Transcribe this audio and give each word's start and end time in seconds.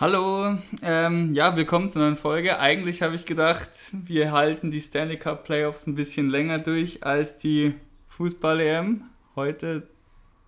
Hallo, 0.00 0.56
ähm, 0.82 1.34
ja, 1.34 1.56
willkommen 1.56 1.90
zur 1.90 2.02
neuen 2.02 2.14
Folge. 2.14 2.60
Eigentlich 2.60 3.02
habe 3.02 3.16
ich 3.16 3.26
gedacht, 3.26 3.70
wir 3.90 4.30
halten 4.30 4.70
die 4.70 4.80
Stanley 4.80 5.16
Cup 5.16 5.42
Playoffs 5.42 5.88
ein 5.88 5.96
bisschen 5.96 6.30
länger 6.30 6.60
durch 6.60 7.02
als 7.02 7.38
die 7.38 7.74
Fußball-EM. 8.10 9.02
Heute 9.34 9.88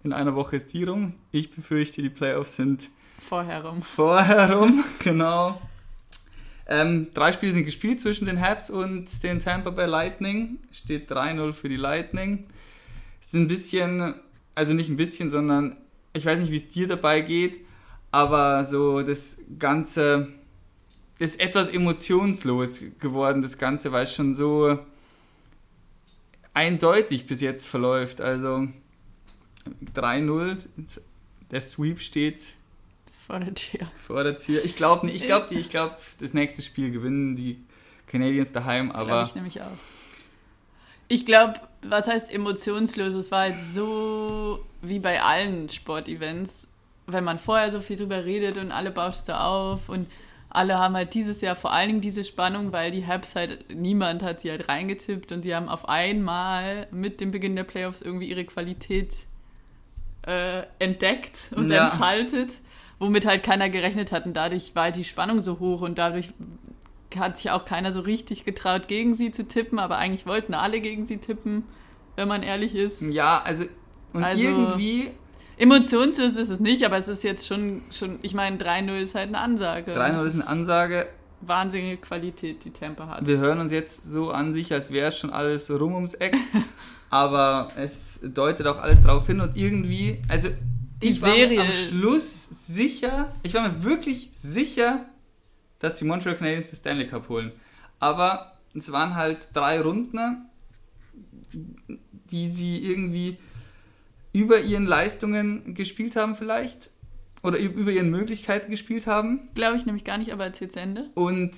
in 0.04 0.12
einer 0.12 0.36
Woche 0.36 0.54
ist 0.54 0.72
die 0.72 0.84
rum. 0.84 1.14
Ich 1.32 1.50
befürchte, 1.50 2.00
die 2.00 2.10
Playoffs 2.10 2.54
sind 2.54 2.90
vorher 3.18 3.64
rum. 3.64 3.82
Vorher 3.82 4.52
rum, 4.52 4.84
genau. 5.00 5.60
Ähm, 6.68 7.08
drei 7.12 7.32
Spiele 7.32 7.52
sind 7.52 7.64
gespielt 7.64 7.98
zwischen 7.98 8.26
den 8.26 8.40
Habs 8.40 8.70
und 8.70 9.20
den 9.24 9.40
Tampa 9.40 9.70
Bay 9.70 9.88
Lightning. 9.88 10.58
Steht 10.70 11.10
3-0 11.10 11.52
für 11.54 11.68
die 11.68 11.74
Lightning. 11.74 12.46
Es 13.20 13.26
ist 13.26 13.34
ein 13.34 13.48
bisschen, 13.48 14.14
also 14.54 14.74
nicht 14.74 14.90
ein 14.90 14.96
bisschen, 14.96 15.28
sondern 15.28 15.76
ich 16.12 16.24
weiß 16.24 16.38
nicht, 16.38 16.52
wie 16.52 16.56
es 16.56 16.68
dir 16.68 16.86
dabei 16.86 17.20
geht 17.20 17.68
aber 18.10 18.64
so 18.64 19.02
das 19.02 19.38
Ganze 19.58 20.28
ist 21.18 21.40
etwas 21.40 21.68
emotionslos 21.68 22.82
geworden, 22.98 23.42
das 23.42 23.58
Ganze, 23.58 23.92
weil 23.92 24.04
es 24.04 24.14
schon 24.14 24.34
so 24.34 24.78
eindeutig 26.54 27.26
bis 27.26 27.40
jetzt 27.40 27.66
verläuft. 27.66 28.20
Also 28.20 28.68
3-0, 29.94 30.58
der 31.50 31.60
Sweep 31.60 32.00
steht 32.00 32.54
vor 33.26 33.38
der 33.38 33.54
Tür. 33.54 33.90
Vor 34.04 34.24
der 34.24 34.36
Tür. 34.36 34.64
Ich 34.64 34.74
glaube 34.74 35.08
ich 35.10 35.24
glaube, 35.24 35.54
ich 35.54 35.70
glaube, 35.70 35.96
das 36.18 36.34
nächste 36.34 36.62
Spiel 36.62 36.90
gewinnen 36.90 37.36
die 37.36 37.62
Canadiens 38.08 38.50
daheim, 38.50 38.90
aber. 38.90 39.06
Glaube 39.06 39.28
ich 39.28 39.34
nämlich 39.36 39.60
auch. 39.62 39.78
Ich 41.06 41.26
glaube, 41.26 41.60
was 41.82 42.08
heißt 42.08 42.32
emotionslos? 42.32 43.14
Es 43.14 43.30
war 43.30 43.42
halt 43.42 43.62
so 43.72 44.64
wie 44.82 44.98
bei 44.98 45.22
allen 45.22 45.68
Sportevents 45.68 46.66
wenn 47.12 47.24
man 47.24 47.38
vorher 47.38 47.70
so 47.72 47.80
viel 47.80 47.96
drüber 47.96 48.24
redet 48.24 48.58
und 48.58 48.72
alle 48.72 48.90
bauscht 48.90 49.26
so 49.26 49.32
auf 49.32 49.88
und 49.88 50.08
alle 50.50 50.78
haben 50.78 50.94
halt 50.94 51.14
dieses 51.14 51.40
Jahr 51.40 51.54
vor 51.54 51.72
allen 51.72 51.88
Dingen 51.88 52.00
diese 52.00 52.24
Spannung, 52.24 52.72
weil 52.72 52.90
die 52.90 53.06
Habs 53.06 53.36
halt, 53.36 53.72
niemand 53.72 54.22
hat 54.22 54.40
sie 54.40 54.50
halt 54.50 54.68
reingetippt 54.68 55.30
und 55.30 55.44
die 55.44 55.54
haben 55.54 55.68
auf 55.68 55.88
einmal 55.88 56.88
mit 56.90 57.20
dem 57.20 57.30
Beginn 57.30 57.54
der 57.54 57.64
Playoffs 57.64 58.02
irgendwie 58.02 58.28
ihre 58.28 58.44
Qualität 58.44 59.14
äh, 60.22 60.64
entdeckt 60.80 61.50
und 61.54 61.70
ja. 61.70 61.86
entfaltet, 61.86 62.54
womit 62.98 63.26
halt 63.26 63.44
keiner 63.44 63.70
gerechnet 63.70 64.10
hat 64.10 64.26
und 64.26 64.34
dadurch 64.34 64.74
war 64.74 64.84
halt 64.84 64.96
die 64.96 65.04
Spannung 65.04 65.40
so 65.40 65.60
hoch 65.60 65.82
und 65.82 65.98
dadurch 65.98 66.30
hat 67.16 67.38
sich 67.38 67.50
auch 67.50 67.64
keiner 67.64 67.92
so 67.92 68.00
richtig 68.00 68.44
getraut, 68.44 68.88
gegen 68.88 69.14
sie 69.14 69.30
zu 69.30 69.46
tippen, 69.46 69.78
aber 69.78 69.98
eigentlich 69.98 70.26
wollten 70.26 70.54
alle 70.54 70.80
gegen 70.80 71.06
sie 71.06 71.18
tippen, 71.18 71.64
wenn 72.16 72.28
man 72.28 72.42
ehrlich 72.42 72.74
ist. 72.74 73.02
Ja, 73.02 73.40
also 73.42 73.66
und 74.12 74.24
also, 74.24 74.42
irgendwie 74.42 75.10
Emotionslos 75.60 76.36
ist 76.36 76.48
es 76.48 76.58
nicht, 76.58 76.84
aber 76.84 76.96
es 76.96 77.06
ist 77.06 77.22
jetzt 77.22 77.46
schon, 77.46 77.82
schon 77.90 78.18
ich 78.22 78.32
meine, 78.32 78.56
3-0 78.56 78.98
ist 78.98 79.14
halt 79.14 79.28
eine 79.28 79.38
Ansage. 79.38 79.92
3-0 79.92 80.26
ist 80.26 80.40
eine 80.40 80.48
Ansage. 80.48 81.06
Wahnsinnige 81.42 81.98
Qualität, 81.98 82.64
die 82.64 82.70
Tempo 82.70 83.06
hat. 83.06 83.26
Wir 83.26 83.38
hören 83.38 83.60
uns 83.60 83.70
jetzt 83.70 84.04
so 84.04 84.30
an 84.30 84.54
sich, 84.54 84.72
als 84.72 84.90
wäre 84.90 85.08
es 85.08 85.18
schon 85.18 85.30
alles 85.30 85.70
rum 85.70 85.94
ums 85.94 86.14
Eck. 86.14 86.34
aber 87.10 87.70
es 87.76 88.20
deutet 88.22 88.66
auch 88.66 88.80
alles 88.80 89.02
darauf 89.02 89.26
hin 89.26 89.40
und 89.40 89.56
irgendwie, 89.56 90.22
also 90.28 90.48
ich 91.02 91.16
die 91.16 91.22
war 91.22 91.34
Serie. 91.34 91.60
am 91.60 91.72
Schluss 91.72 92.48
sicher, 92.48 93.30
ich 93.42 93.52
war 93.52 93.68
mir 93.68 93.84
wirklich 93.84 94.30
sicher, 94.40 95.04
dass 95.78 95.96
die 95.96 96.04
Montreal 96.04 96.36
Canadiens 96.36 96.70
den 96.70 96.76
Stanley 96.76 97.06
Cup 97.06 97.28
holen. 97.28 97.52
Aber 97.98 98.58
es 98.74 98.90
waren 98.92 99.14
halt 99.14 99.38
drei 99.52 99.80
Runden, 99.80 100.46
die 102.30 102.50
sie 102.50 102.78
irgendwie 102.78 103.38
über 104.32 104.60
ihren 104.60 104.86
Leistungen 104.86 105.74
gespielt 105.74 106.16
haben 106.16 106.36
vielleicht 106.36 106.90
oder 107.42 107.58
über 107.58 107.90
ihren 107.90 108.10
Möglichkeiten 108.10 108.70
gespielt 108.70 109.06
haben. 109.06 109.48
Glaube 109.54 109.76
ich 109.76 109.86
nämlich 109.86 110.04
gar 110.04 110.18
nicht, 110.18 110.32
aber 110.32 110.44
erzählt 110.44 110.72
zu 110.72 110.80
Ende. 110.80 111.10
Und 111.14 111.52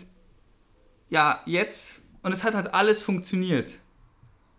ja, 1.09 1.41
jetzt, 1.47 2.03
und 2.23 2.33
es 2.33 2.45
hat 2.45 2.55
halt 2.55 2.73
alles 2.73 3.03
funktioniert. 3.03 3.79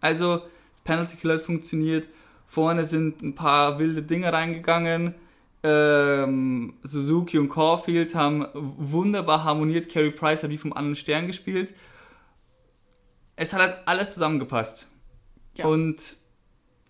Also 0.01 0.41
das 0.71 0.81
Penalty 0.83 1.17
Kill 1.17 1.31
hat 1.31 1.41
funktioniert, 1.41 2.07
vorne 2.45 2.85
sind 2.85 3.21
ein 3.21 3.35
paar 3.35 3.79
wilde 3.79 4.03
Dinge 4.03 4.31
reingegangen, 4.31 5.15
ähm, 5.63 6.73
Suzuki 6.83 7.37
und 7.37 7.47
Caulfield 7.47 8.13
haben 8.15 8.45
wunderbar 8.53 9.45
harmoniert, 9.45 9.89
Carey 9.89 10.11
Price 10.11 10.43
hat 10.43 10.49
wie 10.49 10.57
vom 10.57 10.73
anderen 10.73 10.97
Stern 10.97 11.25
gespielt. 11.25 11.73
Es 13.37 13.53
hat 13.53 13.61
halt 13.61 13.77
alles 13.85 14.13
zusammengepasst. 14.13 14.89
Ja. 15.57 15.65
Und 15.65 16.17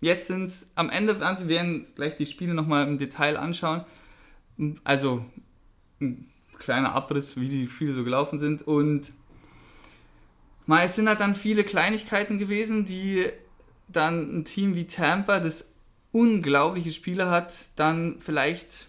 Jetzt 0.04 0.26
sind 0.26 0.44
es 0.44 0.70
am 0.74 0.90
Ende, 0.90 1.18
wir 1.18 1.48
werden 1.48 1.86
gleich 1.94 2.14
die 2.14 2.26
Spiele 2.26 2.52
nochmal 2.52 2.86
im 2.86 2.98
Detail 2.98 3.38
anschauen. 3.38 3.86
Also 4.84 5.24
ein 5.98 6.30
kleiner 6.58 6.92
Abriss, 6.92 7.40
wie 7.40 7.48
die 7.48 7.66
Spiele 7.68 7.94
so 7.94 8.04
gelaufen 8.04 8.38
sind. 8.38 8.60
Und 8.60 9.14
mal, 10.66 10.84
es 10.84 10.96
sind 10.96 11.08
halt 11.08 11.20
dann 11.20 11.34
viele 11.34 11.64
Kleinigkeiten 11.64 12.38
gewesen, 12.38 12.84
die 12.84 13.30
dann 13.88 14.40
ein 14.40 14.44
Team 14.44 14.74
wie 14.74 14.86
Tampa, 14.86 15.40
das 15.40 15.72
unglaubliche 16.12 16.92
Spiele 16.92 17.30
hat, 17.30 17.54
dann 17.76 18.20
vielleicht, 18.20 18.88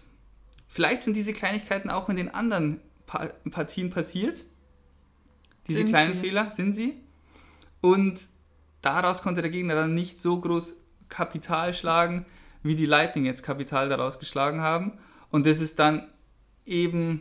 vielleicht 0.68 1.00
sind 1.00 1.14
diese 1.14 1.32
Kleinigkeiten 1.32 1.88
auch 1.88 2.10
in 2.10 2.16
den 2.16 2.28
anderen 2.28 2.82
Partien 3.06 3.88
passiert. 3.88 4.44
Diese 5.66 5.78
sind 5.78 5.88
kleinen 5.88 6.12
sie? 6.12 6.20
Fehler 6.20 6.50
sind 6.50 6.76
sie. 6.76 7.00
Und 7.80 8.20
daraus 8.82 9.22
konnte 9.22 9.40
der 9.40 9.50
Gegner 9.50 9.76
dann 9.76 9.94
nicht 9.94 10.20
so 10.20 10.38
groß 10.38 10.82
Kapital 11.08 11.74
schlagen, 11.74 12.26
wie 12.62 12.74
die 12.74 12.86
Lightning 12.86 13.24
jetzt 13.26 13.42
Kapital 13.42 13.88
daraus 13.88 14.18
geschlagen 14.18 14.60
haben. 14.60 14.98
Und 15.30 15.46
das 15.46 15.60
ist 15.60 15.78
dann 15.78 16.08
eben 16.64 17.20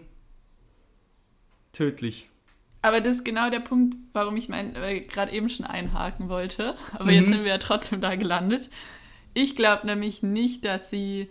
tödlich. 1.71 2.29
Aber 2.81 3.01
das 3.01 3.15
ist 3.15 3.25
genau 3.25 3.49
der 3.49 3.61
Punkt, 3.61 3.95
warum 4.13 4.37
ich 4.37 4.47
mein, 4.47 4.75
äh, 4.75 5.01
gerade 5.01 5.31
eben 5.31 5.49
schon 5.49 5.65
einhaken 5.65 6.29
wollte. 6.29 6.75
Aber 6.93 7.05
mhm. 7.05 7.09
jetzt 7.09 7.27
sind 7.29 7.43
wir 7.43 7.51
ja 7.51 7.57
trotzdem 7.57 7.99
da 8.01 8.15
gelandet. 8.15 8.69
Ich 9.33 9.55
glaube 9.55 9.87
nämlich 9.87 10.23
nicht, 10.23 10.63
dass 10.65 10.89
sie 10.89 11.29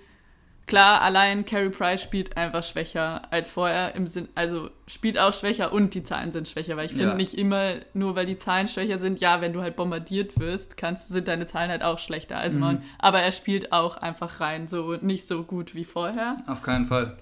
Klar, 0.66 1.02
allein 1.02 1.44
Carey 1.44 1.69
Price 1.69 2.02
spielt 2.02 2.38
einfach 2.38 2.62
schwächer 2.62 3.30
als 3.30 3.50
vorher 3.50 3.94
im 3.94 4.06
Sinn, 4.06 4.28
also 4.34 4.70
spielt 4.86 5.19
auch 5.19 5.34
schwächer 5.34 5.75
und 5.75 5.92
die 5.92 6.02
Zahlen 6.02 6.32
sind 6.32 6.48
schwächer, 6.48 6.76
weil 6.78 6.86
ich 6.86 6.92
finde 6.92 7.08
ja. 7.08 7.14
nicht 7.14 7.34
immer 7.34 7.75
nur, 7.92 8.16
weil 8.16 8.25
die 8.25 8.38
Zahlen 8.38 8.66
schwächer 8.66 8.98
sind, 8.98 9.20
ja, 9.20 9.42
wenn 9.42 9.53
du 9.53 9.60
halt 9.60 9.76
bombardiert 9.76 10.41
wirst, 10.41 10.78
kannst, 10.78 11.08
sind 11.08 11.28
deine 11.28 11.47
Zahlen 11.47 11.70
halt 11.70 11.82
auch 11.82 11.98
schlechter 11.98 12.38
als 12.38 12.54
mhm. 12.54 12.60
man. 12.60 12.82
Aber 12.98 13.20
er 13.20 13.32
spielt 13.32 13.72
auch 13.72 13.98
einfach 13.98 14.41
rein 14.41 14.66
so 14.66 14.97
nicht 15.03 15.26
so 15.26 15.42
gut 15.42 15.74
wie 15.74 15.84
vorher. 15.84 16.38
Auf 16.47 16.62
keinen 16.62 16.86
Fall. 16.86 17.19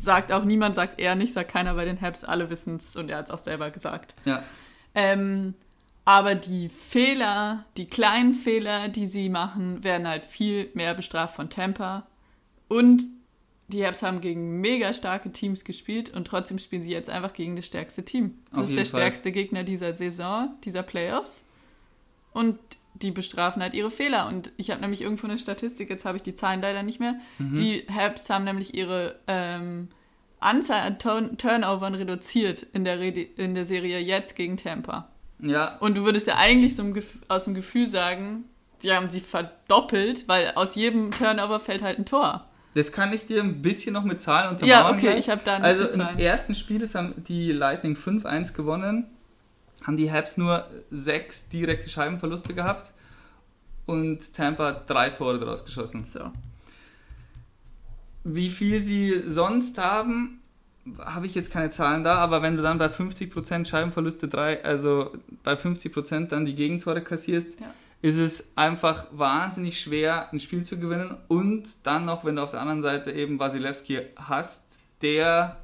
Sagt 0.00 0.32
auch 0.32 0.44
niemand, 0.44 0.74
sagt 0.74 0.98
er 0.98 1.16
nicht, 1.16 1.34
sagt 1.34 1.50
keiner 1.50 1.74
bei 1.74 1.84
den 1.84 2.00
Habs, 2.00 2.24
alle 2.24 2.48
wissen 2.48 2.76
es 2.76 2.96
und 2.96 3.10
er 3.10 3.18
hat 3.18 3.26
es 3.26 3.30
auch 3.30 3.38
selber 3.38 3.70
gesagt. 3.70 4.14
Ja. 4.24 4.42
Ähm, 4.94 5.52
aber 6.06 6.34
die 6.34 6.70
Fehler, 6.70 7.66
die 7.76 7.86
kleinen 7.86 8.32
Fehler, 8.32 8.88
die 8.88 9.06
sie 9.06 9.28
machen, 9.28 9.84
werden 9.84 10.08
halt 10.08 10.24
viel 10.24 10.70
mehr 10.72 10.94
bestraft 10.94 11.36
von 11.36 11.50
Tampa 11.50 12.06
und 12.68 13.02
die 13.68 13.84
Habs 13.84 14.02
haben 14.02 14.20
gegen 14.20 14.60
mega 14.60 14.94
starke 14.94 15.30
Teams 15.30 15.64
gespielt 15.64 16.10
und 16.14 16.26
trotzdem 16.26 16.58
spielen 16.58 16.82
sie 16.82 16.90
jetzt 16.90 17.10
einfach 17.10 17.34
gegen 17.34 17.54
das 17.54 17.66
stärkste 17.66 18.04
Team. 18.04 18.38
Das 18.50 18.60
Auf 18.60 18.70
ist 18.70 18.76
der 18.76 18.86
Fall. 18.86 19.00
stärkste 19.00 19.32
Gegner 19.32 19.62
dieser 19.62 19.94
Saison, 19.94 20.50
dieser 20.64 20.82
Playoffs. 20.82 21.46
Und 22.32 22.58
die 22.94 23.10
bestrafen 23.10 23.62
halt 23.62 23.74
ihre 23.74 23.90
Fehler. 23.90 24.26
Und 24.26 24.52
ich 24.56 24.70
habe 24.70 24.80
nämlich 24.80 25.02
irgendwo 25.02 25.26
eine 25.26 25.38
Statistik, 25.38 25.90
jetzt 25.90 26.04
habe 26.06 26.16
ich 26.16 26.22
die 26.22 26.34
Zahlen 26.34 26.62
leider 26.62 26.82
nicht 26.82 26.98
mehr. 26.98 27.16
Mhm. 27.38 27.56
Die 27.56 27.86
Habs 27.94 28.30
haben 28.30 28.44
nämlich 28.44 28.74
ihre 28.74 29.16
ähm, 29.26 29.88
Anzahl 30.40 30.80
an 30.80 30.98
Turn 30.98 31.36
Turnovern 31.36 31.94
reduziert 31.94 32.66
in 32.72 32.84
der, 32.84 33.00
in 33.00 33.54
der 33.54 33.66
Serie 33.66 33.98
jetzt 33.98 34.34
gegen 34.34 34.56
Tampa. 34.56 35.08
Ja. 35.40 35.76
Und 35.78 35.96
du 35.96 36.04
würdest 36.04 36.26
ja 36.26 36.36
eigentlich 36.36 36.74
so 36.74 36.84
aus 37.28 37.44
dem 37.44 37.54
Gefühl 37.54 37.86
sagen, 37.86 38.44
die 38.82 38.92
haben 38.92 39.10
sie 39.10 39.20
verdoppelt, 39.20 40.26
weil 40.28 40.52
aus 40.54 40.74
jedem 40.74 41.10
Turnover 41.10 41.60
fällt 41.60 41.82
halt 41.82 41.98
ein 41.98 42.06
Tor. 42.06 42.47
Das 42.78 42.92
kann 42.92 43.12
ich 43.12 43.26
dir 43.26 43.42
ein 43.42 43.60
bisschen 43.60 43.92
noch 43.92 44.04
mit 44.04 44.20
Zahlen 44.20 44.50
untermauern. 44.50 44.70
Ja, 44.70 44.92
okay, 44.92 45.18
ich 45.18 45.28
habe 45.28 45.40
da 45.44 45.56
Also 45.56 45.88
im 45.88 46.00
ersten 46.00 46.54
Spiel 46.54 46.88
haben 46.94 47.12
die 47.26 47.50
Lightning 47.50 47.96
5-1 47.96 48.52
gewonnen, 48.52 49.06
haben 49.84 49.96
die 49.96 50.12
Habs 50.12 50.36
nur 50.36 50.64
sechs 50.92 51.48
direkte 51.48 51.88
Scheibenverluste 51.88 52.54
gehabt 52.54 52.92
und 53.86 54.32
Tampa 54.32 54.70
drei 54.70 55.10
Tore 55.10 55.40
daraus 55.40 55.64
geschossen. 55.64 56.04
So. 56.04 56.30
Wie 58.22 58.48
viel 58.48 58.78
sie 58.78 59.24
sonst 59.26 59.76
haben, 59.78 60.40
habe 61.00 61.26
ich 61.26 61.34
jetzt 61.34 61.50
keine 61.50 61.70
Zahlen 61.70 62.04
da, 62.04 62.14
aber 62.18 62.42
wenn 62.42 62.56
du 62.56 62.62
dann 62.62 62.78
bei 62.78 62.86
50% 62.86 63.66
Scheibenverluste 63.66 64.28
drei, 64.28 64.62
also 64.62 65.16
bei 65.42 65.54
50% 65.54 66.28
dann 66.28 66.46
die 66.46 66.54
Gegentore 66.54 67.02
kassierst, 67.02 67.58
ja 67.58 67.66
ist 68.00 68.18
es 68.18 68.56
einfach 68.56 69.06
wahnsinnig 69.10 69.80
schwer, 69.80 70.32
ein 70.32 70.40
Spiel 70.40 70.64
zu 70.64 70.78
gewinnen. 70.78 71.16
Und 71.28 71.86
dann 71.86 72.04
noch, 72.04 72.24
wenn 72.24 72.36
du 72.36 72.42
auf 72.42 72.52
der 72.52 72.60
anderen 72.60 72.82
Seite 72.82 73.12
eben 73.12 73.38
Wasilewski 73.38 74.00
hast, 74.16 74.78
der 75.02 75.56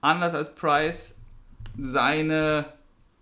anders 0.00 0.34
als 0.34 0.54
Price 0.54 1.20
seine 1.78 2.66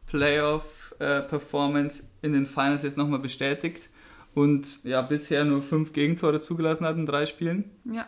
Playoff-Performance 0.06 2.04
in 2.22 2.32
den 2.32 2.46
Finals 2.46 2.82
jetzt 2.82 2.96
nochmal 2.96 3.20
bestätigt 3.20 3.88
und 4.34 4.84
ja 4.84 5.02
bisher 5.02 5.44
nur 5.44 5.62
fünf 5.62 5.92
Gegentore 5.92 6.40
zugelassen 6.40 6.84
hat 6.84 6.96
in 6.96 7.06
drei 7.06 7.26
Spielen. 7.26 7.70
Ja. 7.84 8.06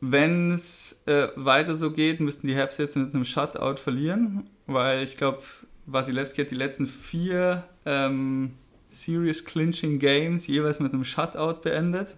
wenn 0.00 0.52
es 0.52 1.02
äh, 1.06 1.28
weiter 1.36 1.74
so 1.74 1.90
geht, 1.90 2.20
müssten 2.20 2.46
die 2.46 2.56
Habs 2.56 2.78
jetzt 2.78 2.96
mit 2.96 3.14
einem 3.14 3.24
Shutout 3.24 3.76
verlieren, 3.76 4.50
weil 4.66 5.02
ich 5.02 5.16
glaube, 5.16 5.42
Vasilevski 5.86 6.42
hat 6.42 6.50
die 6.50 6.56
letzten 6.56 6.86
vier 6.86 7.64
ähm, 7.84 8.54
Serious 8.88 9.44
Clinching 9.44 9.98
Games 9.98 10.46
jeweils 10.46 10.80
mit 10.80 10.92
einem 10.92 11.04
Shutout 11.04 11.60
beendet. 11.62 12.16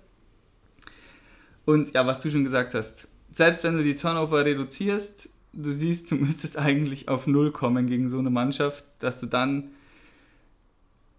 Und 1.64 1.92
ja, 1.94 2.06
was 2.06 2.20
du 2.20 2.30
schon 2.30 2.44
gesagt 2.44 2.74
hast, 2.74 3.08
selbst 3.32 3.64
wenn 3.64 3.76
du 3.76 3.82
die 3.82 3.96
Turnover 3.96 4.44
reduzierst, 4.44 5.28
du 5.52 5.72
siehst, 5.72 6.10
du 6.10 6.14
müsstest 6.16 6.58
eigentlich 6.58 7.08
auf 7.08 7.26
Null 7.26 7.50
kommen 7.50 7.86
gegen 7.86 8.08
so 8.08 8.18
eine 8.18 8.30
Mannschaft, 8.30 8.84
dass 9.00 9.20
du 9.20 9.26
dann 9.26 9.70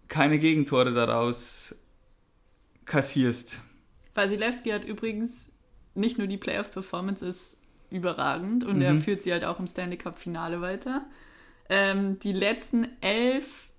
keine 0.08 0.38
Gegentore 0.38 0.92
daraus 0.92 1.74
kassierst. 2.86 3.60
Vasilevski 4.14 4.70
hat 4.70 4.84
übrigens 4.84 5.52
nicht 5.94 6.18
nur 6.18 6.26
die 6.26 6.38
Playoff-Performance 6.38 7.26
ist 7.26 7.56
überragend 7.90 8.64
und 8.64 8.76
mhm. 8.76 8.82
er 8.82 8.96
führt 8.96 9.22
sie 9.22 9.32
halt 9.32 9.44
auch 9.44 9.58
im 9.58 9.66
Stanley 9.66 9.96
Cup-Finale 9.96 10.60
weiter. 10.60 11.06
Ähm, 11.68 12.18
die 12.18 12.32
letzten 12.32 12.88
elf 13.00 13.70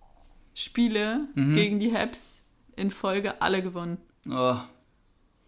Spiele 0.53 1.27
mhm. 1.35 1.53
gegen 1.53 1.79
die 1.79 1.95
Habs 1.95 2.41
in 2.75 2.91
Folge 2.91 3.41
alle 3.41 3.61
gewonnen. 3.61 3.97
Oh. 4.29 4.57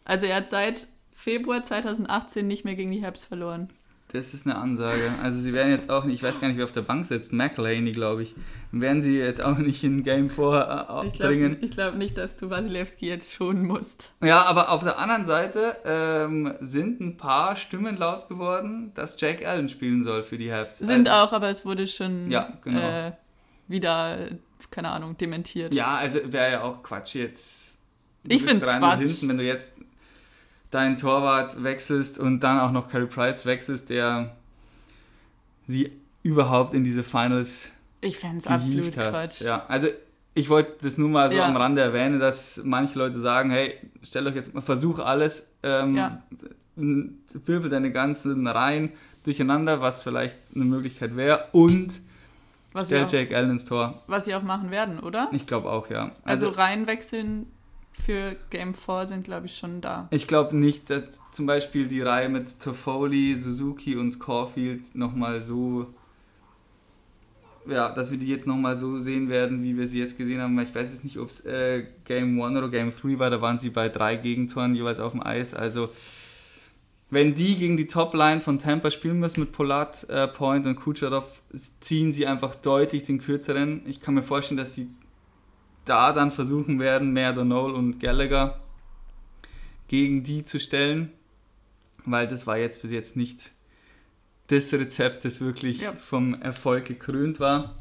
Also 0.03 0.25
er 0.25 0.37
hat 0.37 0.49
seit 0.49 0.87
Februar 1.11 1.63
2018 1.63 2.47
nicht 2.47 2.65
mehr 2.65 2.75
gegen 2.75 2.91
die 2.91 3.05
Habs 3.05 3.25
verloren. 3.25 3.69
Das 4.13 4.33
ist 4.33 4.45
eine 4.45 4.57
Ansage. 4.57 5.09
Also 5.23 5.39
sie 5.39 5.53
werden 5.53 5.71
jetzt 5.71 5.89
auch 5.89 6.03
nicht, 6.03 6.15
ich 6.15 6.23
weiß 6.23 6.41
gar 6.41 6.49
nicht, 6.49 6.57
wer 6.57 6.65
auf 6.65 6.73
der 6.73 6.81
Bank 6.81 7.05
sitzt, 7.05 7.31
McLeany, 7.31 7.93
glaube 7.93 8.23
ich. 8.23 8.35
Werden 8.71 9.01
sie 9.01 9.17
jetzt 9.17 9.43
auch 9.43 9.57
nicht 9.57 9.83
in 9.85 10.03
Game 10.03 10.29
4 10.29 11.03
äh, 11.03 11.17
bringen. 11.17 11.57
Ich 11.61 11.71
glaube 11.71 11.97
nicht, 11.97 12.17
dass 12.17 12.35
du 12.35 12.49
Wasilewski 12.49 13.07
jetzt 13.07 13.33
schonen 13.33 13.65
musst. 13.65 14.11
Ja, 14.21 14.43
aber 14.43 14.69
auf 14.69 14.83
der 14.83 14.99
anderen 14.99 15.25
Seite 15.25 15.77
ähm, 15.85 16.53
sind 16.59 16.99
ein 16.99 17.15
paar 17.15 17.55
Stimmen 17.55 17.95
laut 17.95 18.27
geworden, 18.27 18.91
dass 18.95 19.19
Jack 19.19 19.45
Allen 19.45 19.69
spielen 19.69 20.03
soll 20.03 20.23
für 20.23 20.37
die 20.37 20.51
Habs. 20.51 20.79
Sind 20.79 21.07
also, 21.07 21.33
auch, 21.33 21.37
aber 21.37 21.49
es 21.49 21.65
wurde 21.65 21.87
schon 21.87 22.29
ja, 22.29 22.51
genau. 22.63 22.79
äh, 22.79 23.11
wieder, 23.69 24.17
keine 24.71 24.89
Ahnung, 24.89 25.17
dementiert. 25.17 25.73
Ja, 25.73 25.95
also 25.95 26.19
wäre 26.25 26.51
ja 26.51 26.63
auch 26.63 26.83
Quatsch 26.83 27.15
jetzt. 27.15 27.77
Ich 28.27 28.43
finde 28.43 28.67
es 28.67 28.77
Quatsch. 28.77 28.99
Hinten, 28.99 29.29
wenn 29.29 29.37
du 29.37 29.43
jetzt 29.45 29.71
deinen 30.71 30.97
Torwart 30.97 31.63
wechselst 31.63 32.17
und 32.17 32.39
dann 32.39 32.59
auch 32.59 32.71
noch 32.71 32.89
Carey 32.89 33.07
Price 33.07 33.45
wechselst, 33.45 33.89
der 33.89 34.35
sie 35.67 35.91
überhaupt 36.23 36.73
in 36.73 36.83
diese 36.83 37.03
Finals 37.03 37.71
ich 37.99 38.17
fände 38.17 38.49
absolut 38.49 38.97
hast. 38.97 39.09
Quatsch. 39.11 39.41
Ja, 39.41 39.65
also 39.67 39.87
ich 40.33 40.49
wollte 40.49 40.75
das 40.81 40.97
nur 40.97 41.09
mal 41.09 41.29
so 41.29 41.35
ja. 41.35 41.45
am 41.45 41.55
Rande 41.55 41.81
erwähnen, 41.81 42.19
dass 42.19 42.61
manche 42.63 42.97
Leute 42.97 43.19
sagen, 43.19 43.51
hey, 43.51 43.75
stell 44.01 44.25
euch 44.27 44.35
jetzt 44.35 44.53
mal, 44.53 44.61
versuch 44.61 44.99
alles, 44.99 45.53
ähm, 45.61 45.95
ja. 45.95 46.23
wirbel 46.75 47.69
deine 47.69 47.91
ganzen 47.91 48.47
Reihen 48.47 48.91
durcheinander, 49.23 49.81
was 49.81 50.01
vielleicht 50.01 50.37
eine 50.55 50.65
Möglichkeit 50.65 51.15
wäre 51.15 51.49
und 51.51 51.99
was 52.71 52.87
stell 52.87 53.05
Jake 53.09 53.35
Allen 53.35 53.51
ins 53.51 53.65
Tor. 53.65 54.01
Was 54.07 54.25
sie 54.25 54.33
auch 54.33 54.43
machen 54.43 54.71
werden, 54.71 54.99
oder? 54.99 55.29
Ich 55.33 55.45
glaube 55.45 55.69
auch, 55.69 55.89
ja. 55.89 56.11
Also, 56.23 56.47
also 56.47 56.59
reinwechseln 56.59 57.47
für 57.93 58.35
Game 58.49 58.73
4 58.73 59.07
sind, 59.07 59.23
glaube 59.23 59.45
ich, 59.45 59.55
schon 59.55 59.81
da. 59.81 60.07
Ich 60.11 60.27
glaube 60.27 60.55
nicht, 60.55 60.89
dass 60.89 61.21
zum 61.31 61.45
Beispiel 61.45 61.87
die 61.87 62.01
Reihe 62.01 62.29
mit 62.29 62.59
Toffoli, 62.59 63.35
Suzuki 63.35 63.95
und 63.95 64.19
Caulfield 64.19 64.95
nochmal 64.95 65.41
so. 65.41 65.87
Ja, 67.67 67.93
dass 67.93 68.09
wir 68.09 68.17
die 68.17 68.27
jetzt 68.27 68.47
nochmal 68.47 68.75
so 68.75 68.97
sehen 68.97 69.29
werden, 69.29 69.61
wie 69.61 69.77
wir 69.77 69.87
sie 69.87 69.99
jetzt 69.99 70.17
gesehen 70.17 70.41
haben. 70.41 70.57
Ich 70.59 70.73
weiß 70.73 70.91
jetzt 70.91 71.03
nicht, 71.03 71.19
ob 71.19 71.29
es 71.29 71.45
äh, 71.45 71.85
Game 72.05 72.41
1 72.41 72.57
oder 72.57 72.69
Game 72.69 72.91
3 72.91 73.19
war, 73.19 73.29
da 73.29 73.39
waren 73.39 73.59
sie 73.59 73.69
bei 73.69 73.87
drei 73.87 74.15
Gegentoren 74.15 74.73
jeweils 74.73 74.99
auf 74.99 75.11
dem 75.11 75.21
Eis. 75.21 75.53
Also, 75.53 75.89
wenn 77.11 77.35
die 77.35 77.57
gegen 77.57 77.77
die 77.77 77.85
Topline 77.85 78.41
von 78.41 78.57
Tampa 78.57 78.89
spielen 78.89 79.19
müssen 79.19 79.41
mit 79.41 79.51
Polat, 79.51 80.09
äh, 80.09 80.27
Point 80.27 80.65
und 80.65 80.75
Kucherov, 80.75 81.43
ziehen 81.81 82.13
sie 82.13 82.25
einfach 82.25 82.55
deutlich 82.55 83.03
den 83.03 83.19
kürzeren. 83.19 83.81
Ich 83.85 83.99
kann 83.99 84.15
mir 84.15 84.23
vorstellen, 84.23 84.57
dass 84.57 84.73
sie 84.73 84.87
da 85.91 86.13
dann 86.13 86.31
versuchen 86.31 86.79
werden, 86.79 87.11
mehr 87.11 87.33
Donald 87.33 87.75
und 87.75 87.99
Gallagher 87.99 88.57
gegen 89.89 90.23
die 90.23 90.45
zu 90.45 90.57
stellen, 90.57 91.11
weil 92.05 92.29
das 92.29 92.47
war 92.47 92.57
jetzt 92.57 92.81
bis 92.81 92.91
jetzt 92.91 93.17
nicht 93.17 93.51
das 94.47 94.71
Rezept, 94.71 95.25
das 95.25 95.41
wirklich 95.41 95.81
ja. 95.81 95.91
vom 95.91 96.33
Erfolg 96.35 96.85
gekrönt 96.85 97.41
war. 97.41 97.75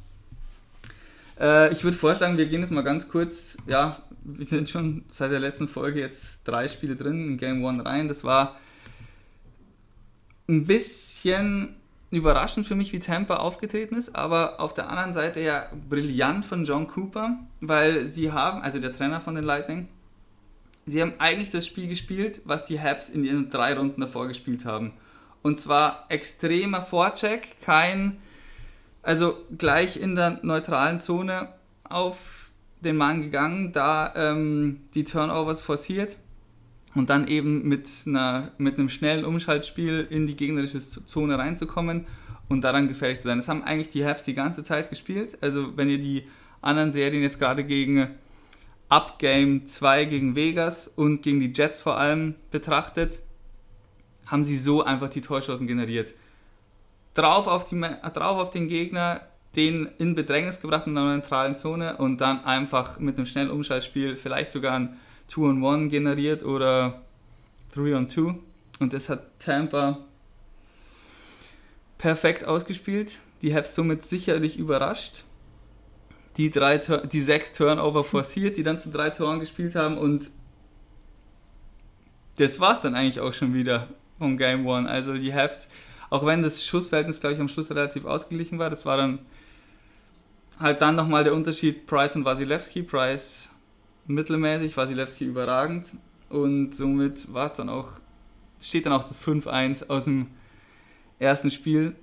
Äh, 1.39 1.73
ich 1.73 1.85
würde 1.85 1.97
vorschlagen, 1.97 2.37
wir 2.37 2.47
gehen 2.47 2.63
jetzt 2.63 2.73
mal 2.73 2.83
ganz 2.83 3.09
kurz, 3.09 3.57
ja, 3.69 4.03
wir 4.25 4.45
sind 4.45 4.69
schon 4.69 5.05
seit 5.09 5.31
der 5.31 5.39
letzten 5.39 5.69
Folge 5.69 6.01
jetzt 6.01 6.43
drei 6.49 6.67
Spiele 6.67 6.97
drin 6.97 7.29
in 7.29 7.39
Game 7.39 7.65
One 7.65 7.85
rein. 7.87 8.09
Das 8.09 8.25
war 8.25 8.59
ein 10.49 10.67
bisschen 10.67 11.77
überraschend 12.11 12.67
für 12.67 12.75
mich, 12.75 12.93
wie 12.93 12.99
Tampa 12.99 13.37
aufgetreten 13.37 13.95
ist, 13.95 14.17
aber 14.17 14.61
auf 14.61 14.75
der 14.75 14.91
anderen 14.91 15.13
Seite 15.13 15.41
ja 15.41 15.67
brillant 15.89 16.45
von 16.45 16.65
John 16.65 16.89
Cooper, 16.89 17.39
weil 17.61 18.07
sie 18.07 18.33
haben, 18.33 18.63
also 18.63 18.81
der 18.81 18.95
Trainer 18.95 19.21
von 19.21 19.37
den 19.37 19.45
Lightning, 19.45 19.89
sie 20.87 21.01
haben 21.01 21.15
eigentlich 21.19 21.51
das 21.51 21.67
Spiel 21.67 21.87
gespielt, 21.87 22.43
was 22.45 22.67
die 22.67 22.81
Habs 22.81 23.11
in 23.11 23.25
ihren 23.25 23.51
drei 23.51 23.75
Runden 23.75 24.01
davor 24.01 24.27
gespielt 24.27 24.65
haben. 24.65 24.93
Und 25.43 25.59
zwar 25.59 26.07
extremer 26.09 26.83
Vorcheck, 26.83 27.61
kein, 27.61 28.19
also 29.03 29.37
gleich 29.57 29.97
in 29.97 30.17
der 30.17 30.41
neutralen 30.43 31.01
Zone 31.01 31.49
auf 31.85 32.51
den 32.81 32.97
Mann 32.97 33.23
gegangen, 33.23 33.73
da 33.73 34.13
ähm, 34.17 34.81
die 34.95 35.05
Turnovers 35.05 35.61
forciert 35.61 36.17
und 36.95 37.11
dann 37.11 37.29
eben 37.29 37.69
mit, 37.69 37.89
einer, 38.07 38.53
mit 38.59 38.79
einem 38.79 38.89
schnellen 38.89 39.25
Umschaltspiel 39.25 40.07
in 40.11 40.27
die 40.27 40.37
gegnerische 40.37 40.81
Zone 40.81 41.39
reinzukommen 41.39 42.07
und 42.49 42.63
daran 42.63 42.89
gefährlich 42.89 43.21
zu 43.21 43.29
sein. 43.29 43.39
Das 43.39 43.49
haben 43.49 43.63
eigentlich 43.63 43.91
die 43.91 44.05
Habs 44.05 44.25
die 44.25 44.35
ganze 44.35 44.65
Zeit 44.65 44.91
gespielt. 44.91 45.39
Also 45.41 45.77
wenn 45.77 45.89
ihr 45.89 45.99
die 45.99 46.25
anderen 46.61 46.93
Serien 46.93 47.23
jetzt 47.23 47.39
gerade 47.39 47.65
gegen 47.65 48.09
Up 48.89 49.21
Game 49.21 49.67
2 49.67 50.05
gegen 50.07 50.35
Vegas 50.35 50.89
und 50.89 51.23
gegen 51.23 51.39
die 51.39 51.53
Jets 51.55 51.81
vor 51.81 51.97
allem 51.97 52.35
betrachtet, 52.51 53.21
haben 54.27 54.43
sie 54.43 54.59
so 54.59 54.83
einfach 54.83 55.11
die 55.11 55.21
Torchancen 55.21 55.69
generiert. 55.69 56.15
Drauf 57.15 57.47
auf, 57.47 57.65
die, 57.65 57.81
drauf 57.81 58.39
auf 58.39 58.51
den 58.51 58.69
Gegner, 58.69 59.21
den 59.55 59.89
in 59.99 60.17
Bedrängnis 60.17 60.61
gebracht 60.61 60.87
in 60.87 60.95
der 60.95 61.05
neutralen 61.05 61.57
Zone 61.57 61.97
und 61.97 62.21
dann 62.21 62.45
einfach 62.45 62.99
mit 62.99 63.17
einem 63.17 63.27
schnellen 63.27 63.51
Umschaltspiel 63.51 64.17
vielleicht 64.17 64.53
sogar 64.53 64.75
ein 64.75 64.97
2-on-1 65.31 65.89
generiert 65.89 66.43
oder 66.45 67.03
3-on-2. 67.75 68.37
Und 68.81 68.93
das 68.93 69.09
hat 69.09 69.39
Tampa 69.39 69.99
perfekt 71.99 72.45
ausgespielt. 72.45 73.19
Die 73.43 73.55
Habs 73.55 73.75
somit 73.75 74.05
sicherlich 74.05 74.59
überrascht. 74.59 75.25
Die, 76.37 76.51
drei, 76.51 76.79
die 76.79 77.21
sechs 77.21 77.53
Turnover 77.53 78.05
forciert, 78.05 78.57
die 78.57 78.63
dann 78.63 78.79
zu 78.79 78.91
drei 78.91 79.11
Toren 79.11 79.41
gespielt 79.41 79.75
haben 79.75 79.99
und 79.99 80.31
das 82.37 82.59
war 82.59 82.73
es 82.73 82.81
dann 82.81 82.95
eigentlich 82.95 83.21
auch 83.21 83.35
schon 83.35 83.53
wieder 83.53 83.89
vom 84.19 84.39
Game 84.39 84.67
One. 84.67 84.89
Also 84.89 85.15
die 85.15 85.35
Habs, 85.35 85.69
auch 86.09 86.25
wenn 86.25 86.43
das 86.43 86.65
Schussverhältnis, 86.65 87.21
glaube 87.21 87.35
ich, 87.35 87.41
am 87.41 87.49
Schluss 87.49 87.71
relativ 87.71 88.07
ausgeglichen 88.07 88.59
war, 88.59 88.71
das 88.71 88.87
war 88.87 88.97
dann 88.97 89.19
halt 90.59 90.81
dann 90.81 90.97
nochmal 90.97 91.25
der 91.25 91.35
Unterschied 91.35 91.87
Price 91.87 92.17
und 92.17 92.25
Wasilewski. 92.25 92.83
Price 92.83 93.51
mittelmäßig, 94.15 94.77
Wasilewski 94.77 95.25
überragend 95.25 95.87
und 96.29 96.75
somit 96.75 97.33
war 97.33 97.47
es 97.47 97.57
dann 97.57 97.69
auch, 97.69 98.01
steht 98.63 98.87
dann 98.87 98.93
auch 98.93 99.05
das 99.05 99.21
5-1 99.21 99.89
aus 99.89 100.05
dem 100.05 100.29
ersten 101.19 101.51
Spiel, 101.51 101.95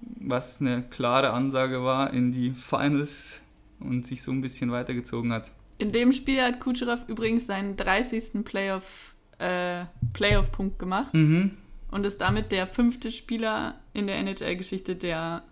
was 0.00 0.60
eine 0.60 0.82
klare 0.82 1.30
Ansage 1.30 1.82
war 1.84 2.12
in 2.12 2.32
die 2.32 2.50
Finals 2.50 3.42
und 3.80 4.06
sich 4.06 4.22
so 4.22 4.32
ein 4.32 4.40
bisschen 4.40 4.72
weitergezogen 4.72 5.32
hat. 5.32 5.52
In 5.78 5.92
dem 5.92 6.12
Spiel 6.12 6.40
hat 6.42 6.60
Kucherov 6.60 7.08
übrigens 7.08 7.46
seinen 7.46 7.76
30. 7.76 8.44
Playoff, 8.44 9.14
äh, 9.38 9.84
Playoff-Punkt 10.12 10.78
gemacht 10.78 11.14
mhm. 11.14 11.52
und 11.90 12.04
ist 12.04 12.20
damit 12.20 12.52
der 12.52 12.66
fünfte 12.66 13.10
Spieler 13.10 13.80
in 13.92 14.06
der 14.06 14.16
NHL-Geschichte, 14.18 14.96
der 14.96 15.42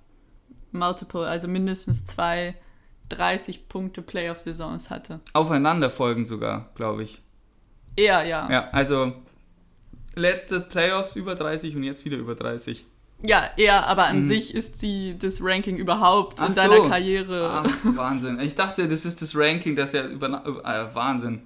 Multiple, 0.72 1.26
also 1.26 1.48
mindestens 1.48 2.04
zwei 2.04 2.54
30 3.10 3.68
Punkte 3.68 4.02
Playoff-Saisons 4.02 4.90
hatte. 4.90 5.20
Aufeinanderfolgend 5.32 6.26
sogar, 6.26 6.70
glaube 6.74 7.02
ich. 7.02 7.22
Eher, 7.96 8.24
ja. 8.24 8.50
Ja, 8.50 8.68
also 8.72 9.12
letzte 10.14 10.60
Playoffs 10.60 11.16
über 11.16 11.34
30 11.34 11.76
und 11.76 11.84
jetzt 11.84 12.04
wieder 12.04 12.16
über 12.16 12.34
30. 12.34 12.86
Ja, 13.22 13.50
eher, 13.56 13.86
aber 13.86 14.06
an 14.06 14.20
mhm. 14.20 14.24
sich 14.24 14.54
ist 14.54 14.80
sie 14.80 15.16
das 15.18 15.42
Ranking 15.42 15.76
überhaupt 15.76 16.40
Ach 16.40 16.48
in 16.48 16.54
deiner 16.54 16.88
Karriere. 16.88 17.50
Ach, 17.52 17.78
Wahnsinn. 17.82 18.40
Ich 18.40 18.54
dachte, 18.54 18.88
das 18.88 19.04
ist 19.04 19.20
das 19.20 19.36
Ranking, 19.36 19.76
das 19.76 19.92
ja 19.92 20.06
über. 20.06 20.28
Äh, 20.28 20.94
Wahnsinn. 20.94 21.42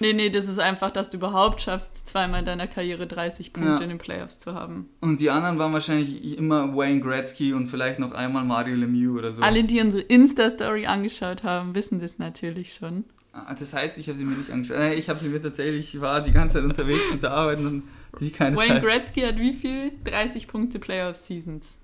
Nee, 0.00 0.14
nee, 0.14 0.30
das 0.30 0.48
ist 0.48 0.58
einfach, 0.58 0.90
dass 0.90 1.10
du 1.10 1.18
überhaupt 1.18 1.60
schaffst, 1.60 2.08
zweimal 2.08 2.40
in 2.40 2.46
deiner 2.46 2.66
Karriere 2.66 3.06
30 3.06 3.52
Punkte 3.52 3.72
ja. 3.72 3.80
in 3.80 3.90
den 3.90 3.98
Playoffs 3.98 4.38
zu 4.38 4.54
haben. 4.54 4.88
Und 5.00 5.20
die 5.20 5.28
anderen 5.30 5.58
waren 5.58 5.72
wahrscheinlich 5.74 6.38
immer 6.38 6.74
Wayne 6.74 7.00
Gretzky 7.00 7.52
und 7.52 7.66
vielleicht 7.66 7.98
noch 7.98 8.12
einmal 8.12 8.42
Mario 8.44 8.76
Lemieux 8.76 9.18
oder 9.18 9.34
so. 9.34 9.42
Alle, 9.42 9.62
die 9.64 9.78
unsere 9.80 10.02
Insta-Story 10.02 10.86
angeschaut 10.86 11.42
haben, 11.42 11.74
wissen 11.74 12.00
das 12.00 12.18
natürlich 12.18 12.72
schon. 12.72 13.04
Ah, 13.32 13.54
das 13.54 13.74
heißt, 13.74 13.98
ich 13.98 14.08
habe 14.08 14.16
sie 14.18 14.24
mir 14.24 14.36
nicht 14.36 14.50
angeschaut. 14.50 14.78
Äh, 14.78 14.94
Ich 14.94 15.08
habe 15.10 15.20
sie 15.20 15.28
mir 15.28 15.40
tatsächlich, 15.42 15.94
ich 15.94 16.00
war 16.00 16.22
die 16.22 16.32
ganze 16.32 16.54
Zeit 16.54 16.64
unterwegs 16.64 17.02
und 17.12 17.22
der 17.22 17.32
Arbeiten 17.32 17.66
und 17.66 17.82
die 18.20 18.30
keine 18.30 18.56
Wayne 18.56 18.74
Zeit. 18.74 18.82
Gretzky 18.82 19.20
hat 19.20 19.38
wie 19.38 19.52
viel? 19.52 19.92
30 20.04 20.48
Punkte 20.48 20.78
Playoff 20.78 21.16
Seasons. 21.16 21.78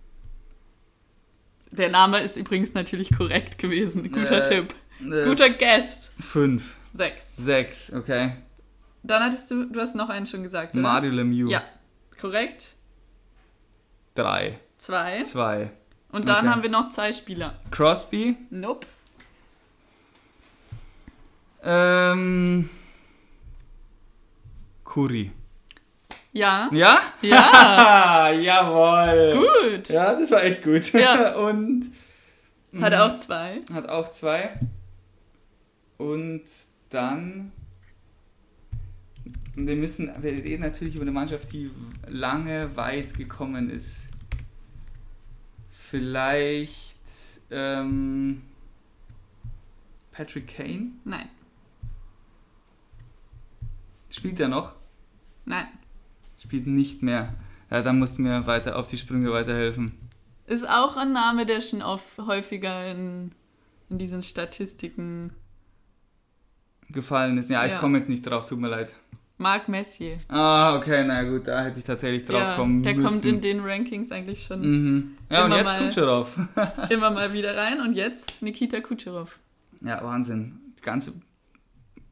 Der 1.71 1.91
Name 1.91 2.21
ist 2.21 2.37
übrigens 2.37 2.73
natürlich 2.75 3.15
korrekt 3.17 3.59
gewesen. 3.59 4.11
Guter 4.11 4.43
Äh, 4.43 4.49
Tipp. 4.49 4.75
Äh, 5.03 5.25
Guter 5.27 5.51
Guess. 5.51 6.11
Fünf. 6.19 6.77
Sechs. 6.97 7.37
Sechs, 7.37 7.93
okay. 7.93 8.37
Dann 9.03 9.23
hattest 9.23 9.51
du, 9.51 9.67
du 9.67 9.81
hast 9.81 9.95
noch 9.95 10.09
einen 10.09 10.27
schon 10.27 10.43
gesagt, 10.43 10.73
oder? 10.75 10.83
Mario 10.83 11.11
Lemieux. 11.13 11.51
Ja, 11.51 11.63
korrekt. 12.21 12.75
Drei. 14.15 14.59
Zwei. 14.79 15.23
Zwei. 15.25 15.71
Und 16.11 16.27
dann 16.29 16.39
Okay. 16.45 16.49
haben 16.49 16.63
wir 16.63 16.71
noch 16.71 16.91
zwei 16.91 17.13
Spieler. 17.13 17.55
Crosby. 17.71 18.37
Nope. 18.51 18.87
Ähm. 21.63 22.71
Curry. 24.85 25.33
Ja. 26.33 26.69
Ja? 26.73 27.01
Ja. 27.23 28.31
Jawohl. 28.31 29.35
Gut. 29.75 29.89
Ja, 29.89 30.15
das 30.15 30.31
war 30.31 30.43
echt 30.45 30.63
gut. 30.63 30.93
Ja. 30.93 31.35
Und 31.37 31.87
Hat 32.81 32.93
er 32.93 33.05
auch 33.07 33.17
zwei. 33.17 33.61
hat 33.73 33.89
auch 33.89 34.11
zwei. 34.11 34.59
Und 35.99 36.43
dann. 36.91 37.53
Wir 39.55 39.77
müssen, 39.77 40.11
wir 40.21 40.33
reden 40.33 40.63
natürlich 40.63 40.95
über 40.95 41.03
eine 41.03 41.13
Mannschaft, 41.13 41.53
die 41.53 41.71
lange 42.09 42.77
weit 42.77 43.15
gekommen 43.15 43.71
ist. 43.71 44.09
Vielleicht 45.73 46.97
ähm, 47.51 48.43
Patrick 50.13 50.49
Kane 50.49 50.93
Nein. 51.05 51.29
spielt 54.11 54.41
er 54.41 54.49
noch? 54.49 54.75
Nein. 55.45 55.67
Spielt 56.39 56.67
nicht 56.67 57.03
mehr. 57.03 57.35
Ja, 57.71 57.83
dann 57.83 57.99
mussten 57.99 58.25
wir 58.25 58.47
weiter 58.47 58.79
auf 58.79 58.89
die 58.89 58.99
Sprünge 58.99 59.33
weiterhelfen. 59.33 59.93
Ist 60.47 60.69
auch 60.69 60.97
ein 60.97 61.13
Name, 61.13 61.47
der 61.47 61.61
schon 61.61 61.83
oft 61.83 62.19
häufiger 62.19 62.91
in, 62.91 63.33
in 63.91 63.99
diesen 63.99 64.23
Statistiken. 64.23 65.33
Gefallen 66.91 67.39
ist. 67.39 67.51
Ja, 67.51 67.65
ich 67.67 67.73
Ja. 67.73 67.79
komme 67.79 67.99
jetzt 67.99 68.09
nicht 68.09 68.23
drauf, 68.23 68.47
tut 68.47 68.59
mir 68.61 68.69
leid. 68.69 68.93
Marc 69.39 69.69
Messier. 69.69 70.19
Ah, 70.29 70.77
okay, 70.77 71.05
na 71.07 71.23
gut, 71.25 71.47
da 71.47 71.63
hätte 71.63 71.79
ich 71.79 71.85
tatsächlich 71.85 72.25
drauf 72.25 72.41
Ja, 72.41 72.57
kommen 72.57 72.83
der 72.83 72.95
müssen. 72.95 73.07
kommt 73.09 73.25
in 73.27 73.41
den 73.43 73.61
Rankings 73.61 74.11
eigentlich 74.11 74.43
schon 74.45 74.61
Mhm. 74.61 75.17
Ja, 75.31 75.41
und 75.45 75.47
Immer 75.51 75.57
jetzt 75.59 75.67
mal- 75.67 75.83
Kutscherow. 75.85 76.39
immer 76.91 77.11
mal 77.11 77.33
wieder 77.35 77.55
rein. 77.57 77.81
Und 77.81 77.93
jetzt 77.95 78.41
Nikita 78.43 78.81
Kucherov. 78.81 79.39
Ja, 79.83 80.03
Wahnsinn. 80.03 80.59
Die 80.79 80.83
ganze 80.83 81.13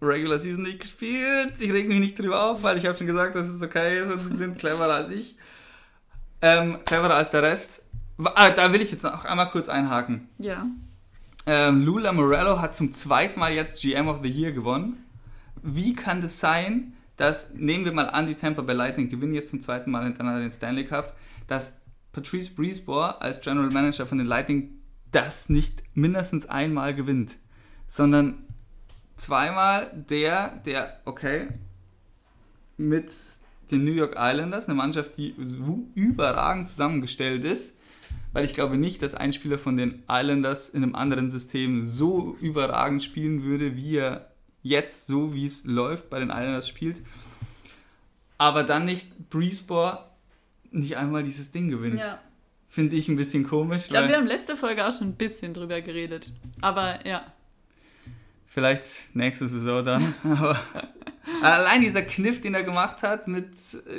Regular 0.02 0.38
Season 0.38 0.62
nicht 0.64 0.80
gespielt. 0.80 1.54
Ich 1.60 1.72
reg 1.72 1.88
mich 1.88 1.98
nicht 2.00 2.18
drüber 2.18 2.50
auf, 2.50 2.62
weil 2.62 2.76
ich 2.76 2.84
habe 2.84 2.98
schon 2.98 3.06
gesagt, 3.06 3.34
dass 3.36 3.48
es 3.48 3.62
okay 3.62 4.02
ist 4.02 4.10
und 4.10 4.18
sie 4.20 4.36
sind 4.36 4.58
cleverer 4.58 4.92
als 4.94 5.10
ich. 5.10 5.36
Ähm, 6.42 6.76
cleverer 6.84 7.14
als 7.14 7.30
der 7.30 7.42
Rest. 7.42 7.80
Ah, 8.22 8.50
da 8.50 8.70
will 8.70 8.82
ich 8.82 8.92
jetzt 8.92 9.02
noch 9.02 9.24
einmal 9.24 9.48
kurz 9.48 9.70
einhaken. 9.70 10.28
Ja. 10.38 10.66
Ähm, 11.46 11.84
Lula 11.84 12.12
Morello 12.12 12.60
hat 12.60 12.74
zum 12.74 12.92
zweiten 12.92 13.38
Mal 13.38 13.52
jetzt 13.52 13.82
GM 13.82 14.08
of 14.08 14.20
the 14.22 14.30
Year 14.30 14.52
gewonnen. 14.52 15.04
Wie 15.62 15.94
kann 15.94 16.22
das 16.22 16.40
sein, 16.40 16.94
dass, 17.16 17.52
nehmen 17.54 17.84
wir 17.84 17.92
mal 17.92 18.08
an, 18.08 18.26
die 18.26 18.34
Tampa 18.34 18.62
Bay 18.62 18.74
Lightning 18.74 19.08
gewinnen 19.10 19.34
jetzt 19.34 19.50
zum 19.50 19.60
zweiten 19.60 19.90
Mal 19.90 20.04
hintereinander 20.04 20.40
den 20.40 20.52
Stanley 20.52 20.84
Cup, 20.84 21.16
dass 21.46 21.76
Patrice 22.12 22.50
Brisebois 22.54 23.16
als 23.20 23.40
General 23.42 23.70
Manager 23.70 24.06
von 24.06 24.18
den 24.18 24.26
Lightning 24.26 24.70
das 25.12 25.48
nicht 25.48 25.82
mindestens 25.94 26.46
einmal 26.46 26.94
gewinnt, 26.94 27.36
sondern 27.86 28.44
zweimal 29.16 29.90
der, 29.94 30.60
der, 30.64 31.00
okay, 31.04 31.48
mit 32.76 33.12
den 33.70 33.84
New 33.84 33.92
York 33.92 34.16
Islanders, 34.18 34.66
eine 34.66 34.74
Mannschaft, 34.74 35.16
die 35.16 35.34
überragend 35.94 36.68
zusammengestellt 36.68 37.44
ist, 37.44 37.78
weil 38.34 38.44
ich 38.44 38.52
glaube 38.52 38.76
nicht, 38.76 39.00
dass 39.00 39.14
ein 39.14 39.32
Spieler 39.32 39.58
von 39.58 39.76
den 39.76 40.02
Islanders 40.10 40.68
in 40.68 40.82
einem 40.82 40.94
anderen 40.94 41.30
System 41.30 41.84
so 41.84 42.36
überragend 42.40 43.02
spielen 43.02 43.44
würde, 43.44 43.76
wie 43.76 43.96
er 43.96 44.32
jetzt, 44.62 45.06
so 45.06 45.32
wie 45.34 45.46
es 45.46 45.64
läuft, 45.64 46.10
bei 46.10 46.18
den 46.18 46.30
Islanders 46.30 46.68
spielt. 46.68 47.00
Aber 48.36 48.64
dann 48.64 48.84
nicht 48.84 49.30
Breezeball 49.30 50.00
nicht 50.72 50.96
einmal 50.96 51.22
dieses 51.22 51.52
Ding 51.52 51.70
gewinnt. 51.70 52.00
ja. 52.00 52.18
Finde 52.68 52.96
ich 52.96 53.06
ein 53.06 53.14
bisschen 53.14 53.46
komisch, 53.46 53.84
Ich 53.84 53.90
glaube, 53.90 54.08
wir 54.08 54.16
haben 54.16 54.26
letzte 54.26 54.56
Folge 54.56 54.84
auch 54.84 54.92
schon 54.92 55.10
ein 55.10 55.14
bisschen 55.14 55.54
drüber 55.54 55.80
geredet. 55.80 56.32
Aber 56.60 57.06
ja. 57.06 57.24
vielleicht 58.46 59.14
nächste 59.14 59.48
Saison 59.48 59.84
dann. 59.84 60.14
Aber 60.24 60.58
allein 61.42 61.80
dieser 61.80 62.02
Kniff, 62.02 62.40
den 62.40 62.54
er 62.54 62.62
gemacht 62.62 63.02
hat, 63.02 63.28
mit 63.28 63.48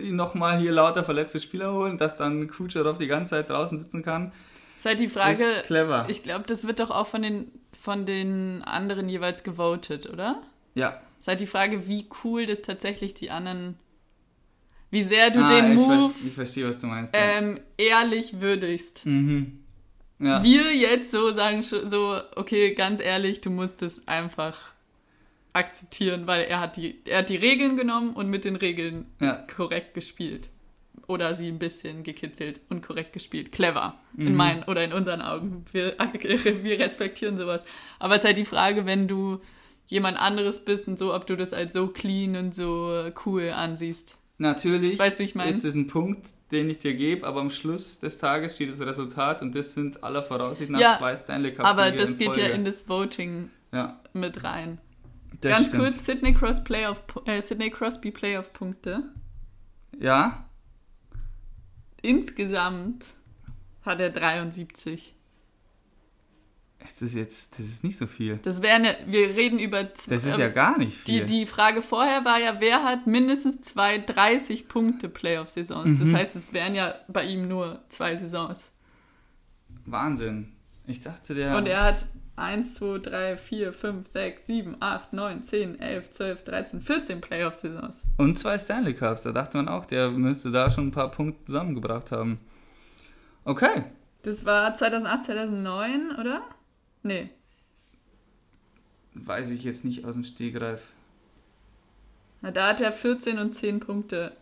nochmal 0.04 0.60
hier 0.60 0.72
lauter 0.72 1.04
verletzte 1.04 1.40
Spieler 1.40 1.74
holen, 1.74 1.98
dass 1.98 2.18
dann 2.18 2.48
Kucherov 2.48 2.98
die 2.98 3.08
ganze 3.08 3.32
Zeit 3.32 3.50
draußen 3.50 3.80
sitzen 3.80 4.04
kann, 4.04 4.32
Ist 4.78 4.86
halt 4.86 5.00
die 5.00 5.08
Frage, 5.10 5.44
ist 5.44 5.64
clever. 5.66 6.06
ich 6.10 6.24
glaube, 6.24 6.46
das 6.48 6.66
wird 6.68 6.80
doch 6.80 6.92
auch 6.92 7.08
von 7.08 7.22
den, 7.22 7.52
von 7.80 8.06
den 8.06 8.62
anderen 8.64 9.10
jeweils 9.10 9.44
gewotet, 9.44 10.08
oder? 10.10 10.42
ja. 10.76 11.00
Ist 11.20 11.28
halt 11.30 11.40
die 11.42 11.48
Frage, 11.48 11.88
wie 11.88 12.08
cool 12.24 12.46
das 12.46 12.62
tatsächlich 12.62 13.16
die 13.16 13.32
anderen, 13.32 13.80
wie 14.92 15.04
sehr 15.04 15.32
du 15.32 15.40
Ah, 15.40 15.48
den 15.48 15.72
ich, 15.72 15.76
Move 15.78 16.10
ver- 16.12 16.28
ich 16.28 16.34
verstehe, 16.34 16.68
was 16.70 16.80
du 16.80 16.86
meinst. 16.86 17.14
ähm, 17.18 17.60
ehrlich 17.78 18.42
würdigst. 18.42 19.08
Mhm. 19.08 19.60
Ja. 20.20 20.44
Wir 20.44 20.76
jetzt 20.76 21.10
so 21.10 21.32
sagen, 21.32 21.64
so, 21.64 22.20
okay, 22.36 22.76
ganz 22.76 23.00
ehrlich, 23.02 23.42
du 23.42 23.50
musst 23.50 23.82
es 23.82 24.08
einfach 24.08 24.75
akzeptieren, 25.56 26.28
weil 26.28 26.46
er 26.46 26.60
hat 26.60 26.78
die, 26.78 27.00
er 27.06 27.20
hat 27.20 27.30
die 27.30 27.36
Regeln 27.36 27.78
genommen 27.78 28.14
und 28.14 28.30
mit 28.30 28.46
den 28.46 28.56
Regeln 28.56 29.06
ja. 29.20 29.34
korrekt 29.56 29.94
gespielt. 29.94 30.50
Oder 31.08 31.36
sie 31.36 31.48
ein 31.48 31.60
bisschen 31.60 32.02
gekitzelt 32.04 32.62
und 32.70 32.82
korrekt 32.82 33.14
gespielt. 33.14 33.52
Clever. 33.52 33.96
In 34.18 34.32
Mhm. 34.32 34.36
meinen 34.36 34.64
oder 34.64 34.84
in 34.84 34.92
unseren 34.92 35.22
Augen. 35.22 35.66
Wir, 35.72 35.96
wir 36.64 36.80
respektieren 36.80 37.38
sowas. 37.38 37.62
Aber 38.00 38.16
es 38.16 38.22
ist 38.22 38.26
halt 38.26 38.38
die 38.38 38.46
Frage, 38.46 38.86
wenn 38.88 39.08
du 39.08 39.40
jemand 39.88 40.18
anderes 40.18 40.66
bist 40.66 40.88
und 40.88 40.98
so, 40.98 41.14
ob 41.14 41.28
du 41.28 41.36
das 41.38 41.54
als 41.54 41.74
so 41.74 41.88
clean 41.88 42.36
und 42.36 42.56
so 42.56 43.12
cool 43.26 43.50
ansiehst. 43.52 44.18
Natürlich 44.38 45.00
Weißt 45.00 45.20
du, 45.20 45.24
ich 45.24 45.36
mein? 45.36 45.56
ist 45.56 45.64
es 45.64 45.76
ein 45.76 45.88
Punkt, 45.88 46.28
den 46.52 46.70
ich 46.70 46.80
dir 46.80 46.94
gebe, 46.96 47.26
aber 47.26 47.40
am 47.40 47.52
Schluss 47.52 48.00
des 48.00 48.18
Tages 48.18 48.56
steht 48.56 48.70
das 48.70 48.82
Resultat 48.82 49.42
und 49.42 49.56
das 49.56 49.76
sind 49.76 50.04
aller 50.04 50.24
Voraussicht 50.24 50.70
nach 50.72 50.80
Ja, 50.80 50.96
zwei 50.98 51.16
Stanley 51.16 51.52
Cups. 51.54 51.70
Aber 51.70 51.92
das 51.92 52.18
geht 52.18 52.36
ja 52.36 52.48
in 52.48 52.66
das 52.66 52.90
Voting 52.90 53.50
Ja, 53.72 54.02
mit 54.12 54.44
rein. 54.44 54.80
Das 55.42 55.52
Ganz 55.52 55.68
stimmt. 55.68 55.84
kurz, 55.84 56.06
Sidney, 56.06 56.34
Cross 56.34 56.64
Playoff, 56.64 57.04
äh, 57.26 57.42
Sidney 57.42 57.70
Crosby 57.70 58.12
Playoff-Punkte. 58.12 59.04
Ja, 60.00 60.46
Insgesamt 62.02 63.06
hat 63.84 64.00
er 64.00 64.10
73. 64.12 65.16
es 66.80 67.02
ist 67.02 67.16
jetzt, 67.16 67.58
das 67.58 67.66
ist 67.66 67.84
nicht 67.84 67.98
so 67.98 68.06
viel. 68.06 68.38
Das 68.44 68.62
wären 68.62 68.86
ja, 68.86 68.94
wir 69.08 69.30
reden 69.36 69.58
über... 69.58 69.92
z- 69.96 70.12
Das 70.12 70.24
ist 70.26 70.36
ähm, 70.36 70.40
ja 70.42 70.50
gar 70.50 70.78
nicht 70.78 71.08
Die, 71.08 71.18
viel. 71.18 71.26
die 71.26 71.46
Frage 71.48 71.82
vorher 71.82 72.24
war 72.24 72.40
ja, 72.40 72.60
wer 72.60 72.84
hat 72.84 73.08
mindestens 73.08 73.62
zwei 73.62 73.98
30-Punkte-Playoff-Saisons? 73.98 75.90
Mhm. 75.90 76.00
Das 76.00 76.14
heißt, 76.14 76.36
es 76.36 76.54
wären 76.54 76.76
ja 76.76 76.94
bei 77.08 77.24
ihm 77.26 77.48
nur 77.48 77.82
zwei 77.90 78.18
Saisons. 78.18 78.72
Wahnsinn. 79.86 80.52
Ich 80.86 81.02
dachte, 81.02 81.34
der. 81.34 81.58
Und 81.58 81.66
er 81.68 81.82
hat 81.84 82.06
1, 82.38 82.76
2, 82.76 83.00
3, 83.00 83.38
4, 83.38 83.72
5, 83.74 84.08
6, 84.08 84.46
7, 84.46 84.76
8, 84.80 85.14
9, 85.14 85.44
10, 85.44 85.80
11, 85.80 86.12
12, 86.12 86.44
13, 86.44 86.82
14 86.82 87.22
Playoff-Saisons. 87.22 88.04
und 88.18 88.38
zwei 88.38 88.58
Stanley 88.60 88.94
Cups. 88.94 89.22
Da 89.22 89.32
dachte 89.32 89.58
man 89.58 89.70
auch, 89.70 89.86
der 89.86 90.12
müsste 90.12 90.52
da 90.52 90.70
schon 90.70 90.88
ein 90.88 90.92
paar 90.92 91.12
Punkte 91.12 91.46
zusammengebracht 91.46 92.12
haben. 92.12 92.40
Okay. 93.46 93.84
Das 94.24 94.44
war 94.46 94.74
2008, 94.74 95.26
2009, 95.26 96.16
oder? 96.20 96.42
Nee. 97.04 97.30
Weiß 99.14 99.50
ich 99.50 99.64
jetzt 99.64 99.86
nicht 99.86 100.04
aus 100.04 100.16
dem 100.16 100.26
Stegreif. 100.26 100.82
Na, 102.42 102.52
da 102.52 102.70
hat 102.70 102.82
er 102.82 102.92
14 102.92 103.40
und 103.40 103.54
10 103.56 103.80
Punkte 103.80 104.36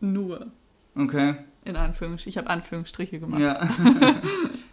nur. 0.00 0.48
Okay. 0.96 1.36
In 1.64 1.76
Anführungsstrichen. 1.76 2.30
Ich 2.30 2.38
habe 2.38 2.50
Anführungsstriche 2.50 3.20
gemacht. 3.20 3.40
Ja. 3.40 3.68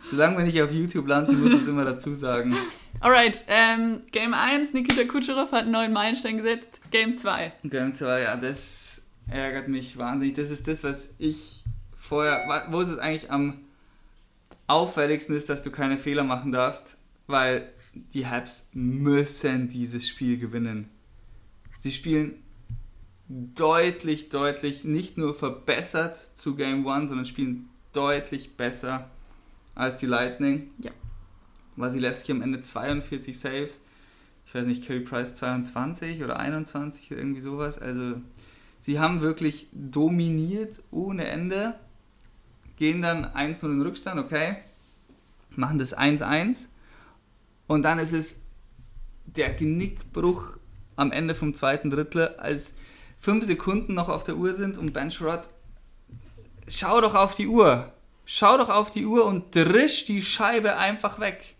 Solange 0.09 0.37
wir 0.37 0.43
nicht 0.43 0.61
auf 0.61 0.71
YouTube 0.71 1.07
landen, 1.07 1.41
muss 1.41 1.53
ich 1.53 1.61
es 1.61 1.67
immer 1.67 1.85
dazu 1.85 2.15
sagen. 2.15 2.55
Alright, 2.99 3.45
ähm, 3.47 4.01
Game 4.11 4.33
1, 4.33 4.73
Nikita 4.73 5.03
Kucherov 5.09 5.51
hat 5.53 5.63
einen 5.63 5.71
neuen 5.71 5.93
Meilenstein 5.93 6.37
gesetzt. 6.37 6.81
Game 6.91 7.15
2. 7.15 7.53
Game 7.63 7.93
2, 7.93 8.21
ja, 8.21 8.35
das 8.35 9.07
ärgert 9.29 9.69
mich 9.69 9.97
wahnsinnig. 9.97 10.35
Das 10.35 10.51
ist 10.51 10.67
das, 10.67 10.83
was 10.83 11.15
ich 11.17 11.63
vorher, 11.97 12.67
wo 12.71 12.81
es 12.81 12.97
eigentlich 12.97 13.31
am 13.31 13.59
auffälligsten 14.67 15.35
ist, 15.35 15.49
dass 15.49 15.63
du 15.63 15.71
keine 15.71 15.97
Fehler 15.97 16.23
machen 16.23 16.51
darfst, 16.51 16.97
weil 17.27 17.69
die 17.93 18.27
Habs 18.27 18.69
müssen 18.73 19.69
dieses 19.69 20.07
Spiel 20.07 20.37
gewinnen. 20.37 20.89
Sie 21.79 21.91
spielen 21.91 22.43
deutlich, 23.55 24.29
deutlich 24.29 24.83
nicht 24.83 25.17
nur 25.17 25.33
verbessert 25.33 26.17
zu 26.35 26.55
Game 26.55 26.87
1, 26.87 27.09
sondern 27.09 27.25
spielen 27.25 27.69
deutlich 27.93 28.57
besser 28.57 29.09
als 29.73 29.97
die 29.97 30.05
Lightning. 30.05 30.69
Ja. 30.79 30.91
Wasilewski 31.77 32.33
am 32.33 32.41
Ende 32.41 32.61
42 32.61 33.39
Saves. 33.39 33.81
ich 34.45 34.53
weiß 34.53 34.67
nicht, 34.67 34.85
Carey 34.85 34.99
Price 34.99 35.35
22 35.35 36.23
oder 36.23 36.39
21 36.39 37.11
oder 37.11 37.21
irgendwie 37.21 37.41
sowas. 37.41 37.79
Also 37.79 38.15
sie 38.81 38.99
haben 38.99 39.21
wirklich 39.21 39.69
dominiert 39.71 40.81
ohne 40.91 41.25
Ende, 41.25 41.75
gehen 42.75 43.01
dann 43.01 43.25
1-0 43.25 43.65
in 43.65 43.81
Rückstand, 43.81 44.19
okay, 44.19 44.57
machen 45.51 45.77
das 45.77 45.97
1-1 45.97 46.67
und 47.67 47.83
dann 47.83 47.99
ist 47.99 48.13
es 48.13 48.41
der 49.25 49.53
Genickbruch 49.53 50.57
am 50.97 51.13
Ende 51.13 51.35
vom 51.35 51.53
zweiten 51.53 51.89
Drittel, 51.89 52.27
als 52.37 52.73
fünf 53.21 53.45
Sekunden 53.45 53.93
noch 53.93 54.09
auf 54.09 54.23
der 54.23 54.35
Uhr 54.35 54.53
sind 54.53 54.77
und 54.77 54.93
Ben 54.93 55.11
Sherrod, 55.11 55.41
schau 56.67 56.99
doch 56.99 57.13
auf 57.13 57.35
die 57.35 57.47
Uhr, 57.47 57.93
schau 58.25 58.57
doch 58.57 58.69
auf 58.69 58.89
die 58.89 59.05
Uhr 59.05 59.25
und 59.25 59.55
drisch 59.55 60.05
die 60.05 60.23
Scheibe 60.23 60.77
einfach 60.77 61.19
weg. 61.19 61.55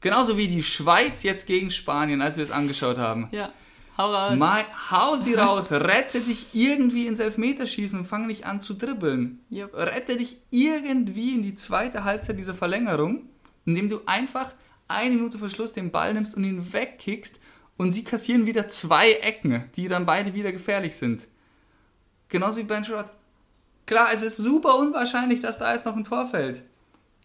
Genauso 0.00 0.36
wie 0.36 0.48
die 0.48 0.62
Schweiz 0.62 1.22
jetzt 1.22 1.46
gegen 1.46 1.70
Spanien, 1.70 2.20
als 2.22 2.36
wir 2.36 2.44
es 2.44 2.50
angeschaut 2.50 2.98
haben. 2.98 3.28
Ja, 3.32 3.50
hau 3.96 4.12
raus. 4.12 4.38
Mal, 4.38 4.64
hau 4.90 5.16
sie 5.16 5.34
raus, 5.34 5.72
rette 5.72 6.20
dich 6.20 6.48
irgendwie 6.52 7.06
ins 7.06 7.18
Elfmeterschießen 7.18 8.00
und 8.00 8.06
fang 8.06 8.26
nicht 8.26 8.44
an 8.44 8.60
zu 8.60 8.74
dribbeln. 8.74 9.40
Yep. 9.50 9.74
Rette 9.74 10.16
dich 10.18 10.36
irgendwie 10.50 11.34
in 11.34 11.42
die 11.42 11.54
zweite 11.54 12.04
Halbzeit 12.04 12.38
dieser 12.38 12.54
Verlängerung, 12.54 13.24
indem 13.64 13.88
du 13.88 14.00
einfach 14.04 14.52
eine 14.86 15.14
Minute 15.14 15.38
vor 15.38 15.48
Schluss 15.48 15.72
den 15.72 15.90
Ball 15.90 16.12
nimmst 16.12 16.34
und 16.34 16.44
ihn 16.44 16.72
wegkickst 16.72 17.39
und 17.80 17.92
sie 17.92 18.04
kassieren 18.04 18.44
wieder 18.44 18.68
zwei 18.68 19.12
Ecken, 19.12 19.64
die 19.74 19.88
dann 19.88 20.04
beide 20.04 20.34
wieder 20.34 20.52
gefährlich 20.52 20.96
sind. 20.96 21.26
Genauso 22.28 22.60
wie 22.60 22.64
Ben 22.64 22.84
Sherrod. 22.84 23.06
Klar, 23.86 24.08
es 24.12 24.20
ist 24.22 24.36
super 24.36 24.76
unwahrscheinlich, 24.76 25.40
dass 25.40 25.56
da 25.58 25.72
jetzt 25.72 25.86
noch 25.86 25.96
ein 25.96 26.04
Tor 26.04 26.26
fällt. 26.26 26.62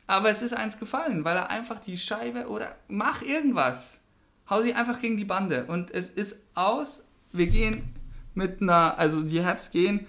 Aber 0.08 0.30
es 0.30 0.42
ist 0.42 0.54
eins 0.54 0.80
gefallen, 0.80 1.26
weil 1.26 1.36
er 1.36 1.50
einfach 1.50 1.80
die 1.82 1.98
Scheibe 1.98 2.48
oder 2.48 2.74
mach 2.88 3.22
irgendwas. 3.22 4.00
Hau 4.50 4.62
sie 4.62 4.74
einfach 4.74 5.02
gegen 5.02 5.18
die 5.18 5.26
Bande. 5.26 5.66
Und 5.68 5.92
es 5.92 6.10
ist 6.10 6.44
aus. 6.54 7.10
Wir 7.34 7.48
gehen 7.48 7.94
mit 8.34 8.62
einer, 8.62 8.98
also 8.98 9.24
die 9.24 9.44
Habs 9.46 9.72
gehen 9.72 10.08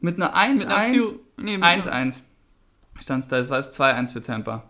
mit 0.00 0.16
einer 0.16 0.34
1-1. 0.34 1.12
Nee, 1.36 1.58
mit 1.58 1.62
einer- 1.62 1.84
1-1 1.84 2.20
stand 3.00 3.24
es 3.24 3.28
da. 3.28 3.36
Es 3.36 3.50
war 3.50 3.58
es 3.58 3.70
2-1 3.78 4.12
für 4.14 4.22
Tampa. 4.22 4.62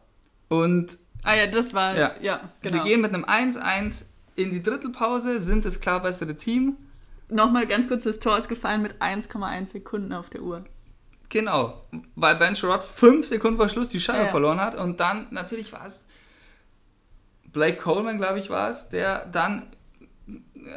Und 0.49 0.99
Ah 1.23 1.35
ja, 1.35 1.47
das 1.47 1.73
war, 1.73 1.97
Ja. 1.97 2.15
ja, 2.21 2.51
genau. 2.63 2.83
sie 2.83 2.89
gehen 2.89 3.01
mit 3.01 3.15
einem 3.15 3.25
1-1 3.25 4.07
in 4.37 4.51
die 4.51 4.63
Drittelpause, 4.63 5.41
sind 5.41 5.65
das 5.65 5.81
klar 5.81 6.01
bessere 6.03 6.37
Team. 6.37 6.77
Nochmal 7.29 7.67
ganz 7.67 7.89
kurz, 7.89 8.05
das 8.05 8.19
Tor 8.19 8.37
ist 8.39 8.49
gefallen 8.49 8.83
mit 8.83 9.01
1,1 9.01 9.69
Sekunden 9.69 10.13
auf 10.13 10.31
der 10.31 10.43
Uhr. 10.43 10.65
Genau, 11.29 11.83
weil 12.15 12.37
Ben 12.37 12.55
Sherrod 12.57 12.85
fünf 12.85 13.27
Sekunden 13.27 13.57
vor 13.57 13.71
Schluss 13.71 13.89
die 13.89 14.01
Scheibe 14.01 14.25
Ja, 14.25 14.31
verloren 14.31 14.61
hat 14.61 14.75
und 14.75 15.01
dann 15.01 15.29
natürlich 15.31 15.73
war 15.73 15.87
es 15.87 16.05
Blake 17.53 17.79
Coleman, 17.79 18.19
glaube 18.19 18.39
ich, 18.39 18.51
war 18.51 18.71
es, 18.71 18.91
der 18.91 19.27
dann 19.27 19.67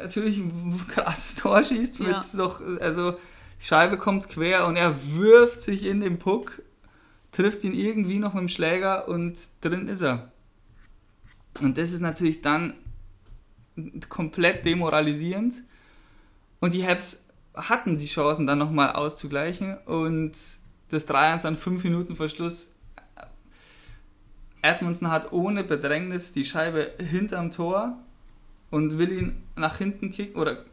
natürlich 0.02 0.38
ein 0.38 0.86
krasses 0.88 1.36
Tor 1.36 1.62
schießt 1.62 2.00
mit 2.00 2.08
Ja. 2.08 2.24
noch, 2.32 2.62
also 2.80 3.12
die 3.60 3.64
Scheibe 3.64 3.98
kommt 3.98 4.28
quer 4.28 4.66
und 4.66 4.76
er 4.76 4.94
wirft 5.16 5.60
sich 5.60 5.84
in 5.84 6.00
den 6.00 6.18
Puck, 6.18 6.62
trifft 7.32 7.64
ihn 7.64 7.74
irgendwie 7.74 8.18
noch 8.18 8.32
mit 8.32 8.42
dem 8.42 8.48
Schläger 8.48 9.08
und 9.08 9.38
drin 9.60 9.88
ist 9.88 10.02
er. 10.02 10.32
Und 11.60 11.76
das 11.76 11.92
ist 11.92 12.00
natürlich 12.00 12.42
dann 12.42 12.74
komplett 14.08 14.64
demoralisierend. 14.64 15.56
Und 16.60 16.74
die 16.74 16.86
Habs 16.86 17.26
hatten 17.54 17.98
die 17.98 18.06
Chancen 18.06 18.46
dann 18.46 18.58
nochmal 18.58 18.92
auszugleichen 18.92 19.78
und 19.86 20.32
das 20.88 21.08
3-1 21.08 21.42
dann 21.42 21.56
fünf 21.56 21.84
Minuten 21.84 22.16
vor 22.16 22.28
Schluss. 22.28 22.74
Edmondson 24.62 25.10
hat 25.10 25.32
ohne 25.32 25.64
Bedrängnis 25.64 26.32
die 26.32 26.44
Scheibe 26.44 26.92
hinterm 26.98 27.50
Tor 27.50 27.98
und 28.70 28.98
will 28.98 29.12
ihn 29.12 29.42
nach 29.56 29.78
hinten 29.78 30.10
kicken 30.10 30.40
oder 30.40 30.64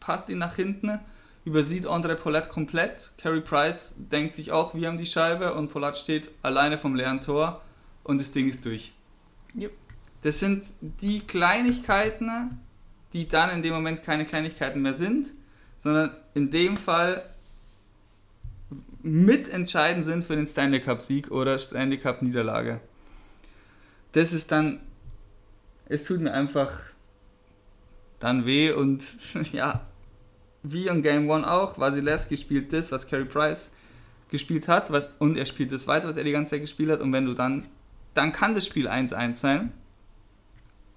passt 0.00 0.28
ihn 0.28 0.38
nach 0.38 0.56
hinten, 0.56 0.98
übersieht 1.44 1.86
André 1.86 2.14
Paulette 2.14 2.48
komplett. 2.48 3.12
Carey 3.18 3.40
Price 3.40 3.94
denkt 3.98 4.34
sich 4.34 4.52
auch, 4.52 4.74
wir 4.74 4.88
haben 4.88 4.98
die 4.98 5.06
Scheibe 5.06 5.54
und 5.54 5.70
Paulette 5.70 5.98
steht 5.98 6.30
alleine 6.42 6.78
vom 6.78 6.94
leeren 6.94 7.20
Tor 7.20 7.62
und 8.02 8.20
das 8.20 8.32
Ding 8.32 8.48
ist 8.48 8.64
durch. 8.64 8.92
Jupp. 9.54 9.83
Das 10.24 10.40
sind 10.40 10.64
die 10.80 11.20
Kleinigkeiten, 11.20 12.58
die 13.12 13.28
dann 13.28 13.50
in 13.50 13.62
dem 13.62 13.74
Moment 13.74 14.02
keine 14.02 14.24
Kleinigkeiten 14.24 14.80
mehr 14.80 14.94
sind, 14.94 15.28
sondern 15.76 16.16
in 16.32 16.50
dem 16.50 16.78
Fall 16.78 17.28
mitentscheidend 19.02 20.06
sind 20.06 20.24
für 20.24 20.34
den 20.34 20.46
Stanley 20.46 20.80
Cup 20.80 21.02
Sieg 21.02 21.30
oder 21.30 21.58
Stanley 21.58 21.98
Cup 21.98 22.22
Niederlage. 22.22 22.80
Das 24.12 24.32
ist 24.32 24.50
dann, 24.50 24.80
es 25.90 26.04
tut 26.04 26.22
mir 26.22 26.32
einfach 26.32 26.72
dann 28.18 28.46
weh 28.46 28.72
und 28.72 29.04
ja, 29.52 29.82
wie 30.62 30.86
in 30.86 31.02
Game 31.02 31.28
One 31.28 31.46
auch, 31.46 31.78
Wasilewski 31.78 32.38
spielt 32.38 32.72
das, 32.72 32.90
was 32.90 33.06
Carey 33.06 33.26
Price 33.26 33.72
gespielt 34.30 34.68
hat, 34.68 34.90
was, 34.90 35.12
und 35.18 35.36
er 35.36 35.44
spielt 35.44 35.70
das 35.70 35.86
weiter, 35.86 36.08
was 36.08 36.16
er 36.16 36.24
die 36.24 36.32
ganze 36.32 36.52
Zeit 36.52 36.62
gespielt 36.62 36.88
hat. 36.88 37.02
Und 37.02 37.12
wenn 37.12 37.26
du 37.26 37.34
dann, 37.34 37.66
dann 38.14 38.32
kann 38.32 38.54
das 38.54 38.64
Spiel 38.64 38.88
1-1 38.88 39.34
sein, 39.34 39.74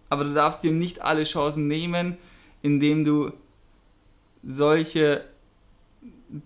aber 0.09 0.23
du 0.23 0.33
darfst 0.33 0.63
dir 0.63 0.71
nicht 0.71 1.01
alle 1.01 1.23
Chancen 1.23 1.67
nehmen, 1.67 2.17
indem 2.61 3.03
du 3.03 3.33
solche 4.43 5.23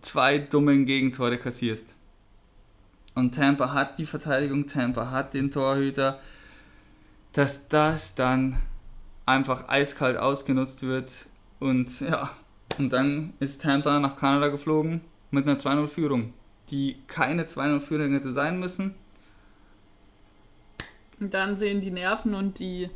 zwei 0.02 0.38
dummen 0.38 0.86
Gegentore 0.86 1.38
kassierst. 1.38 1.96
Und 3.16 3.36
Tampa 3.36 3.74
hat 3.74 3.98
die 3.98 4.06
Verteidigung, 4.06 4.68
Tampa 4.68 5.12
hat 5.12 5.34
den 5.34 5.52
Torhüter, 5.52 6.20
dass 7.34 7.68
das 7.68 8.16
dann 8.16 8.62
einfach 9.26 9.68
eiskalt 9.70 10.18
ausgenutzt 10.18 10.84
wird 10.84 11.26
und 11.60 12.02
ja, 12.02 12.32
und 12.78 12.92
dann 12.94 13.34
ist 13.40 13.62
Tampa 13.62 14.00
nach 14.00 14.18
Kanada 14.18 14.48
geflogen 14.48 15.02
mit 15.30 15.48
einer 15.48 15.58
2-0-Führung, 15.58 16.34
die 16.70 16.98
keine 17.08 17.44
2-0-Führung 17.44 18.14
hätte 18.14 18.32
sein 18.32 18.60
müssen. 18.60 18.96
Und 21.20 21.34
dann 21.34 21.58
sehen 21.58 21.82
die 21.82 21.92
Nerven 21.92 22.34
und 22.34 22.60
die, 22.60 22.90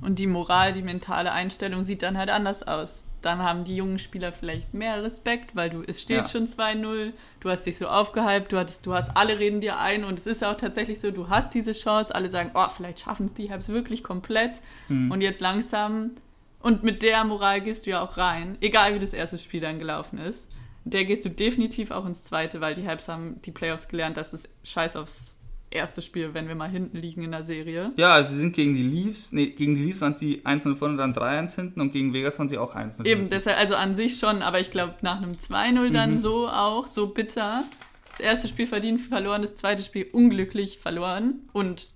und 0.00 0.18
die 0.18 0.26
Moral, 0.26 0.72
die 0.72 0.82
mentale 0.82 1.32
Einstellung 1.32 1.82
sieht 1.84 2.02
dann 2.02 2.16
halt 2.18 2.30
anders 2.30 2.62
aus. 2.62 3.04
Dann 3.22 3.42
haben 3.42 3.64
die 3.64 3.76
jungen 3.76 3.98
Spieler 3.98 4.32
vielleicht 4.32 4.72
mehr 4.72 5.02
Respekt, 5.02 5.54
weil 5.54 5.68
du, 5.68 5.82
es 5.82 6.00
steht 6.00 6.16
Ja. 6.16 6.26
schon 6.26 6.46
2-0, 6.46 7.12
du 7.40 7.50
hast 7.50 7.66
dich 7.66 7.76
so 7.76 7.86
aufgehypt, 7.86 8.50
du, 8.52 8.56
hattest, 8.58 8.86
du 8.86 8.94
hast 8.94 9.14
alle 9.14 9.38
reden 9.38 9.60
dir 9.60 9.78
ein 9.78 10.04
und 10.04 10.18
es 10.18 10.26
ist 10.26 10.42
auch 10.42 10.56
tatsächlich 10.56 11.00
so, 11.00 11.10
du 11.10 11.28
hast 11.28 11.52
diese 11.52 11.72
Chance, 11.72 12.14
alle 12.14 12.30
sagen, 12.30 12.52
oh, 12.54 12.68
vielleicht 12.74 13.00
schaffen 13.00 13.26
es 13.26 13.34
die 13.34 13.50
Habs 13.52 13.68
wirklich 13.68 14.02
komplett 14.02 14.60
Mhm. 14.88 15.10
und 15.10 15.20
jetzt 15.20 15.40
langsam 15.42 16.12
und 16.60 16.82
mit 16.82 17.02
der 17.02 17.24
Moral 17.24 17.60
gehst 17.60 17.84
du 17.86 17.90
ja 17.90 18.02
auch 18.02 18.16
rein, 18.16 18.56
egal 18.62 18.94
wie 18.94 18.98
das 18.98 19.12
erste 19.12 19.38
Spiel 19.38 19.60
dann 19.60 19.78
gelaufen 19.78 20.18
ist. 20.18 20.48
Der 20.84 21.04
gehst 21.04 21.24
du 21.26 21.28
definitiv 21.30 21.90
auch 21.90 22.06
ins 22.06 22.24
zweite, 22.24 22.62
weil 22.62 22.74
die 22.74 22.88
Habs 22.88 23.06
haben 23.08 23.40
die 23.42 23.50
Playoffs 23.52 23.88
gelernt, 23.88 24.16
dass 24.16 24.32
es 24.32 24.48
scheiß 24.64 24.96
aufs 24.96 25.39
erste 25.70 26.02
Spiel, 26.02 26.34
wenn 26.34 26.48
wir 26.48 26.54
mal 26.56 26.68
hinten 26.68 26.96
liegen 26.96 27.22
in 27.22 27.30
der 27.30 27.44
Serie. 27.44 27.92
Ja, 27.96 28.12
also 28.14 28.32
sie 28.32 28.40
sind 28.40 28.54
gegen 28.54 28.74
die 28.74 28.82
Leafs, 28.82 29.32
nee, 29.32 29.46
gegen 29.46 29.76
die 29.76 29.84
Leafs 29.84 30.00
waren 30.00 30.14
sie 30.14 30.42
1-0 30.44 30.74
vorne 30.74 30.92
und 30.94 30.98
dann 30.98 31.14
3-1 31.14 31.54
hinten 31.54 31.80
und 31.80 31.92
gegen 31.92 32.12
Vegas 32.12 32.38
waren 32.38 32.48
sie 32.48 32.58
auch 32.58 32.74
1-0 32.74 33.06
Eben, 33.06 33.28
deshalb, 33.28 33.56
also 33.58 33.76
an 33.76 33.94
sich 33.94 34.18
schon, 34.18 34.42
aber 34.42 34.58
ich 34.60 34.70
glaube, 34.72 34.96
nach 35.02 35.18
einem 35.22 35.34
2-0 35.38 35.90
dann 35.92 36.12
Mhm. 36.12 36.18
so 36.18 36.48
auch, 36.48 36.86
so 36.88 37.08
bitter. 37.08 37.62
Das 38.10 38.20
erste 38.20 38.48
Spiel 38.48 38.66
verdient 38.66 39.00
verloren, 39.00 39.42
das 39.42 39.54
zweite 39.54 39.82
Spiel 39.84 40.08
unglücklich 40.12 40.78
verloren 40.78 41.48
und 41.52 41.92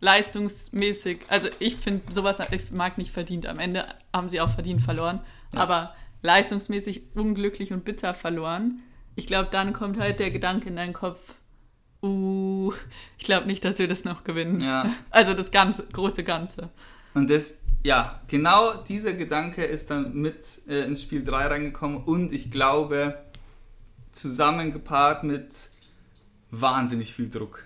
leistungsmäßig, 0.00 1.20
also 1.28 1.48
ich 1.58 1.76
finde 1.76 2.12
sowas, 2.12 2.38
ich 2.50 2.70
mag 2.72 2.98
nicht 2.98 3.12
verdient. 3.12 3.46
Am 3.46 3.58
Ende 3.58 3.86
haben 4.12 4.28
sie 4.28 4.40
auch 4.40 4.50
verdient 4.50 4.82
verloren, 4.82 5.20
Ja. 5.52 5.60
aber 5.60 5.94
leistungsmäßig 6.22 7.02
unglücklich 7.14 7.72
und 7.72 7.84
bitter 7.84 8.14
verloren. 8.14 8.80
Ich 9.14 9.26
glaube, 9.26 9.48
dann 9.52 9.72
kommt 9.72 9.98
halt 9.98 10.18
der 10.18 10.30
Gedanke 10.30 10.68
in 10.68 10.76
deinen 10.76 10.92
Kopf, 10.92 11.34
uh, 12.02 12.72
ich 13.18 13.24
glaube 13.24 13.46
nicht, 13.46 13.64
dass 13.64 13.78
wir 13.78 13.88
das 13.88 14.04
noch 14.04 14.24
gewinnen. 14.24 14.60
Ja, 14.60 14.86
Also 15.10 15.34
das 15.34 15.50
ganze, 15.50 15.84
große 15.92 16.24
Ganze. 16.24 16.70
und 17.14 17.30
das, 17.30 17.60
ja, 17.82 18.20
genau 18.28 18.74
dieser 18.74 19.12
Gedanke 19.14 19.64
ist 19.64 19.90
dann 19.90 20.14
mit 20.14 20.44
äh, 20.68 20.84
ins 20.84 21.02
Spiel 21.02 21.24
3 21.24 21.46
reingekommen 21.46 22.04
und 22.04 22.32
ich 22.32 22.50
glaube, 22.50 23.18
zusammengepaart 24.12 25.24
mit 25.24 25.48
wahnsinnig 26.50 27.14
viel 27.14 27.30
Druck. 27.30 27.64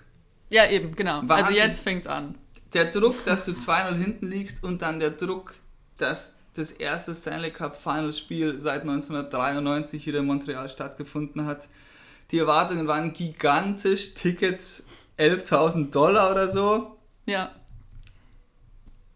Ja, 0.49 0.69
eben, 0.69 0.95
genau. 0.95 1.19
Also 1.19 1.27
Wahnsinn. 1.29 1.55
jetzt 1.55 1.83
fängt's 1.83 2.07
an. 2.07 2.35
Der 2.73 2.85
Druck, 2.85 3.25
dass 3.25 3.45
du 3.45 3.51
2-0 3.51 3.95
hinten 3.95 4.29
liegst 4.29 4.63
und 4.63 4.81
dann 4.81 4.99
der 4.99 5.11
Druck, 5.11 5.55
dass 5.97 6.37
das 6.55 6.71
erste 6.71 7.15
Stanley 7.15 7.51
Cup 7.51 7.81
Finals 7.81 8.19
Spiel 8.19 8.57
seit 8.59 8.81
1993 8.81 10.05
wieder 10.07 10.19
in 10.19 10.25
Montreal 10.25 10.69
stattgefunden 10.69 11.45
hat. 11.45 11.67
Die 12.31 12.39
Erwartungen 12.39 12.87
waren 12.87 13.13
gigantisch, 13.13 14.13
Tickets 14.13 14.87
11.000 15.17 15.91
Dollar 15.91 16.31
oder 16.31 16.51
so. 16.51 16.97
Ja. 17.25 17.55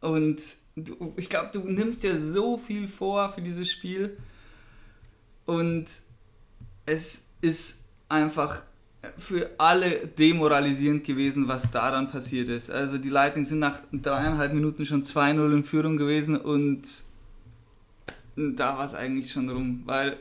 Und 0.01 0.41
du, 0.75 1.13
ich 1.17 1.29
glaube, 1.29 1.49
du 1.51 1.59
nimmst 1.61 2.03
dir 2.03 2.19
so 2.19 2.57
viel 2.57 2.87
vor 2.87 3.29
für 3.29 3.41
dieses 3.41 3.69
Spiel. 3.69 4.17
Und 5.45 5.87
es 6.85 7.29
ist 7.41 7.85
einfach 8.07 8.61
für 9.17 9.49
alle 9.57 10.07
demoralisierend 10.07 11.03
gewesen, 11.03 11.47
was 11.47 11.71
da 11.71 11.91
dann 11.91 12.11
passiert 12.11 12.49
ist. 12.49 12.69
Also 12.69 12.97
die 12.97 13.09
Lightning 13.09 13.45
sind 13.45 13.59
nach 13.59 13.79
dreieinhalb 13.91 14.53
Minuten 14.53 14.85
schon 14.85 15.03
2-0 15.03 15.53
in 15.53 15.63
Führung 15.63 15.97
gewesen 15.97 16.37
und 16.37 16.81
da 18.35 18.77
war 18.77 18.85
es 18.85 18.93
eigentlich 18.93 19.31
schon 19.31 19.49
rum, 19.49 19.83
weil 19.85 20.17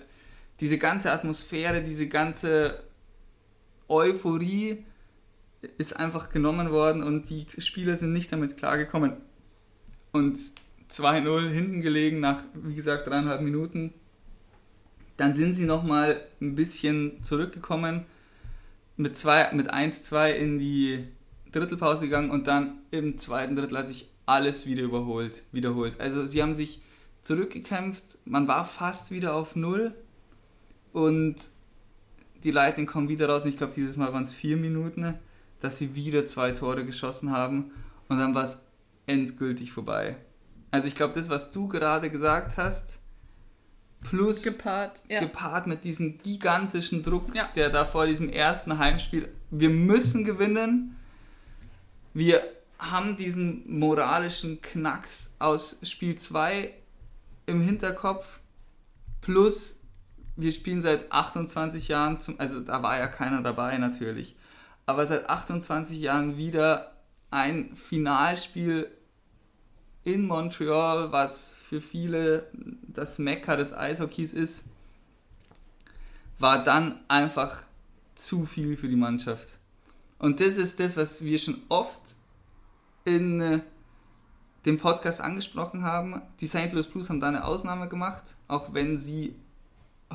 diese 0.60 0.78
ganze 0.78 1.12
Atmosphäre, 1.12 1.82
diese 1.82 2.08
ganze 2.08 2.82
Euphorie 3.88 4.84
ist 5.76 5.96
einfach 5.96 6.30
genommen 6.30 6.70
worden 6.70 7.02
und 7.02 7.28
die 7.30 7.46
Spieler 7.58 7.96
sind 7.96 8.12
nicht 8.12 8.32
damit 8.32 8.56
klargekommen. 8.56 9.14
Und 10.12 10.38
2-0 10.90 11.48
hinten 11.50 11.80
gelegen 11.80 12.20
nach, 12.20 12.40
wie 12.54 12.74
gesagt, 12.74 13.06
dreieinhalb 13.06 13.42
Minuten. 13.42 13.92
Dann 15.16 15.34
sind 15.34 15.54
sie 15.54 15.66
nochmal 15.66 16.20
ein 16.40 16.54
bisschen 16.54 17.22
zurückgekommen, 17.22 18.06
mit, 18.96 19.12
mit 19.52 19.72
1-2 19.72 20.30
in 20.32 20.58
die 20.58 21.04
Drittelpause 21.52 22.04
gegangen 22.04 22.30
und 22.30 22.46
dann 22.46 22.78
im 22.90 23.18
zweiten 23.18 23.56
Drittel 23.56 23.78
hat 23.78 23.88
sich 23.88 24.08
alles 24.26 24.66
wieder 24.66 24.82
überholt, 24.82 25.42
wiederholt. 25.52 26.00
Also 26.00 26.26
sie 26.26 26.42
haben 26.42 26.54
sich 26.54 26.82
zurückgekämpft, 27.22 28.18
man 28.24 28.46
war 28.48 28.64
fast 28.64 29.10
wieder 29.10 29.34
auf 29.34 29.56
Null 29.56 29.94
und 30.92 31.36
die 32.44 32.50
Lightning 32.50 32.86
kommen 32.86 33.08
wieder 33.08 33.28
raus. 33.28 33.44
Und 33.44 33.50
ich 33.50 33.56
glaube, 33.56 33.74
dieses 33.74 33.96
Mal 33.96 34.12
waren 34.12 34.22
es 34.22 34.32
vier 34.32 34.56
Minuten, 34.56 35.14
dass 35.60 35.78
sie 35.78 35.94
wieder 35.94 36.26
zwei 36.26 36.52
Tore 36.52 36.84
geschossen 36.84 37.32
haben 37.32 37.72
und 38.08 38.18
dann 38.18 38.34
war 38.34 38.44
es 38.44 38.62
endgültig 39.06 39.72
vorbei. 39.72 40.16
Also 40.70 40.86
ich 40.86 40.94
glaube, 40.94 41.14
das, 41.14 41.28
was 41.28 41.50
du 41.50 41.66
gerade 41.66 42.10
gesagt 42.10 42.56
hast, 42.56 42.98
plus 44.02 44.42
gepaart, 44.42 45.02
ja. 45.08 45.20
gepaart 45.20 45.66
mit 45.66 45.84
diesem 45.84 46.18
gigantischen 46.18 47.02
Druck, 47.02 47.34
ja. 47.34 47.48
der 47.54 47.70
da 47.70 47.84
vor 47.84 48.06
diesem 48.06 48.28
ersten 48.28 48.78
Heimspiel, 48.78 49.28
wir 49.50 49.70
müssen 49.70 50.24
gewinnen. 50.24 50.96
Wir 52.14 52.42
haben 52.78 53.16
diesen 53.16 53.78
moralischen 53.78 54.62
Knacks 54.62 55.34
aus 55.38 55.80
Spiel 55.82 56.16
2 56.16 56.72
im 57.46 57.60
Hinterkopf, 57.62 58.40
plus 59.20 59.77
wir 60.38 60.52
spielen 60.52 60.80
seit 60.80 61.10
28 61.10 61.88
Jahren, 61.88 62.20
zum, 62.20 62.38
also 62.38 62.60
da 62.60 62.82
war 62.82 62.96
ja 62.96 63.08
keiner 63.08 63.42
dabei 63.42 63.76
natürlich, 63.76 64.36
aber 64.86 65.04
seit 65.04 65.28
28 65.28 66.00
Jahren 66.00 66.36
wieder 66.36 66.92
ein 67.32 67.74
Finalspiel 67.74 68.88
in 70.04 70.26
Montreal, 70.26 71.10
was 71.10 71.54
für 71.54 71.80
viele 71.80 72.46
das 72.86 73.18
Mekka 73.18 73.56
des 73.56 73.74
Eishockeys 73.74 74.32
ist, 74.32 74.66
war 76.38 76.62
dann 76.62 77.00
einfach 77.08 77.62
zu 78.14 78.46
viel 78.46 78.76
für 78.76 78.88
die 78.88 78.96
Mannschaft. 78.96 79.58
Und 80.20 80.40
das 80.40 80.56
ist 80.56 80.78
das, 80.78 80.96
was 80.96 81.24
wir 81.24 81.38
schon 81.40 81.60
oft 81.68 82.00
in 83.04 83.40
äh, 83.40 83.60
dem 84.66 84.78
Podcast 84.78 85.20
angesprochen 85.20 85.82
haben. 85.82 86.22
Die 86.40 86.46
St. 86.46 86.72
Louis 86.72 86.86
Blues 86.86 87.08
haben 87.08 87.20
da 87.20 87.28
eine 87.28 87.44
Ausnahme 87.44 87.88
gemacht, 87.88 88.36
auch 88.46 88.72
wenn 88.72 88.98
sie 88.98 89.34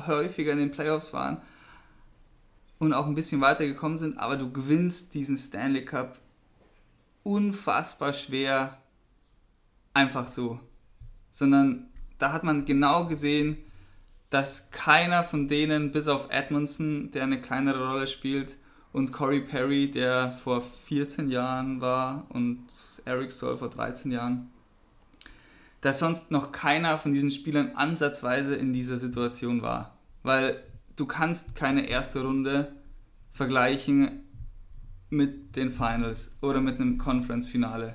häufiger 0.06 0.52
in 0.52 0.58
den 0.58 0.70
Playoffs 0.70 1.12
waren 1.12 1.38
und 2.78 2.92
auch 2.92 3.06
ein 3.06 3.14
bisschen 3.14 3.40
weiter 3.40 3.66
gekommen 3.66 3.98
sind, 3.98 4.18
aber 4.18 4.36
du 4.36 4.52
gewinnst 4.52 5.14
diesen 5.14 5.38
Stanley 5.38 5.84
Cup 5.84 6.18
unfassbar 7.22 8.12
schwer 8.12 8.78
einfach 9.94 10.28
so, 10.28 10.60
sondern 11.30 11.88
da 12.18 12.32
hat 12.32 12.44
man 12.44 12.64
genau 12.64 13.06
gesehen, 13.06 13.56
dass 14.30 14.70
keiner 14.70 15.22
von 15.22 15.48
denen, 15.48 15.92
bis 15.92 16.08
auf 16.08 16.26
Edmondson, 16.30 17.10
der 17.12 17.22
eine 17.22 17.40
kleinere 17.40 17.88
Rolle 17.88 18.06
spielt, 18.06 18.56
und 18.92 19.12
Corey 19.12 19.40
Perry, 19.40 19.90
der 19.90 20.38
vor 20.44 20.62
14 20.86 21.28
Jahren 21.28 21.80
war, 21.80 22.26
und 22.28 22.66
Eric 23.04 23.32
Stoll 23.32 23.58
vor 23.58 23.70
13 23.70 24.12
Jahren, 24.12 24.52
dass 25.84 25.98
sonst 26.00 26.30
noch 26.30 26.50
keiner 26.50 26.98
von 26.98 27.12
diesen 27.12 27.30
Spielern 27.30 27.72
ansatzweise 27.74 28.56
in 28.56 28.72
dieser 28.72 28.98
Situation 28.98 29.62
war. 29.62 29.96
Weil 30.22 30.62
du 30.96 31.06
kannst 31.06 31.54
keine 31.54 31.88
erste 31.88 32.22
Runde 32.22 32.72
vergleichen 33.32 34.22
mit 35.10 35.56
den 35.56 35.70
Finals 35.70 36.36
oder 36.40 36.60
mit 36.60 36.80
einem 36.80 36.98
Conference-Finale 36.98 37.94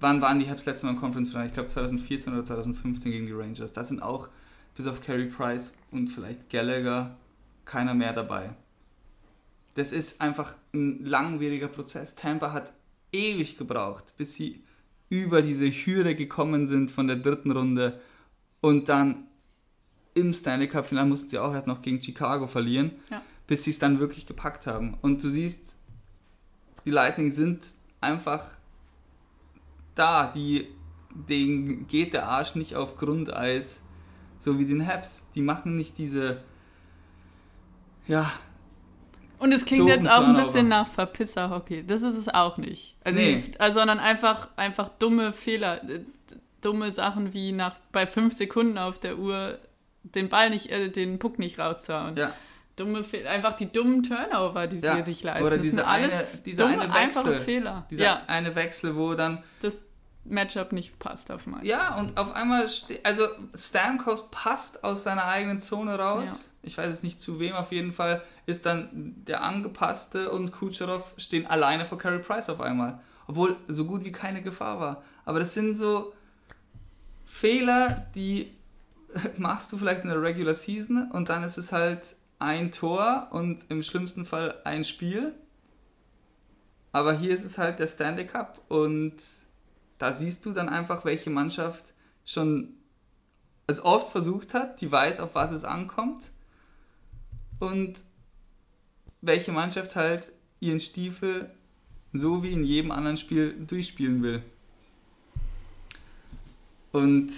wann 0.00 0.20
waren 0.20 0.38
die 0.38 0.48
Habs 0.48 0.66
letzte 0.66 0.86
Mal 0.86 0.92
im 0.92 1.00
Conference 1.00 1.30
Final? 1.30 1.46
Ich 1.46 1.52
glaube 1.52 1.68
2014 1.68 2.32
oder 2.32 2.44
2015 2.44 3.12
gegen 3.12 3.26
die 3.26 3.32
Rangers. 3.32 3.72
Da 3.72 3.84
sind 3.84 4.02
auch 4.02 4.28
bis 4.76 4.86
auf 4.86 5.02
Carey 5.02 5.26
Price 5.26 5.74
und 5.90 6.08
vielleicht 6.08 6.50
Gallagher 6.50 7.16
keiner 7.64 7.94
mehr 7.94 8.12
dabei. 8.12 8.50
Das 9.74 9.92
ist 9.92 10.20
einfach 10.20 10.54
ein 10.72 11.04
langwieriger 11.04 11.68
Prozess. 11.68 12.14
Tampa 12.14 12.52
hat 12.52 12.72
ewig 13.12 13.58
gebraucht, 13.58 14.14
bis 14.16 14.34
sie 14.34 14.62
über 15.08 15.42
diese 15.42 15.66
Hürde 15.66 16.14
gekommen 16.14 16.66
sind 16.66 16.90
von 16.90 17.06
der 17.06 17.16
dritten 17.16 17.50
Runde 17.50 18.00
und 18.60 18.88
dann 18.88 19.28
im 20.14 20.32
Stanley 20.32 20.68
Cup 20.68 20.86
Finale 20.86 21.08
mussten 21.08 21.28
sie 21.28 21.38
auch 21.38 21.54
erst 21.54 21.66
noch 21.66 21.80
gegen 21.80 22.02
Chicago 22.02 22.46
verlieren, 22.46 22.92
ja. 23.10 23.22
bis 23.46 23.64
sie 23.64 23.70
es 23.70 23.78
dann 23.78 24.00
wirklich 24.00 24.26
gepackt 24.26 24.66
haben. 24.66 24.98
Und 25.00 25.22
du 25.22 25.30
siehst, 25.30 25.76
die 26.84 26.90
Lightning 26.90 27.30
sind 27.30 27.64
einfach 28.00 28.44
da, 29.94 30.30
die, 30.32 30.68
denen 31.10 31.86
geht 31.86 32.14
der 32.14 32.28
Arsch 32.28 32.54
nicht 32.54 32.76
auf 32.76 32.96
Grundeis, 32.96 33.80
so 34.40 34.58
wie 34.58 34.66
den 34.66 34.86
Habs. 34.86 35.30
Die 35.34 35.42
machen 35.42 35.76
nicht 35.76 35.98
diese, 35.98 36.42
ja. 38.06 38.30
Und 39.38 39.52
es 39.52 39.64
klingt 39.64 39.88
jetzt 39.88 40.08
auch 40.08 40.26
ein 40.26 40.36
bisschen 40.36 40.68
nach 40.68 40.88
Verpisser-Hockey. 40.88 41.86
Das 41.86 42.02
ist 42.02 42.16
es 42.16 42.28
auch 42.28 42.56
nicht. 42.56 42.96
Also, 43.04 43.18
nee. 43.18 43.42
also, 43.58 43.80
sondern 43.80 43.98
einfach, 43.98 44.48
einfach 44.56 44.88
dumme 44.88 45.32
Fehler, 45.32 45.80
dumme 46.60 46.90
Sachen 46.92 47.34
wie 47.34 47.52
nach 47.52 47.76
bei 47.92 48.06
fünf 48.06 48.34
Sekunden 48.34 48.78
auf 48.78 48.98
der 48.98 49.18
Uhr 49.18 49.58
den 50.02 50.28
Ball 50.28 50.50
nicht, 50.50 50.70
äh, 50.70 50.88
den 50.88 51.18
Puck 51.18 51.38
nicht 51.38 51.58
rauszuhauen. 51.58 52.16
Ja 52.16 52.32
dumme 52.78 53.04
Fehler, 53.04 53.30
einfach 53.30 53.54
die 53.54 53.70
dummen 53.70 54.02
Turnover, 54.02 54.66
die 54.66 54.78
sie 54.78 54.86
ja. 54.86 55.04
sich 55.04 55.22
leisten. 55.22 55.44
Oder 55.44 55.58
diese 55.58 55.86
eine, 55.86 56.10
diese 56.44 56.62
dumme, 56.62 56.80
eine 56.80 56.94
Wechsel, 56.94 57.34
Fehler. 57.40 57.86
Dieser 57.90 58.04
ja. 58.04 58.22
eine 58.26 58.54
Wechsel, 58.54 58.96
wo 58.96 59.14
dann 59.14 59.42
das 59.60 59.84
Matchup 60.24 60.72
nicht 60.72 60.98
passt 60.98 61.30
auf 61.30 61.46
meinen. 61.46 61.64
Ja, 61.64 61.96
und 61.96 62.16
auf 62.18 62.34
einmal, 62.34 62.68
also 63.02 63.24
Stamkos 63.54 64.30
passt 64.30 64.84
aus 64.84 65.02
seiner 65.02 65.26
eigenen 65.26 65.60
Zone 65.60 65.98
raus. 65.98 66.28
Ja. 66.28 66.68
Ich 66.68 66.78
weiß 66.78 66.90
es 66.90 67.02
nicht 67.02 67.20
zu 67.20 67.40
wem, 67.40 67.54
auf 67.54 67.72
jeden 67.72 67.92
Fall 67.92 68.22
ist 68.48 68.64
dann 68.64 69.14
der 69.26 69.42
angepasste 69.42 70.30
und 70.30 70.52
Kucherov 70.52 71.12
stehen 71.18 71.46
alleine 71.46 71.84
vor 71.84 71.98
Carey 71.98 72.18
Price 72.18 72.48
auf 72.48 72.62
einmal. 72.62 72.98
Obwohl 73.26 73.56
so 73.68 73.84
gut 73.84 74.06
wie 74.06 74.10
keine 74.10 74.40
Gefahr 74.40 74.80
war. 74.80 75.02
Aber 75.26 75.38
das 75.38 75.52
sind 75.52 75.76
so 75.76 76.14
Fehler, 77.26 78.06
die 78.14 78.50
machst 79.36 79.70
du 79.70 79.76
vielleicht 79.76 80.02
in 80.02 80.08
der 80.08 80.22
Regular 80.22 80.54
Season 80.54 81.10
und 81.10 81.28
dann 81.28 81.42
ist 81.42 81.58
es 81.58 81.72
halt 81.72 82.16
ein 82.38 82.72
Tor 82.72 83.28
und 83.32 83.66
im 83.68 83.82
schlimmsten 83.82 84.24
Fall 84.24 84.54
ein 84.64 84.82
Spiel. 84.82 85.34
Aber 86.90 87.12
hier 87.12 87.34
ist 87.34 87.44
es 87.44 87.58
halt 87.58 87.80
der 87.80 87.86
Stanley 87.86 88.26
Cup 88.26 88.62
und 88.68 89.16
da 89.98 90.14
siehst 90.14 90.46
du 90.46 90.52
dann 90.52 90.70
einfach, 90.70 91.04
welche 91.04 91.28
Mannschaft 91.28 91.92
schon 92.24 92.72
es 93.66 93.84
oft 93.84 94.10
versucht 94.10 94.54
hat, 94.54 94.80
die 94.80 94.90
weiß, 94.90 95.20
auf 95.20 95.34
was 95.34 95.50
es 95.50 95.64
ankommt 95.64 96.30
und 97.58 98.00
welche 99.20 99.52
Mannschaft 99.52 99.96
halt 99.96 100.30
ihren 100.60 100.80
Stiefel 100.80 101.50
so 102.12 102.42
wie 102.42 102.52
in 102.52 102.64
jedem 102.64 102.90
anderen 102.90 103.16
Spiel 103.16 103.54
durchspielen 103.66 104.22
will. 104.22 104.42
Und 106.92 107.30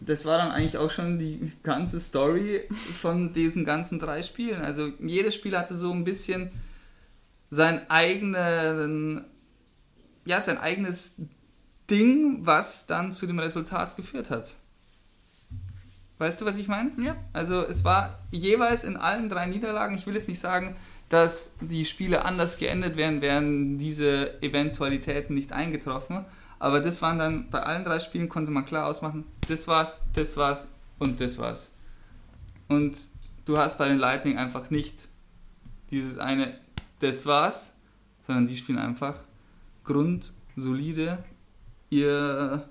das 0.00 0.24
war 0.24 0.38
dann 0.38 0.50
eigentlich 0.50 0.76
auch 0.76 0.90
schon 0.90 1.18
die 1.18 1.52
ganze 1.62 2.00
Story 2.00 2.68
von 2.70 3.32
diesen 3.32 3.64
ganzen 3.64 3.98
drei 3.98 4.22
Spielen. 4.22 4.60
Also 4.62 4.88
jedes 5.00 5.34
Spiel 5.34 5.56
hatte 5.56 5.74
so 5.74 5.92
ein 5.92 6.04
bisschen 6.04 6.50
sein 7.50 7.88
eigenen, 7.90 9.24
ja, 10.26 10.42
sein 10.42 10.58
eigenes 10.58 11.22
Ding, 11.88 12.44
was 12.44 12.86
dann 12.86 13.12
zu 13.12 13.26
dem 13.26 13.38
Resultat 13.38 13.96
geführt 13.96 14.30
hat. 14.30 14.54
Weißt 16.18 16.40
du, 16.40 16.44
was 16.44 16.56
ich 16.56 16.68
meine? 16.68 16.92
Ja. 17.02 17.16
Also 17.32 17.66
es 17.66 17.84
war 17.84 18.20
jeweils 18.30 18.84
in 18.84 18.96
allen 18.96 19.28
drei 19.28 19.46
Niederlagen, 19.46 19.96
ich 19.96 20.06
will 20.06 20.14
jetzt 20.14 20.28
nicht 20.28 20.40
sagen, 20.40 20.76
dass 21.14 21.54
die 21.60 21.84
Spiele 21.84 22.24
anders 22.24 22.58
geendet 22.58 22.96
wären, 22.96 23.20
wären 23.20 23.78
diese 23.78 24.42
Eventualitäten 24.42 25.36
nicht 25.36 25.52
eingetroffen. 25.52 26.24
Aber 26.58 26.80
das 26.80 27.02
waren 27.02 27.20
dann, 27.20 27.50
bei 27.50 27.62
allen 27.62 27.84
drei 27.84 28.00
Spielen 28.00 28.28
konnte 28.28 28.50
man 28.50 28.66
klar 28.66 28.88
ausmachen, 28.88 29.24
das 29.48 29.68
war's, 29.68 30.02
das 30.14 30.36
war's 30.36 30.66
und 30.98 31.20
das 31.20 31.38
war's. 31.38 31.70
Und 32.66 32.98
du 33.44 33.56
hast 33.56 33.78
bei 33.78 33.88
den 33.88 33.98
Lightning 33.98 34.38
einfach 34.38 34.70
nicht 34.70 35.06
dieses 35.92 36.18
eine, 36.18 36.58
das 36.98 37.26
war's, 37.26 37.74
sondern 38.26 38.46
die 38.46 38.56
spielen 38.56 38.80
einfach 38.80 39.14
grundsolide 39.84 41.22
ihr 41.90 42.68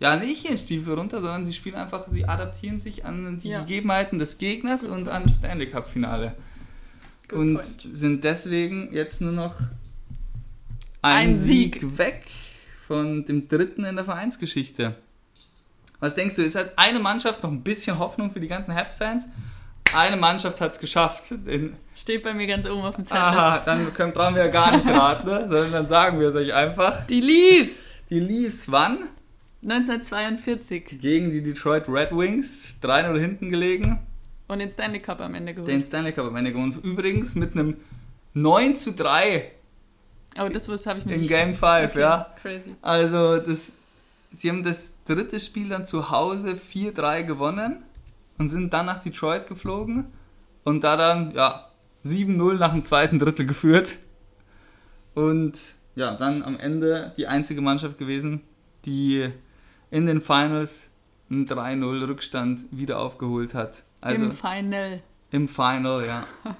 ja 0.00 0.16
nicht 0.16 0.46
ihren 0.46 0.58
Stiefel 0.58 0.94
runter, 0.94 1.20
sondern 1.20 1.46
sie 1.46 1.52
spielen 1.52 1.76
einfach, 1.76 2.08
sie 2.08 2.24
adaptieren 2.24 2.80
sich 2.80 3.04
an 3.04 3.38
die 3.38 3.50
ja. 3.50 3.60
Gegebenheiten 3.60 4.18
des 4.18 4.38
Gegners 4.38 4.84
und 4.84 5.08
an 5.08 5.22
das 5.22 5.36
Stanley 5.36 5.68
Cup 5.68 5.88
Finale. 5.88 6.34
Good 7.28 7.38
und 7.38 7.54
point. 7.54 7.66
sind 7.92 8.24
deswegen 8.24 8.92
jetzt 8.92 9.20
nur 9.20 9.32
noch 9.32 9.54
Ein 11.02 11.30
ein 11.30 11.36
Sieg. 11.36 11.98
weg 11.98 12.24
von 12.86 13.24
dem 13.24 13.48
dritten 13.48 13.84
in 13.84 13.96
der 13.96 14.04
Vereinsgeschichte. 14.04 14.94
Was 16.00 16.14
denkst 16.14 16.36
du, 16.36 16.42
ist 16.42 16.54
halt 16.54 16.72
eine 16.76 17.00
Mannschaft 17.00 17.42
noch 17.42 17.50
ein 17.50 17.62
bisschen 17.62 17.98
Hoffnung 17.98 18.30
für 18.30 18.40
die 18.40 18.46
ganzen 18.48 18.74
Habs-Fans? 18.74 19.26
Eine 19.94 20.16
Mannschaft 20.16 20.60
hat 20.60 20.72
es 20.72 20.78
geschafft. 20.78 21.34
Steht 21.96 22.22
bei 22.22 22.34
mir 22.34 22.46
ganz 22.46 22.66
oben 22.68 22.82
auf 22.82 22.94
dem 22.96 23.04
Zettel. 23.04 23.20
aha, 23.20 23.58
dann 23.64 23.92
können, 23.94 24.12
brauchen 24.12 24.34
wir 24.34 24.44
ja 24.44 24.50
gar 24.50 24.76
nicht 24.76 24.86
raten, 24.86 25.26
ne? 25.26 25.46
sondern 25.48 25.72
dann 25.72 25.86
sagen 25.88 26.20
wir 26.20 26.28
es 26.28 26.34
euch 26.34 26.52
einfach. 26.54 27.06
Die 27.06 27.20
Leafs! 27.20 27.98
Die 28.10 28.20
Leafs 28.20 28.70
wann? 28.70 28.98
1942. 29.62 31.00
Gegen 31.00 31.30
die 31.32 31.42
Detroit 31.42 31.88
Red 31.88 32.12
Wings. 32.12 32.76
3-0 32.82 33.18
hinten 33.18 33.50
gelegen. 33.50 33.98
Und 34.48 34.58
den 34.58 34.70
Stanley 34.70 35.00
Cup 35.00 35.20
am 35.20 35.34
Ende 35.34 35.54
geholt. 35.54 35.70
Den 35.70 35.82
Stanley 35.82 36.12
Cup 36.12 36.26
am 36.26 36.36
Ende 36.36 36.52
gewonnen. 36.52 36.78
Übrigens 36.82 37.34
mit 37.34 37.52
einem 37.52 37.76
9 38.34 38.76
zu 38.76 38.92
3 38.92 39.52
oh, 40.38 40.48
das 40.48 40.68
was 40.68 40.86
habe 40.86 40.98
ich 40.98 41.06
mir 41.06 41.14
in 41.14 41.26
Game 41.26 41.54
5, 41.54 41.62
Okay, 41.62 42.00
ja. 42.00 42.34
Crazy. 42.40 42.74
Also, 42.82 43.38
das, 43.38 43.78
sie 44.32 44.50
haben 44.50 44.64
das 44.64 44.94
dritte 45.04 45.40
Spiel 45.40 45.68
dann 45.68 45.86
zu 45.86 46.10
Hause 46.10 46.54
4-3 46.54 47.24
gewonnen 47.24 47.84
und 48.38 48.48
sind 48.48 48.72
dann 48.72 48.86
nach 48.86 48.98
Detroit 49.00 49.48
geflogen 49.48 50.06
und 50.64 50.84
da 50.84 50.96
dann, 50.96 51.32
ja, 51.34 51.66
7-0 52.04 52.54
nach 52.54 52.72
dem 52.72 52.84
zweiten 52.84 53.18
Drittel 53.18 53.46
geführt. 53.46 53.96
Und 55.14 55.58
ja, 55.96 56.14
dann 56.14 56.44
am 56.44 56.58
Ende 56.58 57.12
die 57.16 57.26
einzige 57.26 57.60
Mannschaft 57.60 57.98
gewesen, 57.98 58.42
die 58.84 59.28
in 59.90 60.06
den 60.06 60.20
Finals 60.20 60.90
einen 61.28 61.46
3-0 61.46 62.08
Rückstand 62.08 62.60
wieder 62.70 63.00
aufgeholt 63.00 63.54
hat. 63.54 63.82
Also 64.00 64.24
Im 64.26 64.32
Final. 64.32 65.00
im 65.30 65.48
Final, 65.48 66.06
ja. 66.06 66.24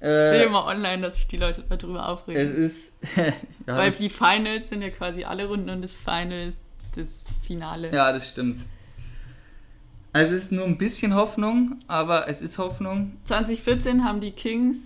Ich 0.00 0.10
sehe 0.10 0.42
äh, 0.42 0.46
immer 0.46 0.66
online, 0.66 1.00
dass 1.00 1.14
sich 1.16 1.28
die 1.28 1.38
Leute 1.38 1.64
darüber 1.66 2.00
es 2.00 2.04
aufregen. 2.04 2.54
ist. 2.66 2.92
ja, 3.16 3.32
Weil 3.66 3.90
die 3.92 4.10
Finals 4.10 4.68
sind 4.68 4.82
ja 4.82 4.90
quasi 4.90 5.24
alle 5.24 5.46
Runden 5.46 5.70
und 5.70 5.80
das 5.80 5.94
Final 5.94 6.48
ist 6.48 6.58
das 6.94 7.24
Finale. 7.46 7.90
Ja, 7.90 8.12
das 8.12 8.28
stimmt. 8.28 8.60
Also 10.12 10.34
es 10.34 10.44
ist 10.44 10.52
nur 10.52 10.66
ein 10.66 10.76
bisschen 10.78 11.14
Hoffnung, 11.14 11.78
aber 11.88 12.28
es 12.28 12.42
ist 12.42 12.58
Hoffnung. 12.58 13.16
2014 13.24 14.04
haben 14.04 14.20
die 14.20 14.30
Kings 14.32 14.78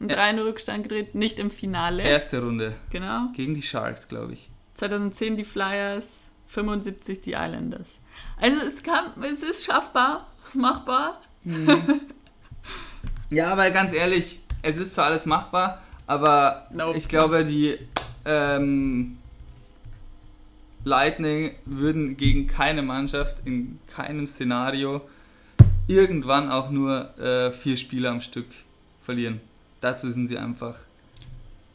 einen 0.00 0.10
Ja. 0.10 0.16
3 0.16 0.42
Rückstand 0.42 0.82
gedreht, 0.84 1.14
nicht 1.14 1.38
im 1.38 1.50
Finale. 1.50 2.02
Erste 2.02 2.42
Runde 2.42 2.74
Genau. 2.90 3.28
gegen 3.34 3.54
die 3.54 3.62
Sharks, 3.62 4.06
glaube 4.06 4.34
ich. 4.34 4.50
2010 4.74 5.36
die 5.38 5.44
Flyers, 5.44 6.30
75 6.46 7.20
die 7.22 7.32
Islanders. 7.32 8.00
Also 8.40 8.60
es 8.60 8.82
kann, 8.82 9.06
es 9.22 9.42
ist 9.42 9.64
schaffbar, 9.64 10.26
machbar. 10.54 11.20
Ja, 13.30 13.56
weil 13.56 13.72
ganz 13.72 13.92
ehrlich, 13.92 14.40
es 14.62 14.76
ist 14.76 14.94
zwar 14.94 15.06
alles 15.06 15.26
machbar, 15.26 15.82
aber 16.06 16.66
Nope. 16.72 16.96
ich 16.96 17.08
glaube, 17.08 17.44
die 17.44 17.78
ähm, 18.24 19.18
Lightning 20.84 21.54
würden 21.64 22.16
gegen 22.16 22.46
keine 22.46 22.82
Mannschaft 22.82 23.38
in 23.44 23.78
keinem 23.86 24.26
Szenario 24.26 25.02
irgendwann 25.86 26.50
auch 26.50 26.70
nur 26.70 27.18
äh, 27.18 27.50
vier 27.50 27.76
Spiele 27.76 28.10
am 28.10 28.20
Stück 28.20 28.46
verlieren. 29.02 29.40
Dazu 29.80 30.10
sind 30.10 30.26
sie 30.26 30.38
einfach. 30.38 30.74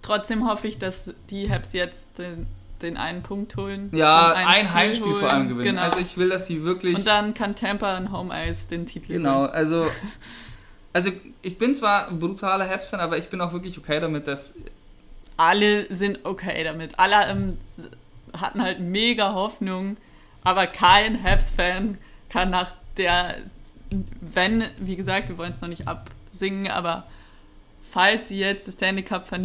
Trotzdem 0.01 0.47
hoffe 0.47 0.67
ich, 0.67 0.77
dass 0.77 1.13
die 1.29 1.49
Habs 1.49 1.73
jetzt 1.73 2.17
den, 2.19 2.45
den 2.83 2.97
einen 2.97 3.23
Punkt 3.23 3.55
holen. 3.55 3.89
Ja, 3.93 4.33
ein 4.33 4.57
Spiel 4.57 4.73
Heimspiel 4.73 5.11
vor 5.13 5.21
holen. 5.21 5.31
allem 5.31 5.49
gewinnen. 5.49 5.63
Genau. 5.75 5.81
Also 5.81 5.99
ich 5.99 6.17
will, 6.17 6.29
dass 6.29 6.47
sie 6.47 6.63
wirklich. 6.63 6.95
und 6.95 7.07
dann 7.07 7.33
kann 7.33 7.55
Tampa 7.55 7.97
in 7.97 8.11
Home 8.11 8.33
Ice 8.47 8.67
den 8.67 8.85
Titel 8.85 9.13
Genau, 9.13 9.41
holen. 9.41 9.51
also, 9.51 9.87
also 10.93 11.11
ich 11.41 11.57
bin 11.57 11.75
zwar 11.75 12.09
ein 12.09 12.19
brutaler 12.19 12.69
Habs-Fan, 12.69 12.99
aber 12.99 13.17
ich 13.17 13.29
bin 13.29 13.41
auch 13.41 13.53
wirklich 13.53 13.77
okay 13.77 13.99
damit, 13.99 14.27
dass 14.27 14.55
Alle 15.37 15.91
sind 15.93 16.19
okay 16.25 16.63
damit. 16.63 16.99
Alle 16.99 17.25
ähm, 17.27 17.57
hatten 18.39 18.61
halt 18.61 18.79
mega 18.79 19.33
Hoffnung, 19.33 19.97
aber 20.43 20.67
kein 20.67 21.23
Habs-Fan 21.23 21.97
kann 22.29 22.49
nach 22.49 22.71
der, 22.97 23.37
wenn, 24.21 24.65
wie 24.77 24.95
gesagt, 24.95 25.29
wir 25.29 25.37
wollen 25.37 25.51
es 25.51 25.61
noch 25.61 25.69
nicht 25.69 25.87
absingen, 25.87 26.67
aber 26.71 27.05
falls 27.93 28.27
sie 28.29 28.39
jetzt 28.39 28.67
das 28.67 28.73
Stanley 28.73 29.03
Cup 29.03 29.27
ver- 29.27 29.37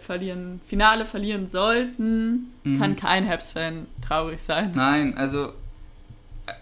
verlieren, 0.00 0.60
Finale 0.66 1.04
verlieren 1.06 1.46
sollten, 1.48 2.52
Mhm. 2.62 2.78
kann 2.78 2.94
kein 2.96 3.28
Habs-Fan 3.28 3.86
traurig 4.06 4.40
sein. 4.42 4.72
nein, 4.74 5.16
also 5.16 5.48
äh, 6.46 6.52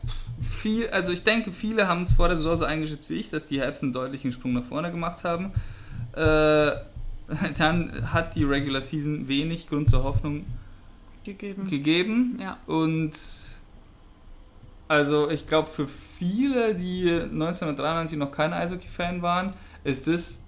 viel, 0.40 0.88
also 0.88 1.12
ich 1.12 1.24
denke, 1.24 1.52
viele 1.52 1.86
haben 1.88 2.04
es 2.04 2.12
vor 2.12 2.28
der 2.28 2.36
Saison 2.36 2.56
so 2.56 2.64
eingeschätzt 2.64 3.10
wie 3.10 3.14
ich, 3.16 3.28
dass 3.30 3.44
die 3.46 3.60
Habs 3.60 3.82
einen 3.82 3.92
deutlichen 3.92 4.32
Sprung 4.32 4.52
nach 4.54 4.64
vorne 4.64 4.90
gemacht 4.90 5.24
haben. 5.24 5.52
Äh, 6.14 6.72
dann 7.58 8.10
hat 8.12 8.34
die 8.36 8.44
Regular 8.44 8.80
Season 8.80 9.28
wenig 9.28 9.68
Grund 9.68 9.90
zur 9.90 10.02
Hoffnung 10.04 10.46
Gegeben. 11.24 11.68
gegeben 11.68 12.36
Ja. 12.40 12.56
und 12.66 13.12
also 14.88 15.28
ich 15.30 15.46
glaube 15.46 15.68
für 15.70 15.86
viele, 16.18 16.74
die 16.74 17.10
1993 17.10 18.16
noch 18.18 18.32
kein 18.32 18.52
Eishockey-Fan 18.54 19.20
waren, 19.20 19.52
ist 19.84 20.06
das 20.06 20.42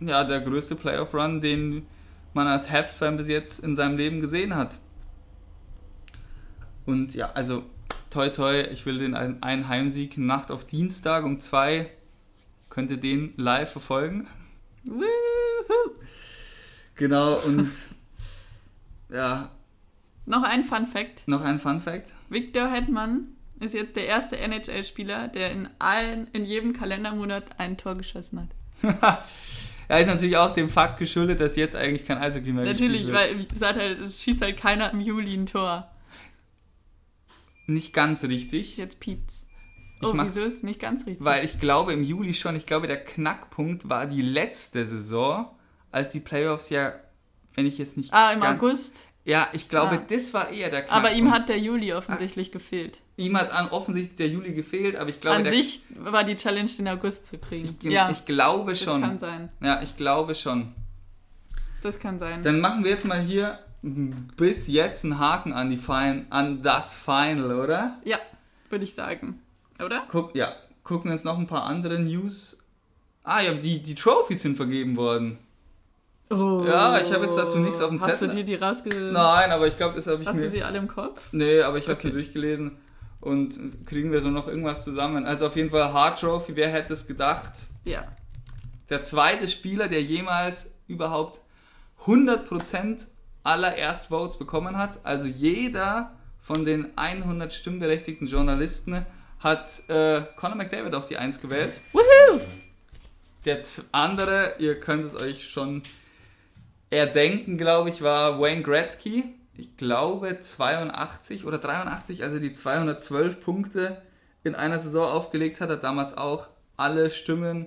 ja 0.00 0.24
der 0.24 0.40
größte 0.40 0.74
Playoff-Run, 0.76 1.40
den 1.40 1.86
man 2.34 2.46
als 2.46 2.70
Habs-Fan 2.70 3.16
bis 3.16 3.28
jetzt 3.28 3.60
in 3.60 3.76
seinem 3.76 3.96
Leben 3.96 4.20
gesehen 4.20 4.54
hat. 4.56 4.78
Und 6.86 7.14
ja, 7.14 7.30
also 7.32 7.64
toi 8.10 8.28
toi, 8.30 8.60
ich 8.62 8.86
will 8.86 8.98
den 8.98 9.14
ein- 9.14 9.42
einen 9.42 9.68
Heimsieg 9.68 10.16
Nacht 10.18 10.50
auf 10.50 10.64
Dienstag 10.66 11.24
um 11.24 11.38
zwei 11.40 11.90
könnt 12.68 12.90
ihr 12.90 12.96
den 12.96 13.32
live 13.36 13.70
verfolgen. 13.72 14.26
Woohoo. 14.84 15.04
Genau 16.94 17.38
und 17.44 17.68
ja, 19.12 19.50
Noch 20.26 20.42
ein 20.44 20.62
Fun 20.64 20.86
Fact. 20.86 21.26
noch 21.26 21.42
ein 21.42 21.58
Fun 21.60 21.80
Fact. 21.80 22.12
Victor 22.28 22.68
Hedman 22.70 23.28
ist 23.58 23.74
jetzt 23.74 23.96
der 23.96 24.06
erste 24.06 24.38
NHL-Spieler, 24.38 25.28
der 25.28 25.50
in 25.52 25.68
allen, 25.78 26.28
in 26.32 26.44
jedem 26.44 26.72
Kalendermonat 26.72 27.58
ein 27.58 27.76
Tor 27.76 27.96
geschossen 27.96 28.48
hat. 28.82 29.24
Ja, 29.90 29.98
ist 29.98 30.06
natürlich 30.06 30.36
auch 30.36 30.54
dem 30.54 30.68
Fakt 30.70 30.98
geschuldet, 30.98 31.40
dass 31.40 31.56
jetzt 31.56 31.74
eigentlich 31.74 32.06
kein 32.06 32.16
Eishockey 32.18 32.52
mehr 32.52 32.64
Natürlich, 32.64 33.06
wird. 33.06 33.16
weil 33.16 33.46
es, 33.52 33.60
hat 33.60 33.76
halt, 33.76 33.98
es 33.98 34.22
schießt 34.22 34.40
halt 34.40 34.56
keiner 34.56 34.92
im 34.92 35.00
Juli 35.00 35.34
ein 35.34 35.46
Tor. 35.46 35.90
Nicht 37.66 37.92
ganz 37.92 38.24
richtig, 38.24 38.76
Jetzt 38.76 39.00
piept's. 39.00 39.46
Ich 40.02 40.06
Oh, 40.06 40.12
wieso 40.14 40.42
ist 40.42 40.64
nicht 40.64 40.80
ganz 40.80 41.04
richtig? 41.06 41.24
weil 41.24 41.44
ich 41.44 41.60
glaube 41.60 41.92
im 41.92 42.02
Juli 42.02 42.32
schon, 42.32 42.56
ich 42.56 42.64
glaube 42.64 42.86
der 42.86 43.04
Knackpunkt 43.04 43.88
war 43.90 44.06
die 44.06 44.22
letzte 44.22 44.86
Saison, 44.86 45.50
als 45.90 46.08
die 46.10 46.20
Playoffs 46.20 46.70
ja, 46.70 46.94
wenn 47.54 47.66
ich 47.66 47.76
jetzt 47.76 47.96
nicht... 47.98 48.12
ah, 48.14 48.32
im 48.32 48.42
August. 48.42 49.08
Ja, 49.24 49.48
ich 49.52 49.68
glaube, 49.68 49.96
Ah. 49.96 50.04
das 50.08 50.32
war 50.32 50.48
eher 50.50 50.70
der 50.70 50.82
Knackpunkt. 50.82 50.92
Aber 51.06 51.12
ihm 51.14 51.30
hat 51.30 51.48
der 51.50 51.58
Juli 51.58 51.92
offensichtlich 51.92 52.50
gefehlt. 52.50 53.00
Ihm 53.20 53.36
hat 53.38 53.52
an 53.52 53.68
offensichtlich 53.68 54.16
der 54.16 54.28
Juli 54.28 54.52
gefehlt, 54.52 54.96
aber 54.96 55.10
ich 55.10 55.20
glaube, 55.20 55.36
An 55.36 55.44
der, 55.44 55.52
sich 55.52 55.82
war 55.94 56.24
die 56.24 56.36
Challenge, 56.36 56.70
den 56.78 56.88
August 56.88 57.26
zu 57.26 57.38
kriegen. 57.38 57.76
ich, 57.82 57.90
ja, 57.90 58.10
ich 58.10 58.24
glaube 58.24 58.72
das 58.72 58.82
schon. 58.82 59.00
kann 59.02 59.18
sein. 59.18 59.48
Ja, 59.62 59.80
ich 59.82 59.96
glaube 59.96 60.34
schon. 60.34 60.72
Das 61.82 61.98
kann 61.98 62.18
sein. 62.18 62.42
Dann 62.42 62.60
machen 62.60 62.82
wir 62.84 62.90
jetzt 62.90 63.04
mal 63.04 63.20
hier 63.20 63.58
bis 64.36 64.68
jetzt 64.68 65.04
einen 65.04 65.18
Haken 65.18 65.52
an 65.52 65.70
die 65.70 65.76
Fin 65.76 66.26
an 66.30 66.62
das 66.62 66.94
Final, 66.94 67.52
oder? 67.58 67.98
ja, 68.04 68.18
würde 68.68 68.84
ich 68.84 68.94
sagen. 68.94 69.40
Oder? 69.82 70.02
Guck, 70.10 70.34
ja, 70.34 70.52
gucken 70.84 71.10
wir 71.10 71.14
uns 71.14 71.24
noch 71.24 71.38
ein 71.38 71.46
paar 71.46 71.64
andere 71.64 71.98
News. 71.98 72.62
Ah 73.24 73.40
ja, 73.40 73.52
die, 73.54 73.82
die 73.82 73.94
Trophies 73.94 74.42
sind 74.42 74.56
vergeben 74.56 74.96
worden. 74.96 75.38
Oh. 76.30 76.64
Ja, 76.66 76.98
ich 77.00 77.12
habe 77.12 77.24
jetzt 77.24 77.36
dazu 77.36 77.58
nichts 77.58 77.80
auf 77.80 77.88
dem 77.90 78.00
Hast 78.00 78.18
Zettel. 78.18 78.28
du 78.28 78.34
dir 78.36 78.44
die 78.44 78.54
rausge... 78.54 78.90
Nein, 79.12 79.50
aber 79.50 79.66
ich 79.66 79.76
glaube, 79.76 79.96
das 79.96 80.06
habe 80.06 80.22
ich 80.22 80.28
Hast 80.28 80.36
mir. 80.36 80.42
du 80.42 80.50
sie 80.50 80.62
alle 80.62 80.78
im 80.78 80.86
Kopf? 80.88 81.20
Nee, 81.32 81.60
aber 81.62 81.78
ich 81.78 81.84
habe 81.88 81.94
Okay. 81.98 82.06
mir 82.08 82.12
durchgelesen. 82.12 82.76
Und 83.20 83.86
kriegen 83.86 84.12
wir 84.12 84.22
so 84.22 84.28
noch 84.28 84.48
irgendwas 84.48 84.84
zusammen. 84.84 85.26
Also 85.26 85.46
auf 85.46 85.56
jeden 85.56 85.70
Fall 85.70 85.92
Hard 85.92 86.20
Trophy, 86.20 86.56
wer 86.56 86.70
hätte 86.70 86.94
es 86.94 87.06
gedacht? 87.06 87.52
Ja. 87.84 88.02
Der 88.88 89.02
zweite 89.02 89.46
Spieler, 89.48 89.88
der 89.88 90.02
jemals 90.02 90.74
überhaupt 90.86 91.40
100% 92.06 93.06
aller 93.42 93.76
Erstvotes 93.76 94.38
bekommen 94.38 94.76
hat. 94.76 95.00
Also 95.04 95.26
jeder 95.26 96.12
von 96.38 96.64
den 96.64 96.88
100 96.96 97.52
stimmberechtigten 97.52 98.26
Journalisten 98.26 99.04
hat 99.38 99.88
äh, 99.88 100.22
Conor 100.36 100.56
McDavid 100.56 100.94
auf 100.94 101.06
die 101.06 101.16
1 101.16 101.40
gewählt. 101.40 101.80
Woohoo! 101.92 102.40
Der 103.44 103.62
andere, 103.92 104.54
ihr 104.58 104.78
könnt 104.80 105.06
es 105.06 105.20
euch 105.20 105.48
schon 105.48 105.82
erdenken, 106.90 107.56
glaube 107.56 107.88
ich, 107.88 108.02
war 108.02 108.40
Wayne 108.40 108.62
Gretzky. 108.62 109.24
Ich 109.60 109.76
glaube 109.76 110.40
82 110.40 111.44
oder 111.44 111.58
83, 111.58 112.22
also 112.22 112.38
die 112.38 112.54
212 112.54 113.42
Punkte 113.42 114.00
in 114.42 114.54
einer 114.54 114.78
Saison 114.78 115.06
aufgelegt 115.06 115.60
hat, 115.60 115.68
hat 115.68 115.84
damals 115.84 116.16
auch 116.16 116.48
alle 116.78 117.10
Stimmen 117.10 117.66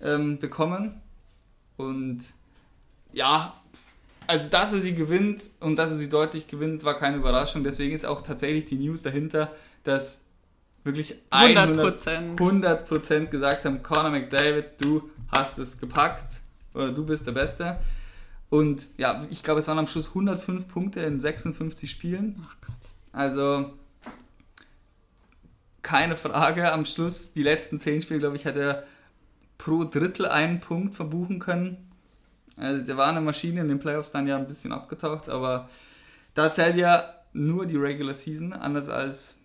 ähm, 0.00 0.40
bekommen. 0.40 1.00
Und 1.76 2.18
ja, 3.12 3.54
also 4.26 4.48
dass 4.48 4.72
er 4.72 4.80
sie 4.80 4.96
gewinnt 4.96 5.42
und 5.60 5.76
dass 5.76 5.92
er 5.92 5.98
sie 5.98 6.08
deutlich 6.08 6.48
gewinnt, 6.48 6.82
war 6.82 6.98
keine 6.98 7.18
Überraschung. 7.18 7.62
Deswegen 7.62 7.94
ist 7.94 8.04
auch 8.04 8.22
tatsächlich 8.22 8.64
die 8.64 8.76
News 8.76 9.02
dahinter, 9.02 9.52
dass 9.84 10.26
wirklich 10.82 11.14
100 11.30 11.78
100 11.78 11.86
Prozent. 11.86 12.40
100% 12.40 13.26
gesagt 13.26 13.64
haben, 13.64 13.84
Conor 13.84 14.10
McDavid, 14.10 14.64
du 14.78 15.08
hast 15.30 15.58
es 15.58 15.78
gepackt. 15.78 16.26
oder 16.74 16.90
du 16.90 17.06
bist 17.06 17.24
der 17.24 17.32
Beste. 17.32 17.78
Und 18.50 18.88
ja, 18.98 19.24
ich 19.30 19.42
glaube, 19.42 19.60
es 19.60 19.68
waren 19.68 19.78
am 19.78 19.86
Schluss 19.86 20.08
105 20.08 20.68
Punkte 20.68 21.00
in 21.00 21.20
56 21.20 21.90
Spielen. 21.90 22.44
Ach 22.44 22.56
Gott. 22.60 22.90
Also 23.12 23.72
keine 25.82 26.16
Frage. 26.16 26.72
Am 26.72 26.84
Schluss, 26.84 27.32
die 27.32 27.42
letzten 27.42 27.78
10 27.78 28.02
Spiele, 28.02 28.20
glaube 28.20 28.36
ich, 28.36 28.46
hat 28.46 28.56
er 28.56 28.84
pro 29.56 29.84
Drittel 29.84 30.26
einen 30.26 30.60
Punkt 30.60 30.94
verbuchen 30.94 31.38
können. 31.38 31.90
Also 32.56 32.84
der 32.84 32.96
war 32.96 33.08
eine 33.08 33.20
Maschine 33.20 33.60
in 33.60 33.68
den 33.68 33.78
Playoffs 33.78 34.10
dann 34.10 34.26
ja 34.26 34.36
ein 34.36 34.46
bisschen 34.46 34.72
abgetaucht, 34.72 35.28
aber 35.28 35.68
da 36.34 36.52
zählt 36.52 36.76
ja 36.76 37.14
nur 37.32 37.66
die 37.66 37.76
Regular 37.76 38.14
Season, 38.14 38.52
anders 38.52 38.88
als 38.88 39.36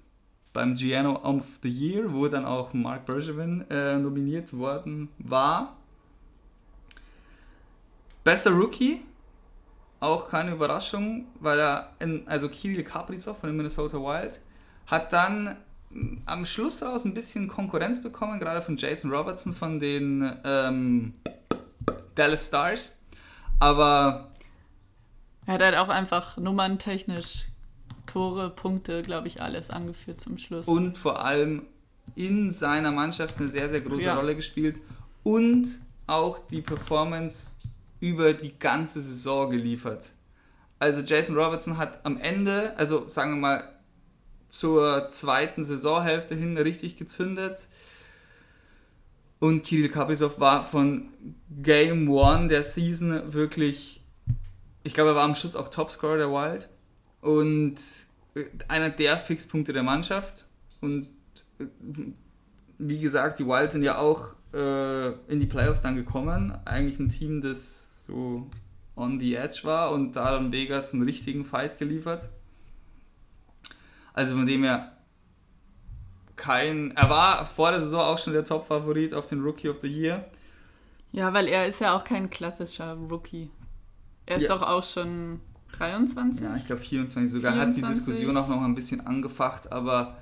beim 0.52 0.76
Giano 0.76 1.18
of 1.24 1.44
the 1.62 1.70
Year, 1.70 2.14
wo 2.14 2.28
dann 2.28 2.46
auch 2.46 2.74
Mark 2.74 3.06
Bergevin 3.06 3.66
äh, 3.70 3.98
nominiert 3.98 4.54
worden 4.54 5.10
war. 5.18 5.78
Bester 8.26 8.52
Rookie, 8.52 9.02
auch 10.02 10.28
keine 10.28 10.52
Überraschung, 10.52 11.28
weil 11.40 11.60
er, 11.60 11.92
in, 12.00 12.28
also 12.28 12.50
Kirill 12.50 12.84
Kaprizov 12.84 13.38
von 13.40 13.50
den 13.50 13.56
Minnesota 13.56 13.98
Wild, 13.98 14.42
hat 14.88 15.14
dann 15.14 15.56
mm, 15.92 16.18
am 16.26 16.44
Schluss 16.46 16.80
daraus 16.80 17.06
ein 17.06 17.14
bisschen 17.14 17.48
Konkurrenz 17.48 18.02
bekommen, 18.04 18.40
gerade 18.40 18.62
von 18.62 18.78
Jason 18.78 19.12
Robertson 19.14 19.54
von 19.54 19.80
den 19.80 20.34
ähm, 20.44 21.14
Dallas 22.16 22.48
Stars. 22.48 22.98
Aber 23.60 24.32
Er 25.46 25.54
hat 25.54 25.62
halt 25.62 25.76
auch 25.78 25.90
einfach 25.90 26.38
nummerntechnisch 26.38 27.46
Tore, 28.08 28.50
Punkte, 28.50 29.04
glaube 29.04 29.28
ich, 29.28 29.42
alles 29.42 29.70
angeführt 29.70 30.20
zum 30.20 30.38
Schluss. 30.40 30.68
und 30.68 30.98
vor 30.98 31.24
allem 31.24 31.62
in 32.16 32.52
seiner 32.52 32.92
Mannschaft 32.92 33.38
eine 33.38 33.48
sehr, 33.48 33.70
sehr 33.70 33.82
große 33.82 34.04
Ja. 34.04 34.16
Rolle 34.16 34.36
gespielt 34.36 34.82
und 35.24 35.68
auch 36.08 36.40
die 36.50 36.62
Performance 36.62 37.48
über 38.06 38.34
die 38.34 38.60
ganze 38.60 39.02
Saison 39.02 39.50
geliefert. 39.50 40.10
Also 40.78 41.02
Jason 41.02 41.36
Robertson 41.36 41.80
hat 41.80 42.06
am 42.06 42.20
Ende, 42.20 42.78
also 42.78 43.08
sagen 43.08 43.32
wir 43.32 43.38
mal 43.38 43.80
zur 44.48 45.10
zweiten 45.10 45.64
Saisonhälfte 45.64 46.36
hin 46.36 46.56
richtig 46.56 46.98
gezündet 46.98 47.68
und 49.40 49.64
Kirill 49.64 49.90
Kaprizov 49.90 50.40
war 50.40 50.62
von 50.62 51.10
Game 51.64 52.08
One 52.08 52.48
der 52.48 52.64
Season 52.64 53.34
wirklich, 53.34 54.04
ich 54.84 54.94
glaube 54.94 55.12
er 55.12 55.16
war 55.16 55.24
am 55.24 55.34
Schluss 55.34 55.56
auch 55.56 55.70
Topscorer 55.70 56.18
der 56.18 56.30
Wild 56.30 56.70
und 57.22 57.78
äh, 58.36 58.44
einer 58.68 58.92
der 58.92 59.18
Fixpunkte 59.18 59.74
der 59.74 59.84
Mannschaft 59.84 60.46
und 60.80 61.08
äh, 61.58 61.66
wie 62.78 63.00
gesagt, 63.00 63.40
die 63.40 63.48
Wild 63.48 63.72
sind 63.72 63.82
ja 63.82 63.98
auch 63.98 64.36
äh, 64.54 65.08
in 65.28 65.40
die 65.40 65.48
Playoffs 65.48 65.82
dann 65.82 65.96
gekommen. 65.96 66.58
Eigentlich 66.66 67.00
ein 67.00 67.10
Team, 67.10 67.42
das 67.42 67.85
so 68.06 68.48
on 68.96 69.20
the 69.20 69.36
edge 69.36 69.62
war 69.64 69.92
und 69.92 70.14
da 70.16 70.32
dann 70.32 70.52
Vegas 70.52 70.94
einen 70.94 71.04
richtigen 71.04 71.44
Fight 71.46 71.78
geliefert. 71.78 72.30
Also 74.14 74.36
von 74.36 74.46
dem 74.46 74.64
her 74.64 74.92
kein. 76.36 76.92
Er 76.92 77.10
war 77.10 77.46
vor 77.46 77.72
der 77.72 77.82
Saison 77.82 78.02
auch 78.02 78.18
schon 78.18 78.34
der 78.34 78.46
Top-Favorit 78.46 79.14
auf 79.14 79.26
den 79.28 79.42
Rookie 79.42 79.70
of 79.70 79.80
the 79.82 79.88
Year. 79.88 80.26
Ja, 81.12 81.34
weil 81.34 81.48
er 81.48 81.68
ist 81.68 81.80
ja 81.80 81.96
auch 81.96 82.04
kein 82.04 82.30
klassischer 82.30 82.94
Rookie. 82.94 83.50
Er 84.26 84.38
ist 84.38 84.44
Ja. 84.44 84.50
doch 84.56 84.62
auch 84.62 84.84
schon 84.84 85.40
23. 85.78 86.44
Ja, 86.44 86.56
ich 86.56 86.66
glaube 86.66 86.82
24 86.82 87.32
sogar. 87.32 87.56
Hat 87.56 87.70
die 87.70 87.74
24. 87.76 88.06
Diskussion 88.06 88.38
auch 88.38 88.48
noch 88.48 88.62
ein 88.62 88.76
bisschen 88.76 89.06
angefacht, 89.06 89.72
aber 89.72 90.18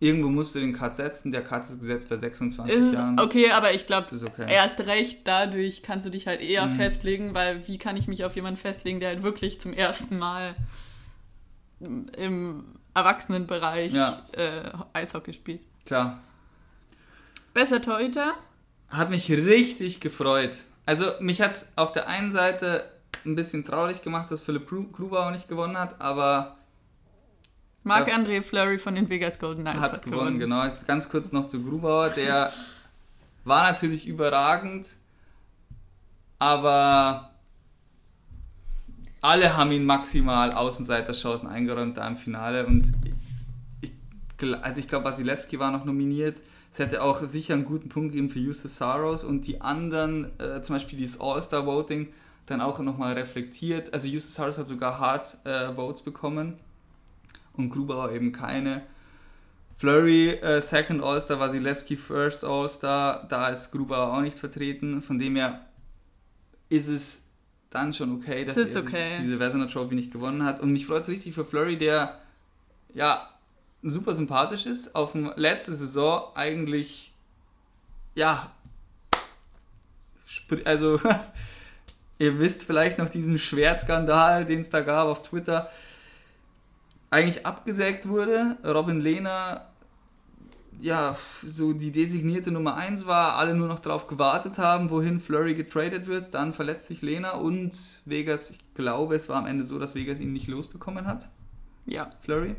irgendwo 0.00 0.28
musst 0.28 0.54
du 0.54 0.60
den 0.60 0.72
Cut 0.72 0.96
setzen. 0.96 1.32
Der 1.32 1.42
Cut 1.42 1.64
ist 1.64 1.80
gesetzt 1.80 2.08
bei 2.08 2.16
26 2.16 2.74
ist 2.76 2.94
Jahren. 2.94 3.18
okay, 3.18 3.50
aber 3.50 3.72
ich 3.74 3.86
glaube, 3.86 4.06
okay. 4.24 4.52
erst 4.52 4.80
recht 4.86 5.20
dadurch 5.26 5.82
kannst 5.82 6.06
du 6.06 6.10
dich 6.10 6.26
halt 6.26 6.40
eher 6.40 6.66
Mhm. 6.66 6.76
festlegen, 6.76 7.34
weil 7.34 7.66
wie 7.66 7.78
kann 7.78 7.96
ich 7.96 8.06
mich 8.08 8.24
auf 8.24 8.36
jemanden 8.36 8.58
festlegen, 8.60 9.00
der 9.00 9.08
halt 9.10 9.22
wirklich 9.22 9.60
zum 9.60 9.72
ersten 9.72 10.18
Mal 10.18 10.54
im 11.80 12.64
Erwachsenenbereich 12.94 13.92
Ja. 13.92 14.22
äh, 14.32 14.70
Eishockey 14.92 15.32
spielt. 15.32 15.60
Klar. 15.86 16.20
Besser 17.54 17.80
Torhüter? 17.80 18.34
Hat 18.88 19.10
mich 19.10 19.30
richtig 19.30 20.00
gefreut. 20.00 20.56
Also 20.86 21.04
mich 21.20 21.40
hat 21.40 21.54
es 21.54 21.72
auf 21.76 21.92
der 21.92 22.08
einen 22.08 22.32
Seite 22.32 22.84
ein 23.24 23.34
bisschen 23.36 23.64
traurig 23.64 24.02
gemacht, 24.02 24.30
dass 24.30 24.42
Philipp 24.42 24.68
Gru- 24.68 24.90
Grubauer 24.90 25.30
nicht 25.30 25.48
gewonnen 25.48 25.76
hat, 25.78 26.00
aber 26.00 26.56
Marc-André 27.84 28.42
Fleury 28.42 28.78
von 28.78 28.94
den 28.94 29.08
Vegas 29.08 29.38
Golden 29.38 29.62
Knights 29.62 29.80
hat 29.80 30.02
gewonnen, 30.02 30.38
genau. 30.38 30.68
Ganz 30.86 31.08
kurz 31.08 31.32
noch 31.32 31.46
zu 31.46 31.62
Grubauer, 31.62 32.10
der 32.10 32.52
war 33.44 33.70
natürlich 33.70 34.06
überragend, 34.06 34.86
aber 36.38 37.30
alle 39.20 39.56
haben 39.56 39.72
ihn 39.72 39.84
maximal 39.84 40.52
Außenseiterchancen 40.52 41.48
eingeräumt 41.48 41.96
da 41.96 42.06
im 42.06 42.16
Finale 42.16 42.66
und 42.66 42.92
ich, 43.80 43.92
also 44.62 44.80
ich 44.80 44.88
glaube 44.88 45.06
Wasilewski 45.06 45.58
war 45.58 45.70
noch 45.70 45.84
nominiert. 45.84 46.40
Es 46.72 46.78
hätte 46.78 47.02
auch 47.02 47.26
sicher 47.26 47.54
einen 47.54 47.64
guten 47.64 47.88
Punkt 47.88 48.12
gegeben 48.12 48.28
für 48.28 48.38
Justus 48.38 48.76
Saros 48.76 49.24
und 49.24 49.46
die 49.46 49.60
anderen, 49.60 50.38
äh, 50.38 50.62
zum 50.62 50.76
Beispiel 50.76 50.98
dieses 50.98 51.20
All-Star-Voting, 51.20 52.08
dann 52.46 52.60
auch 52.60 52.78
nochmal 52.78 53.14
reflektiert. 53.14 53.92
Also 53.92 54.06
Justus 54.06 54.34
Saros 54.34 54.58
hat 54.58 54.66
sogar 54.66 54.98
Hard 54.98 55.38
äh, 55.44 55.72
Votes 55.74 56.02
bekommen 56.02 56.56
und 57.58 57.70
Grubauer 57.70 58.12
eben 58.12 58.32
keine. 58.32 58.82
Flurry, 59.76 60.30
äh, 60.30 60.60
Second 60.60 61.02
All-Star, 61.02 61.38
Wasilewski 61.38 61.96
First 61.96 62.44
All-Star, 62.44 63.26
da 63.28 63.48
ist 63.48 63.70
Grubauer 63.70 64.16
auch 64.16 64.20
nicht 64.20 64.38
vertreten. 64.38 65.02
Von 65.02 65.18
dem 65.18 65.36
her 65.36 65.66
ist 66.68 66.88
es 66.88 67.28
dann 67.70 67.92
schon 67.92 68.16
okay, 68.16 68.44
dass 68.44 68.56
er 68.56 68.80
okay. 68.82 69.16
diese, 69.20 69.38
Vezina 69.38 69.66
Trophy 69.66 69.94
nicht 69.94 70.12
gewonnen 70.12 70.44
hat. 70.44 70.60
Und 70.60 70.72
mich 70.72 70.86
freut 70.86 71.02
es 71.02 71.08
richtig 71.08 71.34
für 71.34 71.44
Flurry, 71.44 71.76
der 71.76 72.18
ja 72.94 73.28
super 73.82 74.14
sympathisch 74.14 74.66
ist, 74.66 74.94
auf 74.94 75.12
dem 75.12 75.32
letzte 75.36 75.74
Saison 75.74 76.32
eigentlich 76.34 77.12
ja 78.14 78.52
also 80.64 81.00
ihr 82.18 82.38
wisst 82.38 82.64
vielleicht 82.64 82.98
noch 82.98 83.08
diesen 83.08 83.38
Schwertskandal, 83.38 84.44
den 84.44 84.60
es 84.60 84.70
da 84.70 84.80
gab 84.80 85.06
auf 85.06 85.22
Twitter, 85.22 85.70
eigentlich 87.10 87.46
abgesägt 87.46 88.08
wurde. 88.08 88.56
Robin 88.64 89.00
Lehner 89.00 89.68
ja, 90.80 91.16
so 91.42 91.72
die 91.72 91.90
designierte 91.90 92.50
Nummer 92.50 92.76
1 92.76 93.06
war, 93.06 93.34
alle 93.36 93.54
nur 93.54 93.68
noch 93.68 93.80
darauf 93.80 94.06
gewartet 94.06 94.58
haben, 94.58 94.90
wohin 94.90 95.20
Flurry 95.20 95.54
getradet 95.54 96.06
wird. 96.06 96.32
Dann 96.34 96.52
verletzt 96.52 96.86
sich 96.86 97.02
Lehner 97.02 97.40
und 97.40 97.72
Vegas, 98.04 98.50
ich 98.50 98.60
glaube, 98.74 99.16
es 99.16 99.28
war 99.28 99.36
am 99.36 99.46
Ende 99.46 99.64
so, 99.64 99.78
dass 99.78 99.94
Vegas 99.94 100.20
ihn 100.20 100.32
nicht 100.32 100.46
losbekommen 100.46 101.06
hat, 101.06 101.28
Ja. 101.86 102.08
Flurry. 102.22 102.54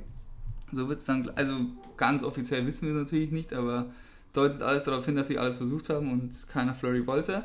So 0.71 0.87
wird 0.87 0.99
es 0.99 1.05
dann, 1.05 1.31
also 1.35 1.53
ganz 1.97 2.23
offiziell 2.23 2.65
wissen 2.65 2.87
wir 2.87 2.95
es 2.95 3.05
natürlich 3.05 3.31
nicht, 3.31 3.53
aber 3.53 3.87
deutet 4.33 4.61
alles 4.61 4.83
darauf 4.83 5.05
hin, 5.05 5.15
dass 5.15 5.27
sie 5.27 5.39
alles 5.39 5.57
versucht 5.57 5.89
haben 5.89 6.11
und 6.11 6.47
keiner 6.49 6.75
Flurry 6.75 7.07
wollte. 7.07 7.43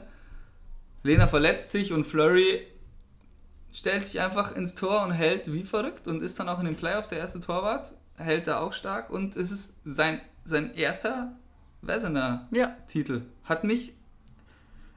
Lehner 1.02 1.28
verletzt 1.28 1.70
sich 1.70 1.92
und 1.92 2.04
Flurry 2.04 2.66
stellt 3.74 4.06
sich 4.06 4.20
einfach 4.20 4.54
ins 4.54 4.74
Tor 4.74 5.02
und 5.04 5.10
hält 5.10 5.52
wie 5.52 5.64
verrückt 5.64 6.06
und 6.08 6.22
ist 6.22 6.38
dann 6.38 6.48
auch 6.48 6.60
in 6.60 6.64
den 6.66 6.76
Playoffs 6.76 7.08
der 7.08 7.18
erste 7.18 7.40
Torwart, 7.40 7.92
hält 8.16 8.46
da 8.46 8.60
auch 8.60 8.72
stark 8.72 9.10
und 9.10 9.36
es 9.36 9.50
ist 9.50 9.80
sein, 9.84 10.20
sein 10.44 10.72
erster 10.74 11.32
Wesener 11.82 12.46
Ja. 12.52 12.76
Titel. 12.88 13.22
Hat 13.44 13.64
mich. 13.64 13.92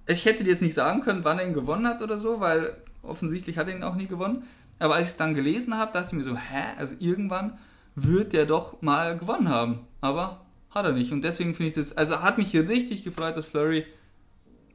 Ich 0.05 0.23
hätte 0.25 0.43
dir 0.43 0.51
jetzt 0.51 0.61
nicht 0.61 0.75
sagen 0.75 1.01
können, 1.01 1.25
wann 1.25 1.39
er 1.39 1.47
ihn 1.47 1.53
gewonnen 1.53 1.87
hat 1.87 2.01
oder 2.01 2.17
so, 2.19 2.39
weil 2.39 2.77
offensichtlich 3.01 3.57
hat 3.57 3.67
er 3.67 3.75
ihn 3.75 3.83
auch 3.83 3.95
nie 3.95 4.07
gewonnen. 4.07 4.43
Aber 4.79 4.93
als 4.95 5.05
ich 5.07 5.11
es 5.11 5.17
dann 5.17 5.33
gelesen 5.33 5.75
habe, 5.77 5.91
dachte 5.91 6.07
ich 6.11 6.13
mir 6.13 6.23
so, 6.23 6.37
hä? 6.37 6.63
Also 6.77 6.95
irgendwann 6.99 7.57
wird 7.95 8.31
der 8.33 8.45
doch 8.45 8.81
mal 8.81 9.17
gewonnen 9.17 9.49
haben. 9.49 9.79
Aber 10.01 10.45
hat 10.69 10.85
er 10.85 10.91
nicht. 10.93 11.11
Und 11.11 11.23
deswegen 11.23 11.55
finde 11.55 11.69
ich 11.69 11.75
das. 11.75 11.97
Also 11.97 12.21
hat 12.21 12.37
mich 12.37 12.51
hier 12.51 12.69
richtig 12.69 13.03
gefreut, 13.03 13.35
dass 13.35 13.47
Flurry 13.47 13.85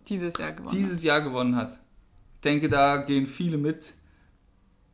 Dieses 0.09 0.37
Jahr 0.37 0.53
gewonnen. 0.53 0.77
dieses 0.77 1.03
Jahr 1.05 1.21
gewonnen 1.21 1.55
hat. 1.57 1.79
Ich 2.43 2.51
denke, 2.51 2.69
da 2.69 2.97
gehen 2.97 3.29
viele 3.29 3.57
mit, 3.57 3.95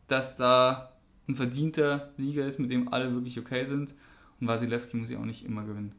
dass 0.07 0.37
da 0.37 0.93
ein 1.27 1.35
verdienter 1.35 2.13
Sieger 2.19 2.45
ist, 2.45 2.59
mit 2.59 2.71
dem 2.71 2.93
alle 2.93 3.11
wirklich 3.15 3.39
okay 3.39 3.65
sind. 3.65 3.95
Und 4.39 4.49
Wasilewski 4.49 4.99
muss 4.99 5.09
ja 5.09 5.19
auch 5.19 5.25
nicht 5.25 5.47
immer 5.47 5.63
gewinnen. 5.65 5.95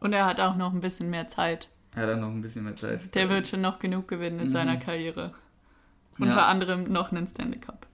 Und 0.00 0.12
er 0.12 0.26
hat 0.26 0.40
auch 0.40 0.56
noch 0.56 0.72
ein 0.72 0.80
bisschen 0.80 1.10
mehr 1.10 1.28
Zeit. 1.28 1.68
Er 1.94 2.02
hat 2.02 2.08
dann 2.08 2.20
noch 2.22 2.30
ein 2.30 2.42
bisschen 2.42 2.64
mehr 2.64 2.74
Zeit. 2.74 3.14
Der 3.14 3.30
wird 3.30 3.46
schon 3.46 3.60
noch 3.60 3.78
genug 3.78 4.08
gewinnen 4.08 4.40
in 4.40 4.48
Mhm. 4.48 4.52
seiner 4.52 4.78
Karriere. 4.78 5.32
Ja. 6.18 6.26
Unter 6.26 6.46
anderem 6.46 6.90
noch 6.90 7.12
einen 7.12 7.28
Stanley 7.28 7.60
Cup. 7.60 7.86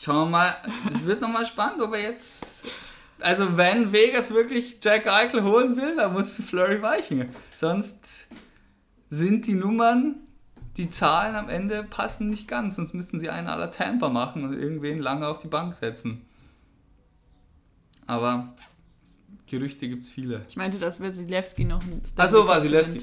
Schauen 0.00 0.26
wir 0.26 0.30
mal, 0.32 0.54
es 0.92 1.04
wird 1.06 1.20
nochmal 1.20 1.46
spannend, 1.46 1.80
ob 1.80 1.94
er 1.94 2.02
jetzt. 2.02 2.82
Also, 3.20 3.56
wenn 3.56 3.92
Vegas 3.92 4.34
wirklich 4.34 4.78
Jack 4.82 5.06
Eichel 5.06 5.44
holen 5.44 5.76
will, 5.76 5.94
dann 5.94 6.12
muss 6.12 6.42
Flurry 6.42 6.82
weichen. 6.82 7.28
Sonst 7.54 8.26
sind 9.10 9.46
die 9.46 9.54
Nummern, 9.54 10.16
die 10.76 10.90
Zahlen 10.90 11.34
am 11.36 11.48
Ende 11.48 11.82
passen 11.84 12.30
nicht 12.30 12.48
ganz. 12.48 12.76
Sonst 12.76 12.94
müssten 12.94 13.20
sie 13.20 13.28
einen 13.30 13.48
aller 13.48 13.70
Tamper 13.70 14.08
machen 14.08 14.44
und 14.44 14.52
irgendwen 14.58 14.98
lange 14.98 15.26
auf 15.26 15.38
die 15.38 15.48
Bank 15.48 15.74
setzen. 15.74 16.22
Aber 18.06 18.54
Gerüchte 19.46 19.88
gibt 19.88 20.02
es 20.02 20.10
viele. 20.10 20.42
Ich 20.48 20.56
meinte, 20.56 20.78
dass 20.78 21.00
Wasilewski 21.00 21.64
noch 21.64 21.82
einen 21.82 22.02
Stanley 22.04 22.26
Achso, 22.34 22.48
Wasilewski. 22.48 23.02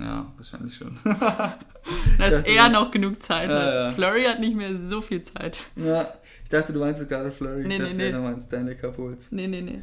Ja, 0.00 0.32
wahrscheinlich 0.36 0.76
schon. 0.76 0.96
Dass 2.18 2.44
er 2.44 2.68
noch 2.68 2.90
genug 2.90 3.20
Zeit 3.22 3.50
Ja, 3.50 3.56
hat. 3.58 3.74
ja. 3.74 3.90
Flurry 3.90 4.24
hat 4.24 4.38
nicht 4.38 4.54
mehr 4.56 4.80
so 4.80 5.00
viel 5.00 5.22
Zeit. 5.22 5.64
ja, 5.76 6.12
ich 6.44 6.50
dachte, 6.50 6.72
du 6.72 6.78
meinst 6.78 7.00
jetzt 7.00 7.08
gerade 7.08 7.30
Flurry, 7.32 7.66
Nee, 7.66 7.78
dass 7.78 7.94
nee, 7.94 8.04
er 8.04 8.08
nee. 8.10 8.12
nochmal 8.12 8.32
einen 8.32 8.40
Stanley 8.40 8.76
Cup 8.76 8.96
holt. 8.96 9.26
Nee, 9.30 9.48
nee, 9.48 9.60
nee. 9.60 9.80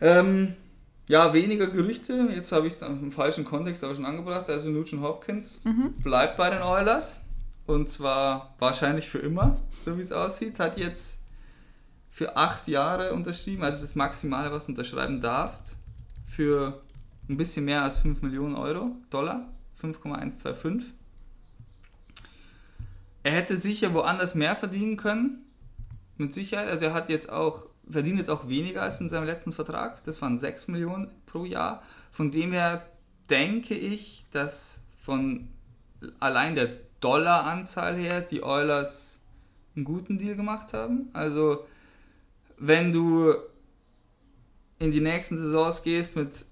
Ähm, 0.00 0.54
ja, 1.08 1.32
weniger 1.34 1.66
Gerüchte. 1.66 2.28
Jetzt 2.34 2.52
habe 2.52 2.66
ich 2.66 2.74
es 2.74 2.82
im 2.82 3.12
falschen 3.12 3.44
Kontext 3.44 3.84
aber 3.84 3.94
schon 3.94 4.04
angebracht. 4.06 4.48
Also 4.48 4.70
Nugent 4.70 5.02
Hopkins 5.02 5.60
Mhm. 5.64 5.92
bleibt 6.02 6.36
bei 6.36 6.50
den 6.50 6.62
Oilers. 6.62 7.20
Und 7.66 7.88
zwar 7.88 8.54
wahrscheinlich 8.58 9.08
für 9.08 9.18
immer, 9.18 9.56
so 9.84 9.96
wie 9.96 10.02
es 10.02 10.12
aussieht. 10.12 10.58
Hat 10.58 10.76
jetzt 10.76 11.20
für 12.10 12.36
acht 12.36 12.68
Jahre 12.68 13.12
unterschrieben, 13.14 13.62
also 13.64 13.80
das 13.80 13.94
Maximale, 13.94 14.52
was 14.52 14.66
du 14.66 14.72
unterschreiben 14.72 15.20
darfst, 15.20 15.76
für 16.26 16.80
ein 17.28 17.36
bisschen 17.38 17.64
mehr 17.64 17.82
als 17.82 17.98
5 17.98 18.20
Millionen 18.22 18.54
Euro, 18.54 18.92
Dollar, 19.10 19.48
5,125. 19.80 20.92
Er 23.22 23.32
hätte 23.32 23.56
sicher 23.56 23.94
woanders 23.94 24.34
mehr 24.34 24.54
verdienen 24.54 24.96
können, 24.98 25.38
mit 26.18 26.34
Sicherheit. 26.34 26.68
Also 26.68 26.84
er 26.86 26.94
hat 26.94 27.08
jetzt 27.08 27.30
auch, 27.32 27.66
verdient 27.88 28.18
jetzt 28.18 28.30
auch 28.30 28.48
weniger 28.48 28.82
als 28.82 29.00
in 29.00 29.08
seinem 29.08 29.26
letzten 29.26 29.52
Vertrag. 29.52 30.02
Das 30.04 30.20
waren 30.22 30.38
6 30.38 30.68
Millionen 30.68 31.10
pro 31.26 31.44
Jahr. 31.44 31.82
Von 32.10 32.30
dem 32.30 32.52
her 32.52 32.86
denke 33.30 33.74
ich, 33.74 34.24
dass 34.30 34.82
von 35.00 35.48
allein 36.20 36.54
der 36.54 36.70
Dollaranzahl 37.00 37.96
her 37.96 38.20
die 38.20 38.42
Oilers 38.42 39.20
einen 39.76 39.84
guten 39.84 40.18
Deal 40.18 40.36
gemacht 40.36 40.72
haben. 40.72 41.10
Also 41.12 41.66
wenn 42.58 42.92
du 42.92 43.34
in 44.78 44.92
die 44.92 45.00
nächsten 45.00 45.36
Saisons 45.36 45.82
gehst 45.82 46.16
mit 46.16 46.44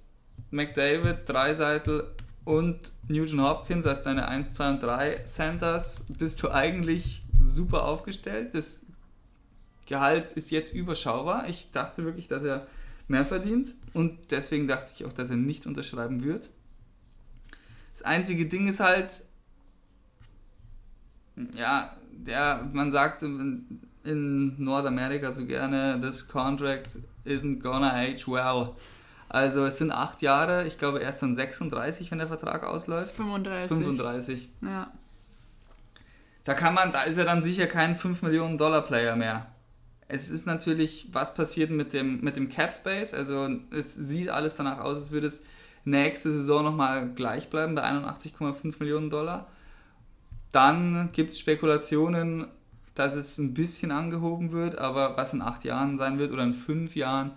McDavid, 0.51 1.29
Dreiseitel 1.29 2.05
und 2.45 2.93
Nugent 3.09 3.41
Hopkins 3.41 3.87
als 3.87 4.03
deine 4.03 4.29
1, 4.29 4.55
2 4.55 4.71
und 4.71 4.83
3 4.83 5.15
Centers, 5.25 6.05
bist 6.19 6.43
du 6.43 6.51
eigentlich 6.51 7.23
super 7.43 7.85
aufgestellt. 7.85 8.55
Das 8.55 8.85
Gehalt 9.93 10.33
ist 10.33 10.51
jetzt 10.51 10.73
überschaubar. 10.73 11.51
Ich 11.51 11.71
dachte 11.71 12.03
wirklich, 12.07 12.27
dass 12.27 12.43
er 12.45 12.67
mehr 13.09 13.27
verdient 13.27 13.75
und 13.93 14.31
deswegen 14.31 14.67
dachte 14.67 14.91
ich 14.97 15.05
auch, 15.05 15.13
dass 15.13 15.29
er 15.29 15.37
nicht 15.37 15.67
unterschreiben 15.67 16.25
wird. 16.25 16.49
Das 17.93 18.03
einzige 18.03 18.47
Ding 18.47 18.69
ist 18.69 18.81
halt, 18.81 19.13
ja, 21.55 21.95
der, 22.11 22.71
man 22.73 22.91
sagt 22.91 23.21
in, 23.21 23.83
in 24.03 24.65
Nordamerika 24.65 25.35
so 25.35 25.45
gerne, 25.45 26.01
this 26.01 26.27
contract 26.27 26.99
isn't 27.27 27.61
gonna 27.61 27.93
age 27.93 28.27
well. 28.27 28.71
Also 29.29 29.67
es 29.67 29.77
sind 29.77 29.93
acht 29.93 30.23
Jahre, 30.23 30.67
ich 30.67 30.79
glaube 30.79 31.01
erst 31.01 31.21
dann 31.21 31.37
36, 31.37 32.11
wenn 32.11 32.17
der 32.17 32.29
Vertrag 32.29 32.65
ausläuft. 32.65 33.15
35. 33.15 33.69
35. 33.77 34.49
Ja. 34.63 34.91
Da 36.45 36.55
kann 36.55 36.73
man, 36.73 36.93
da 36.93 37.03
ist 37.03 37.19
er 37.19 37.27
dann 37.27 37.43
sicher 37.43 37.67
kein 37.67 37.95
5 37.95 38.23
Millionen 38.23 38.57
Dollar 38.57 38.81
Player 38.81 39.17
mehr. 39.17 39.52
Es 40.13 40.29
ist 40.29 40.45
natürlich, 40.45 41.09
was 41.11 41.33
passiert 41.33 41.71
mit 41.71 41.95
dem, 41.95 42.21
mit 42.21 42.37
dem 42.37 42.51
Cap 42.51 42.71
Space. 42.71 43.15
Also 43.15 43.49
es 43.71 43.95
sieht 43.95 44.29
alles 44.29 44.57
danach 44.57 44.81
aus, 44.81 44.99
als 44.99 45.11
würde 45.11 45.29
es 45.29 45.43
nächste 45.87 46.31
Saison 46.31 46.65
nochmal 46.65 47.09
gleich 47.15 47.49
bleiben 47.49 47.75
bei 47.75 47.83
81,5 47.83 48.75
Millionen 48.79 49.09
Dollar. 49.09 49.49
Dann 50.53 51.09
gibt 51.13 51.33
es 51.33 51.39
Spekulationen, 51.39 52.47
dass 52.95 53.15
es 53.15 53.39
ein 53.39 53.55
bisschen 53.55 53.91
angehoben 53.91 54.53
wird, 54.53 54.77
aber 54.77 55.17
was 55.17 55.33
in 55.33 55.41
acht 55.41 55.65
Jahren 55.65 55.97
sein 55.97 56.19
wird 56.19 56.31
oder 56.31 56.43
in 56.43 56.53
fünf 56.53 56.95
Jahren, 56.95 57.33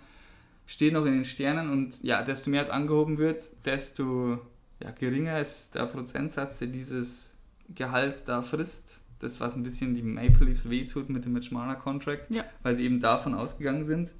steht 0.66 0.92
noch 0.92 1.06
in 1.06 1.14
den 1.14 1.24
Sternen. 1.24 1.70
Und 1.70 2.04
ja, 2.04 2.20
desto 2.20 2.50
mehr 2.50 2.62
es 2.62 2.68
angehoben 2.68 3.16
wird, 3.16 3.42
desto 3.64 4.38
ja, 4.80 4.90
geringer 4.90 5.40
ist 5.40 5.76
der 5.76 5.86
Prozentsatz, 5.86 6.58
der 6.58 6.68
dieses 6.68 7.30
Gehalt 7.74 8.24
da 8.26 8.42
frisst. 8.42 9.00
Das, 9.18 9.40
was 9.40 9.56
ein 9.56 9.62
bisschen 9.62 9.94
die 9.94 10.02
Maple 10.02 10.46
Leafs 10.46 10.68
wehtut 10.68 11.08
mit 11.08 11.24
dem 11.24 11.32
Mitch 11.32 11.52
Marner 11.52 11.76
Contract, 11.76 12.30
Ja. 12.30 12.44
weil 12.62 12.74
sie 12.74 12.84
eben 12.84 13.00
davon 13.00 13.34
ausgegangen 13.34 13.84
sind. 13.86 14.10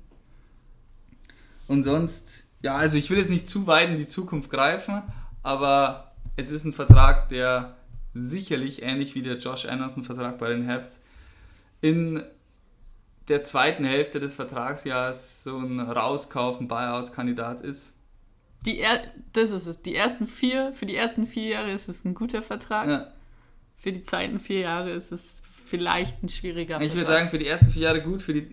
Und 1.69 1.83
sonst, 1.83 2.47
ja, 2.63 2.77
also 2.77 2.97
ich 2.97 3.11
will 3.11 3.19
jetzt 3.19 3.31
nicht 3.31 3.47
zu 3.49 3.67
weit 3.67 3.91
in 3.91 3.97
die 3.99 4.07
Zukunft 4.07 4.51
greifen, 4.51 5.03
aber 5.43 6.13
es 6.37 6.51
ist 6.51 6.65
ein 6.65 6.73
Vertrag, 6.73 7.29
der 7.29 7.77
sicherlich 8.15 8.83
ähnlich 8.83 9.15
wie 9.15 9.23
der 9.23 9.37
Josh 9.39 9.67
Anderson-Vertrag 9.67 10.39
bei 10.39 10.49
den 10.49 10.67
Habs 10.69 11.01
in 11.83 12.23
der 13.29 13.43
zweiten 13.43 13.85
Hälfte 13.85 14.21
des 14.21 14.35
Vertragsjahres 14.35 15.43
so 15.45 15.59
ein 15.59 15.81
Rauskauf, 15.81 16.61
ein 16.61 16.69
Buyout-Kandidat 16.69 17.61
ist. 17.61 17.93
Die 18.65 18.79
er 18.79 19.01
das 19.33 19.51
ist 19.51 19.67
es. 19.67 19.83
Die 19.83 19.95
ersten 19.95 20.27
vier, 20.27 20.73
für 20.73 20.87
die 20.87 20.97
ersten 20.97 21.27
vier 21.27 21.49
Jahre 21.49 21.73
ist 21.73 21.89
es 21.89 22.05
ein 22.05 22.15
guter 22.15 22.43
Vertrag. 22.43 22.89
Ja. 22.89 23.13
Für 23.77 23.93
die 23.93 24.03
zweiten 24.03 24.41
vier 24.41 24.61
Jahre 24.61 24.91
ist 24.91 25.12
es 25.12 25.43
vielleicht 25.64 26.22
ein 26.22 26.29
schwieriger 26.29 26.81
Ich 26.81 26.95
würde 26.95 27.11
sagen, 27.11 27.29
für 27.29 27.39
die 27.39 27.47
ersten 27.47 27.70
vier 27.70 27.83
Jahre 27.83 28.03
gut, 28.03 28.22
für 28.22 28.33
die 28.33 28.49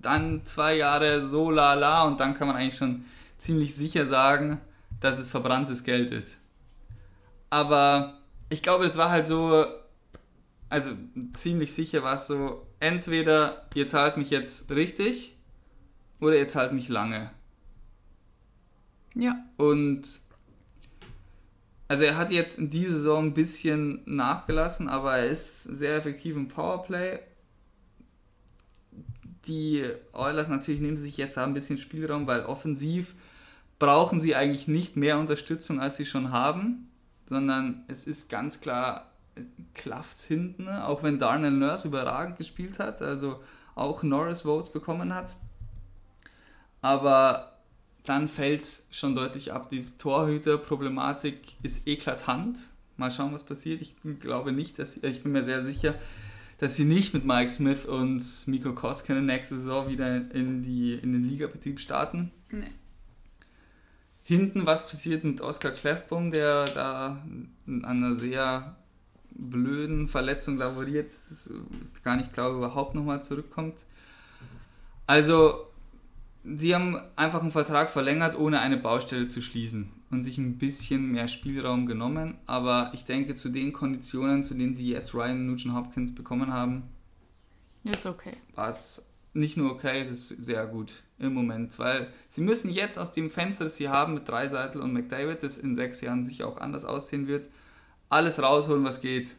dann 0.00 0.44
zwei 0.44 0.76
Jahre 0.76 1.26
so 1.28 1.50
la 1.50 1.74
la 1.74 2.04
und 2.04 2.20
dann 2.20 2.34
kann 2.34 2.48
man 2.48 2.56
eigentlich 2.56 2.76
schon 2.76 3.04
ziemlich 3.38 3.74
sicher 3.74 4.06
sagen, 4.06 4.60
dass 5.00 5.18
es 5.18 5.30
verbranntes 5.30 5.84
Geld 5.84 6.10
ist. 6.10 6.40
Aber 7.50 8.18
ich 8.48 8.62
glaube, 8.62 8.86
das 8.86 8.96
war 8.96 9.10
halt 9.10 9.26
so, 9.28 9.64
also 10.68 10.90
ziemlich 11.34 11.72
sicher 11.72 12.02
war 12.02 12.16
es 12.16 12.26
so, 12.26 12.66
entweder 12.80 13.66
ihr 13.74 13.86
zahlt 13.86 14.16
mich 14.16 14.30
jetzt 14.30 14.70
richtig 14.70 15.36
oder 16.20 16.36
ihr 16.36 16.48
zahlt 16.48 16.72
mich 16.72 16.88
lange. 16.88 17.30
Ja. 19.14 19.36
Und 19.56 20.08
also 21.88 22.04
er 22.04 22.16
hat 22.16 22.30
jetzt 22.30 22.58
in 22.58 22.70
dieser 22.70 22.92
Saison 22.92 23.26
ein 23.26 23.34
bisschen 23.34 24.02
nachgelassen, 24.06 24.88
aber 24.88 25.18
er 25.18 25.26
ist 25.26 25.64
sehr 25.64 25.96
effektiv 25.96 26.36
im 26.36 26.48
Powerplay. 26.48 27.18
Die 29.46 29.84
Oilers 30.12 30.48
natürlich 30.48 30.80
nehmen 30.80 30.96
sich 30.96 31.18
jetzt 31.18 31.36
da 31.36 31.44
ein 31.44 31.52
bisschen 31.52 31.76
Spielraum, 31.76 32.26
weil 32.26 32.46
offensiv 32.46 33.14
brauchen 33.78 34.20
sie 34.20 34.34
eigentlich 34.34 34.66
nicht 34.66 34.96
mehr 34.96 35.18
Unterstützung, 35.18 35.80
als 35.80 35.98
sie 35.98 36.06
schon 36.06 36.32
haben, 36.32 36.90
sondern 37.26 37.84
es 37.88 38.06
ist 38.06 38.30
ganz 38.30 38.60
klar, 38.60 39.10
klafft 39.74 40.20
hinten, 40.20 40.68
auch 40.68 41.02
wenn 41.02 41.18
Darnell 41.18 41.50
Nurse 41.50 41.88
überragend 41.88 42.38
gespielt 42.38 42.78
hat, 42.78 43.02
also 43.02 43.42
auch 43.74 44.02
Norris 44.02 44.42
Votes 44.42 44.72
bekommen 44.72 45.14
hat. 45.14 45.34
Aber 46.80 47.53
dann 48.04 48.28
fällt 48.28 48.62
es 48.62 48.88
schon 48.90 49.14
deutlich 49.14 49.52
ab. 49.52 49.70
Die 49.70 49.82
Torhüter-Problematik 49.82 51.56
ist 51.62 51.86
eklatant. 51.86 52.58
Mal 52.96 53.10
schauen, 53.10 53.32
was 53.32 53.44
passiert. 53.44 53.80
Ich 53.80 53.96
glaube 54.20 54.52
nicht, 54.52 54.78
dass 54.78 54.98
ich 54.98 55.22
bin 55.22 55.32
mir 55.32 55.44
sehr 55.44 55.64
sicher, 55.64 55.94
dass 56.58 56.76
sie 56.76 56.84
nicht 56.84 57.14
mit 57.14 57.24
Mike 57.24 57.50
Smith 57.50 57.86
und 57.86 58.22
Miko 58.46 58.74
Koskinen 58.74 59.26
nächste 59.26 59.56
Saison 59.56 59.88
wieder 59.88 60.16
in, 60.32 60.62
die, 60.62 60.94
in 60.94 61.12
den 61.12 61.24
Ligabetrieb 61.24 61.80
starten. 61.80 62.30
Nee. 62.50 62.70
Hinten, 64.22 64.64
was 64.64 64.86
passiert 64.86 65.24
mit 65.24 65.40
Oskar 65.40 65.72
Kleffbaum, 65.72 66.30
der 66.30 66.66
da 66.66 67.22
an 67.66 67.84
einer 67.84 68.14
sehr 68.14 68.76
blöden 69.30 70.08
Verletzung 70.08 70.56
laboriert, 70.56 71.08
ist, 71.08 71.52
ist 71.82 72.04
gar 72.04 72.16
nicht 72.16 72.32
glaube 72.32 72.58
überhaupt 72.58 72.94
nochmal 72.94 73.22
zurückkommt. 73.22 73.74
Also, 75.06 75.66
sie 76.44 76.74
haben 76.74 76.98
einfach 77.16 77.40
einen 77.40 77.50
Vertrag 77.50 77.90
verlängert, 77.90 78.38
ohne 78.38 78.60
eine 78.60 78.76
Baustelle 78.76 79.26
zu 79.26 79.40
schließen 79.40 79.90
und 80.10 80.22
sich 80.24 80.38
ein 80.38 80.58
bisschen 80.58 81.12
mehr 81.12 81.28
Spielraum 81.28 81.86
genommen. 81.86 82.36
Aber 82.46 82.90
ich 82.94 83.04
denke, 83.04 83.34
zu 83.34 83.48
den 83.48 83.72
Konditionen, 83.72 84.44
zu 84.44 84.54
denen 84.54 84.74
sie 84.74 84.88
jetzt 84.88 85.14
Ryan 85.14 85.46
Nugent 85.46 85.74
Hopkins 85.74 86.14
bekommen 86.14 86.52
haben, 86.52 86.84
Ist 87.82 88.06
okay. 88.06 88.36
war 88.54 88.68
es 88.68 89.06
nicht 89.32 89.56
nur 89.56 89.72
okay, 89.72 90.02
es 90.02 90.30
ist 90.30 90.44
sehr 90.44 90.64
gut 90.66 91.02
im 91.18 91.34
Moment, 91.34 91.76
weil 91.80 92.08
sie 92.28 92.40
müssen 92.40 92.70
jetzt 92.70 92.98
aus 92.98 93.12
dem 93.12 93.30
Fenster, 93.30 93.64
das 93.64 93.76
sie 93.76 93.88
haben 93.88 94.14
mit 94.14 94.28
Dreiseitel 94.28 94.80
und 94.80 94.92
McDavid, 94.92 95.42
das 95.42 95.58
in 95.58 95.74
sechs 95.74 96.00
Jahren 96.00 96.22
sicher 96.24 96.46
auch 96.46 96.58
anders 96.58 96.84
aussehen 96.84 97.26
wird, 97.26 97.48
alles 98.08 98.40
rausholen, 98.40 98.84
was 98.84 99.00
geht. 99.00 99.34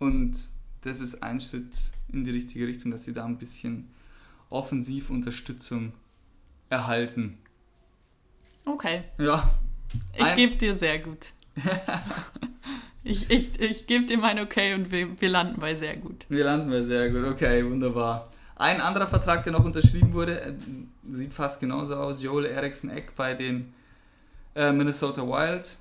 Und 0.00 0.36
das 0.80 1.00
ist 1.00 1.22
ein 1.22 1.40
Schritt 1.40 1.76
in 2.08 2.24
die 2.24 2.30
richtige 2.30 2.66
Richtung, 2.66 2.90
dass 2.90 3.04
sie 3.04 3.12
da 3.12 3.24
ein 3.24 3.38
bisschen 3.38 3.88
Offensivunterstützung 4.50 5.92
erhalten. 6.70 7.38
Okay. 8.66 9.04
Ja, 9.18 9.50
Ich 10.16 10.34
gebe 10.36 10.56
dir 10.56 10.76
sehr 10.76 10.98
gut. 10.98 11.26
ich 13.04 13.30
ich, 13.30 13.58
ich 13.60 13.86
gebe 13.86 14.04
dir 14.04 14.18
mein 14.18 14.38
Okay 14.38 14.74
und 14.74 14.90
wir, 14.92 15.20
wir 15.20 15.28
landen 15.28 15.60
bei 15.60 15.74
sehr 15.74 15.96
gut. 15.96 16.26
wir 16.28 16.44
landen 16.44 16.70
bei 16.70 16.82
sehr 16.82 17.10
gut. 17.10 17.24
Okay, 17.24 17.64
wunderbar. 17.64 18.30
Ein 18.56 18.80
anderer 18.80 19.06
Vertrag, 19.06 19.44
der 19.44 19.52
noch 19.52 19.64
unterschrieben 19.64 20.12
wurde, 20.12 20.40
äh, 20.40 20.52
sieht 21.10 21.32
fast 21.32 21.60
genauso 21.60 21.94
aus. 21.94 22.22
Joel 22.22 22.46
Eriksson 22.46 22.90
Eck 22.90 23.14
bei 23.16 23.34
den 23.34 23.72
äh, 24.54 24.72
Minnesota 24.72 25.22
Wild. 25.22 25.76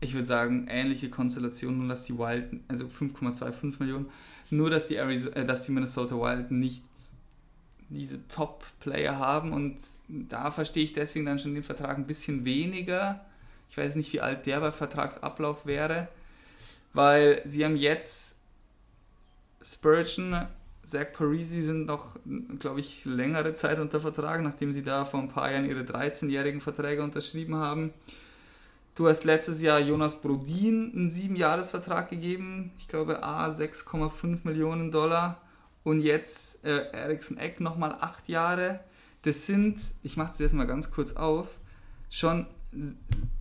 Ich 0.00 0.12
würde 0.14 0.24
sagen, 0.26 0.66
ähnliche 0.68 1.08
Konstellation, 1.10 1.78
nur 1.78 1.88
dass 1.88 2.04
die 2.04 2.18
Wild, 2.18 2.60
also 2.68 2.86
5,25 2.86 3.74
Millionen, 3.78 4.06
nur 4.50 4.70
dass 4.70 4.88
die, 4.88 4.98
Arizo- 4.98 5.30
äh, 5.34 5.44
dass 5.44 5.64
die 5.64 5.72
Minnesota 5.72 6.14
Wild 6.16 6.50
nicht 6.50 6.82
diese 7.88 8.26
Top-Player 8.28 9.18
haben 9.18 9.52
und 9.52 9.76
da 10.08 10.50
verstehe 10.50 10.84
ich 10.84 10.92
deswegen 10.92 11.26
dann 11.26 11.38
schon 11.38 11.54
den 11.54 11.62
Vertrag 11.62 11.96
ein 11.96 12.06
bisschen 12.06 12.44
weniger. 12.44 13.24
Ich 13.70 13.76
weiß 13.76 13.96
nicht, 13.96 14.12
wie 14.12 14.20
alt 14.20 14.46
der 14.46 14.60
bei 14.60 14.72
Vertragsablauf 14.72 15.66
wäre, 15.66 16.08
weil 16.92 17.42
sie 17.44 17.64
haben 17.64 17.76
jetzt 17.76 18.40
Spurgeon, 19.62 20.46
Zach 20.84 21.12
Parisi 21.12 21.62
sind 21.62 21.86
noch, 21.86 22.16
glaube 22.58 22.80
ich, 22.80 23.04
längere 23.04 23.54
Zeit 23.54 23.78
unter 23.78 24.00
Vertrag, 24.00 24.42
nachdem 24.42 24.72
sie 24.72 24.82
da 24.82 25.04
vor 25.04 25.20
ein 25.20 25.28
paar 25.28 25.50
Jahren 25.50 25.68
ihre 25.68 25.80
13-jährigen 25.80 26.60
Verträge 26.60 27.02
unterschrieben 27.02 27.56
haben. 27.56 27.92
Du 28.94 29.08
hast 29.08 29.24
letztes 29.24 29.62
Jahr 29.62 29.80
Jonas 29.80 30.20
Brodin 30.20 30.92
einen 30.94 31.08
7-Jahres-Vertrag 31.08 32.10
gegeben, 32.10 32.70
ich 32.78 32.86
glaube 32.86 33.22
A 33.22 33.48
6,5 33.48 34.40
Millionen 34.44 34.92
Dollar 34.92 35.40
und 35.84 36.00
jetzt 36.00 36.64
äh, 36.64 36.90
Ericsson 36.92 37.38
Eck 37.38 37.60
nochmal 37.60 37.92
8 38.00 38.28
Jahre. 38.28 38.80
Das 39.22 39.46
sind, 39.46 39.80
ich 40.02 40.16
mache 40.16 40.30
das 40.30 40.40
jetzt 40.40 40.54
mal 40.54 40.66
ganz 40.66 40.90
kurz 40.90 41.12
auf, 41.14 41.48
schon 42.10 42.46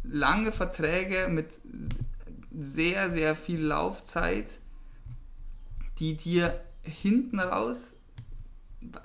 lange 0.04 0.52
Verträge 0.52 1.28
mit 1.30 1.48
sehr, 2.52 3.10
sehr 3.10 3.36
viel 3.36 3.62
Laufzeit, 3.62 4.60
die 6.00 6.16
dir 6.16 6.62
hinten 6.84 7.40
raus, 7.40 7.96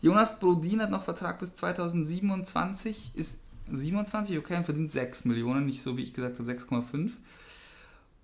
Jonas 0.00 0.38
Brodin 0.38 0.82
hat 0.82 0.90
noch 0.90 1.02
Vertrag 1.02 1.40
bis 1.40 1.54
2027, 1.54 3.12
ist 3.14 3.40
27, 3.72 4.38
okay, 4.38 4.56
und 4.56 4.64
verdient 4.64 4.92
6 4.92 5.24
Millionen, 5.24 5.66
nicht 5.66 5.82
so 5.82 5.96
wie 5.96 6.02
ich 6.02 6.14
gesagt 6.14 6.38
habe, 6.38 6.50
6,5. 6.50 7.10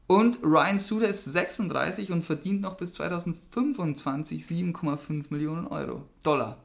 Und 0.06 0.42
Ryan 0.42 0.78
Suter 0.78 1.08
ist 1.08 1.24
36 1.24 2.12
und 2.12 2.24
verdient 2.24 2.60
noch 2.60 2.76
bis 2.76 2.94
2025 2.94 4.44
7,5 4.44 5.24
Millionen 5.30 5.66
Euro. 5.66 6.02
Dollar. 6.22 6.58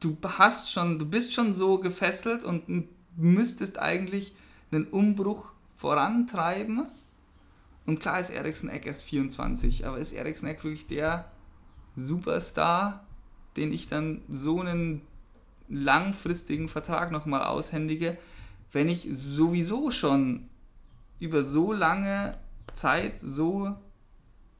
Du 0.00 0.16
hast 0.22 0.72
schon, 0.72 0.98
du 0.98 1.06
bist 1.06 1.34
schon 1.34 1.54
so 1.54 1.78
gefesselt 1.78 2.44
und 2.44 2.88
müsstest 3.16 3.78
eigentlich 3.78 4.34
einen 4.70 4.86
Umbruch 4.86 5.52
vorantreiben. 5.76 6.86
Und 7.86 8.00
klar 8.00 8.20
ist 8.20 8.30
Ericsson 8.30 8.68
Eck 8.68 8.86
erst 8.86 9.02
24, 9.02 9.86
aber 9.86 9.98
ist 9.98 10.12
Ericsson 10.12 10.48
Eck 10.48 10.62
wirklich 10.62 10.86
der 10.86 11.30
Superstar, 11.96 13.06
den 13.56 13.72
ich 13.72 13.88
dann 13.88 14.22
so 14.28 14.60
einen 14.60 15.02
langfristigen 15.68 16.68
Vertrag 16.68 17.10
nochmal 17.10 17.44
aushändige, 17.44 18.18
wenn 18.72 18.88
ich 18.88 19.08
sowieso 19.12 19.90
schon 19.90 20.48
über 21.20 21.44
so 21.44 21.72
lange 21.72 22.36
Zeit 22.74 23.18
so 23.20 23.76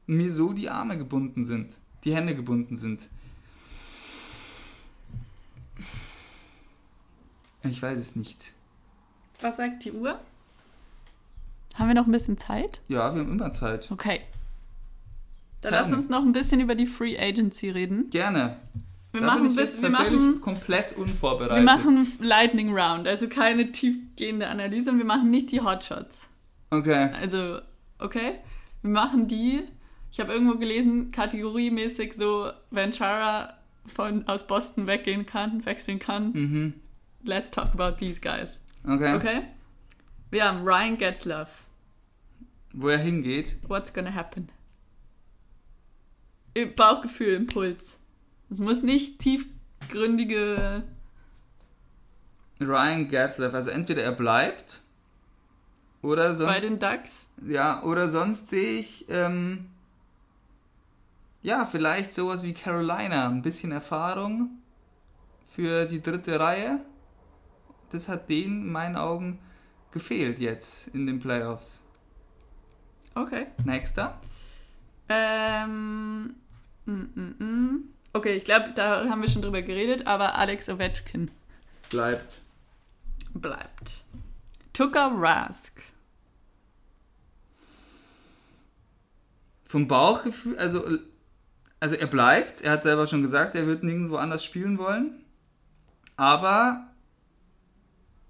mir 0.05 0.33
so 0.33 0.53
die 0.53 0.69
Arme 0.69 0.97
gebunden 0.97 1.45
sind, 1.45 1.73
die 2.03 2.15
Hände 2.15 2.35
gebunden 2.35 2.75
sind. 2.75 3.09
Ich 7.63 7.81
weiß 7.81 7.99
es 7.99 8.15
nicht. 8.15 8.53
Was 9.41 9.57
sagt 9.57 9.85
die 9.85 9.91
Uhr? 9.91 10.19
Haben 11.75 11.87
wir 11.87 11.95
noch 11.95 12.07
ein 12.07 12.11
bisschen 12.11 12.37
Zeit? 12.37 12.81
Ja, 12.87 13.13
wir 13.13 13.21
haben 13.21 13.31
immer 13.31 13.53
Zeit. 13.53 13.89
Okay. 13.91 14.21
Dann 15.61 15.73
Tell 15.73 15.81
lass 15.81 15.91
uns 15.91 16.09
noch 16.09 16.23
ein 16.23 16.31
bisschen 16.31 16.59
über 16.61 16.75
die 16.75 16.85
Free 16.85 17.17
Agency 17.17 17.69
reden. 17.69 18.09
Gerne. 18.09 18.57
Wir 19.11 19.21
Da 19.21 19.27
machen, 19.27 19.41
bin 19.43 19.51
ich 19.51 19.57
bis, 19.57 19.81
wir, 19.81 19.89
machen, 19.89 20.39
komplett 20.41 20.95
unvorbereitet. 20.95 21.57
wir 21.57 21.63
machen 21.63 22.07
Lightning 22.19 22.77
Round, 22.77 23.07
also 23.07 23.27
keine 23.27 23.71
tiefgehende 23.71 24.47
Analyse 24.47 24.91
und 24.91 24.99
wir 24.99 25.05
machen 25.05 25.29
nicht 25.31 25.51
die 25.51 25.61
Hotshots. 25.61 26.27
Okay. 26.69 27.09
Also, 27.13 27.61
okay, 27.97 28.39
wir 28.81 28.91
machen 28.91 29.27
die. 29.27 29.63
Ich 30.11 30.19
habe 30.19 30.33
irgendwo 30.33 30.57
gelesen, 30.57 31.11
kategoriemäßig 31.11 32.13
so, 32.15 32.51
wenn 32.71 32.91
Chara 32.93 33.53
von 33.93 34.27
aus 34.27 34.47
Boston 34.47 34.87
weggehen 34.87 35.25
kann, 35.25 35.65
wechseln 35.65 35.99
kann. 35.99 36.31
Mhm. 36.33 36.73
Let's 37.23 37.51
talk 37.51 37.73
about 37.73 37.97
these 37.97 38.21
guys. 38.21 38.59
Okay. 38.87 39.15
Okay? 39.15 39.41
Wir 40.31 40.45
haben 40.45 40.63
Ryan 40.63 40.97
Getzlaff. 40.97 41.65
Wo 42.73 42.89
er 42.89 42.99
hingeht. 42.99 43.57
What's 43.67 43.93
gonna 43.93 44.13
happen? 44.13 44.49
Bauchgefühl, 46.75 47.35
Impuls. 47.35 47.97
Es 48.49 48.59
muss 48.59 48.83
nicht 48.83 49.19
tiefgründige. 49.19 50.83
Ryan 52.59 53.09
Getzlaff. 53.09 53.53
Also 53.53 53.71
entweder 53.71 54.03
er 54.03 54.11
bleibt 54.11 54.81
oder 56.01 56.35
sonst. 56.35 56.51
Bei 56.53 56.59
den 56.59 56.79
Ducks. 56.79 57.25
Ja, 57.45 57.83
oder 57.83 58.09
sonst 58.09 58.49
sehe 58.49 58.79
ich, 58.79 59.05
ähm, 59.09 59.69
ja, 61.41 61.65
vielleicht 61.65 62.13
sowas 62.13 62.43
wie 62.43 62.53
Carolina. 62.53 63.27
Ein 63.27 63.41
bisschen 63.41 63.71
Erfahrung 63.71 64.49
für 65.49 65.85
die 65.85 66.01
dritte 66.01 66.39
Reihe. 66.39 66.81
Das 67.91 68.09
hat 68.09 68.29
denen 68.29 68.63
in 68.63 68.71
meinen 68.71 68.95
Augen 68.95 69.39
gefehlt 69.91 70.39
jetzt 70.39 70.89
in 70.89 71.07
den 71.07 71.19
Playoffs. 71.19 71.85
Okay. 73.15 73.47
Nächster. 73.63 74.19
Ähm. 75.07 76.35
Mm, 76.85 76.91
mm, 76.91 77.35
mm. 77.39 77.83
Okay, 78.13 78.35
ich 78.35 78.43
glaube, 78.43 78.71
da 78.75 79.07
haben 79.07 79.21
wir 79.21 79.29
schon 79.29 79.41
drüber 79.41 79.61
geredet, 79.61 80.07
aber 80.07 80.35
Alex 80.35 80.67
Ovechkin 80.69 81.29
Bleibt. 81.89 82.41
bleibt. 83.33 84.03
Tuka 84.73 85.11
Rask. 85.13 85.81
Vom 89.69 89.87
Bauchgefühl, 89.87 90.57
also, 90.57 90.83
also 91.79 91.95
er 91.95 92.07
bleibt. 92.07 92.61
Er 92.61 92.71
hat 92.73 92.81
selber 92.81 93.05
schon 93.07 93.21
gesagt, 93.21 93.53
er 93.55 93.67
wird 93.67 93.83
nirgendwo 93.83 94.17
anders 94.17 94.43
spielen 94.43 94.77
wollen. 94.79 95.23
Aber 96.17 96.87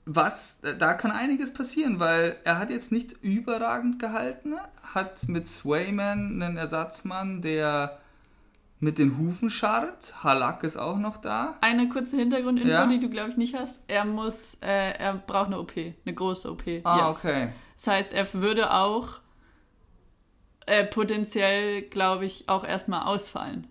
was, 0.05 0.61
da 0.79 0.93
kann 0.95 1.11
einiges 1.11 1.53
passieren, 1.53 1.99
weil 1.99 2.35
er 2.43 2.59
hat 2.59 2.69
jetzt 2.69 2.91
nicht 2.91 3.13
überragend 3.23 3.99
gehalten, 3.99 4.55
hat 4.93 5.27
mit 5.29 5.47
Swayman 5.47 6.41
einen 6.41 6.57
Ersatzmann, 6.57 7.41
der 7.41 7.99
mit 8.81 8.97
den 8.97 9.17
Hufen 9.17 9.49
scharrt. 9.49 10.23
Halak 10.23 10.63
ist 10.63 10.77
auch 10.77 10.97
noch 10.97 11.17
da. 11.17 11.55
Eine 11.61 11.89
kurze 11.89 12.17
Hintergrundinfo, 12.17 12.69
Ja. 12.69 12.85
die 12.87 12.99
du, 12.99 13.09
glaube 13.09 13.29
ich, 13.29 13.37
nicht 13.37 13.55
hast. 13.55 13.81
Er 13.87 14.03
muss, 14.05 14.57
äh, 14.61 14.91
er 14.97 15.13
braucht 15.15 15.47
eine 15.47 15.59
OP, 15.59 15.73
eine 15.77 16.13
große 16.15 16.51
OP. 16.51 16.63
Ah, 16.83 17.07
jetzt. 17.09 17.17
okay. 17.19 17.53
Das 17.77 17.87
heißt, 17.87 18.13
er 18.13 18.33
würde 18.33 18.73
auch 18.73 19.19
äh, 20.69 20.85
potenziell, 20.85 21.81
glaube 21.81 22.25
ich, 22.25 22.47
auch 22.47 22.63
erstmal 22.63 23.07
ausfallen. 23.07 23.67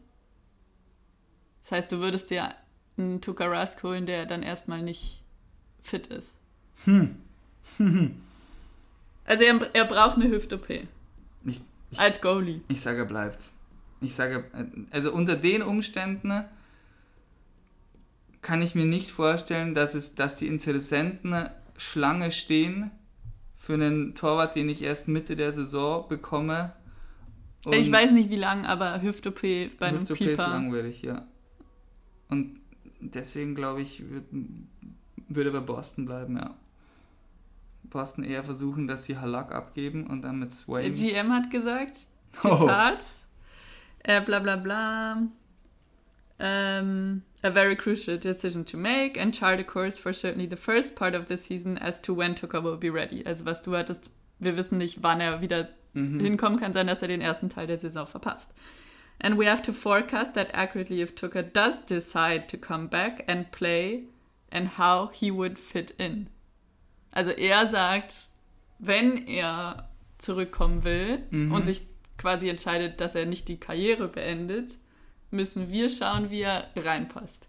Das 1.63 1.73
heißt, 1.73 1.93
du 1.93 2.01
würdest 2.01 2.31
dir 2.31 2.55
einen 2.97 3.21
Tuka 3.21 3.47
Rask 3.47 3.83
holen, 3.83 4.07
der 4.07 4.27
dann 4.27 4.43
erstmal 4.43 4.83
nicht 4.83 5.23
fit 5.83 6.09
ist. 6.09 6.35
also 9.25 9.45
er, 9.45 9.75
er 9.75 9.85
braucht 9.85 10.17
eine 10.17 10.29
Hüft-OP 10.29 10.87
als 11.97 12.21
Goalie. 12.21 12.61
ich 12.69 12.81
sage, 12.81 12.99
er 12.99 13.05
bleibt. 13.05 13.45
Ich 14.01 14.15
sage, 14.15 14.45
also 14.91 15.13
unter 15.13 15.37
den 15.37 15.63
Umständen 15.63 16.45
kann 18.43 18.63
ich 18.63 18.75
mir 18.75 18.85
nicht 18.85 19.11
vorstellen, 19.11 19.75
dass, 19.75 19.95
es, 19.95 20.15
dass 20.15 20.37
die 20.37 20.47
Interessenten 20.47 21.49
Schlange 21.77 22.31
stehen 22.33 22.91
für 23.57 23.75
einen 23.75 24.15
Torwart, 24.15 24.55
den 24.57 24.69
ich 24.69 24.83
erst 24.83 25.09
Mitte 25.09 25.37
der 25.37 25.53
Saison 25.53 26.09
bekomme. 26.09 26.73
Und 27.65 27.73
ich 27.75 27.91
weiß 27.91 28.13
nicht 28.13 28.31
wie 28.31 28.37
lang, 28.37 28.65
aber 28.67 29.03
Hüft-OP 29.03 29.43
bei 29.79 29.87
einem 29.87 29.99
Hüft-OP 30.01 30.21
ist 30.21 30.27
Keeper. 30.29 30.49
langweilig, 30.49 31.03
ja. 31.03 31.27
Und 32.29 32.61
deswegen 33.01 33.55
glaube 33.55 33.83
ich, 33.83 34.03
würde 35.29 35.51
bei 35.51 35.61
Boston 35.61 36.07
bleiben, 36.07 36.37
ja. 36.37 36.55
Boston 37.85 38.25
eher 38.25 38.45
versuchen, 38.45 38.87
dass 38.87 39.05
sie 39.07 39.17
Halak 39.19 39.53
abgeben 39.53 40.07
und 40.07 40.23
dann 40.23 40.39
mit 40.39 40.51
Der 40.51 40.57
Swain. 40.57 40.93
GM 40.93 41.33
hat 41.33 41.51
gesagt, 41.51 42.07
Oh. 42.45 42.57
Zitat, 42.59 43.03
äh, 44.05 44.21
bla 44.21 44.39
bla 44.41 44.57
bla, 44.57 45.23
um, 46.39 47.23
a 47.43 47.51
very 47.51 47.75
crucial 47.77 48.19
decision 48.19 48.65
to 48.67 48.77
make 48.77 49.19
and 49.21 49.35
chart 49.35 49.59
a 49.59 49.65
course 49.65 49.99
for 49.99 50.13
certainly 50.13 50.47
the 50.49 50.57
first 50.57 50.95
part 50.97 51.15
of 51.15 51.27
the 51.29 51.37
season 51.37 51.79
as 51.79 52.01
to 52.03 52.15
when 52.15 52.35
Tucker 52.35 52.63
will 52.63 52.77
be 52.77 52.91
ready. 52.91 53.25
Also 53.27 53.45
was 53.45 53.63
du 53.63 53.75
hattest, 53.77 54.11
wir 54.39 54.57
wissen 54.57 54.79
nicht, 54.79 55.03
wann 55.03 55.21
er 55.21 55.41
wieder 55.41 55.69
Mhm. 55.95 56.21
hinkommen 56.21 56.61
kann, 56.61 56.73
sein, 56.73 56.87
dass 56.87 57.03
er 57.03 57.09
den 57.09 57.21
ersten 57.21 57.49
Teil 57.51 57.67
der 57.67 57.79
Saison 57.79 58.07
verpasst. 58.07 58.51
And 59.21 59.39
we 59.39 59.51
have 59.51 59.63
to 59.63 59.73
forecast 59.73 60.35
that 60.35 60.55
accurately 60.55 61.03
if 61.03 61.15
Tucker 61.15 61.43
does 61.43 61.85
decide 61.87 62.47
to 62.49 62.57
come 62.57 62.87
back 62.89 63.25
and 63.29 63.51
play 63.51 64.05
and 64.51 64.79
how 64.79 65.11
he 65.13 65.33
would 65.33 65.59
fit 65.59 65.91
in. 65.93 66.29
Also 67.11 67.31
er 67.33 67.67
sagt, 67.67 68.15
wenn 68.79 69.27
er 69.27 69.89
zurückkommen 70.19 70.85
will 70.85 71.25
Mhm. 71.31 71.53
und 71.53 71.67
sich 71.67 71.83
quasi 72.17 72.49
entscheidet, 72.49 73.01
dass 73.01 73.15
er 73.15 73.27
nicht 73.27 73.49
die 73.49 73.59
Karriere 73.59 74.09
beendet, 74.09 74.73
müssen 75.31 75.69
wir 75.71 75.89
schauen, 75.91 76.31
wie 76.31 76.43
er 76.43 76.69
reinpasst. 76.77 77.47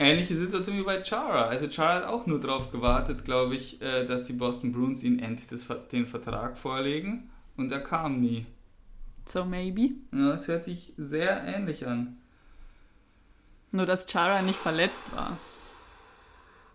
Ähnliche 0.00 0.36
Situation 0.36 0.78
wie 0.78 0.82
bei 0.84 1.02
Chara. 1.02 1.46
Also 1.48 1.68
Chara 1.68 1.96
hat 1.96 2.04
auch 2.06 2.26
nur 2.26 2.38
darauf 2.40 2.70
gewartet, 2.70 3.24
glaube 3.24 3.56
ich, 3.56 3.82
äh, 3.82 4.06
dass 4.06 4.24
die 4.24 4.32
Boston 4.32 4.70
Bruins 4.72 5.02
ihm 5.02 5.18
endlich 5.18 5.48
das, 5.48 5.66
den 5.90 6.06
Vertrag 6.06 6.56
vorlegen. 6.56 7.30
Und 7.58 7.70
er 7.72 7.80
kam 7.80 8.20
nie. 8.20 8.46
So 9.26 9.44
maybe. 9.44 9.90
Ja, 10.12 10.30
das 10.32 10.48
hört 10.48 10.64
sich 10.64 10.94
sehr 10.96 11.44
ähnlich 11.44 11.86
an. 11.86 12.16
Nur 13.72 13.84
dass 13.84 14.06
Chara 14.10 14.40
nicht 14.40 14.58
verletzt 14.58 15.02
war. 15.14 15.36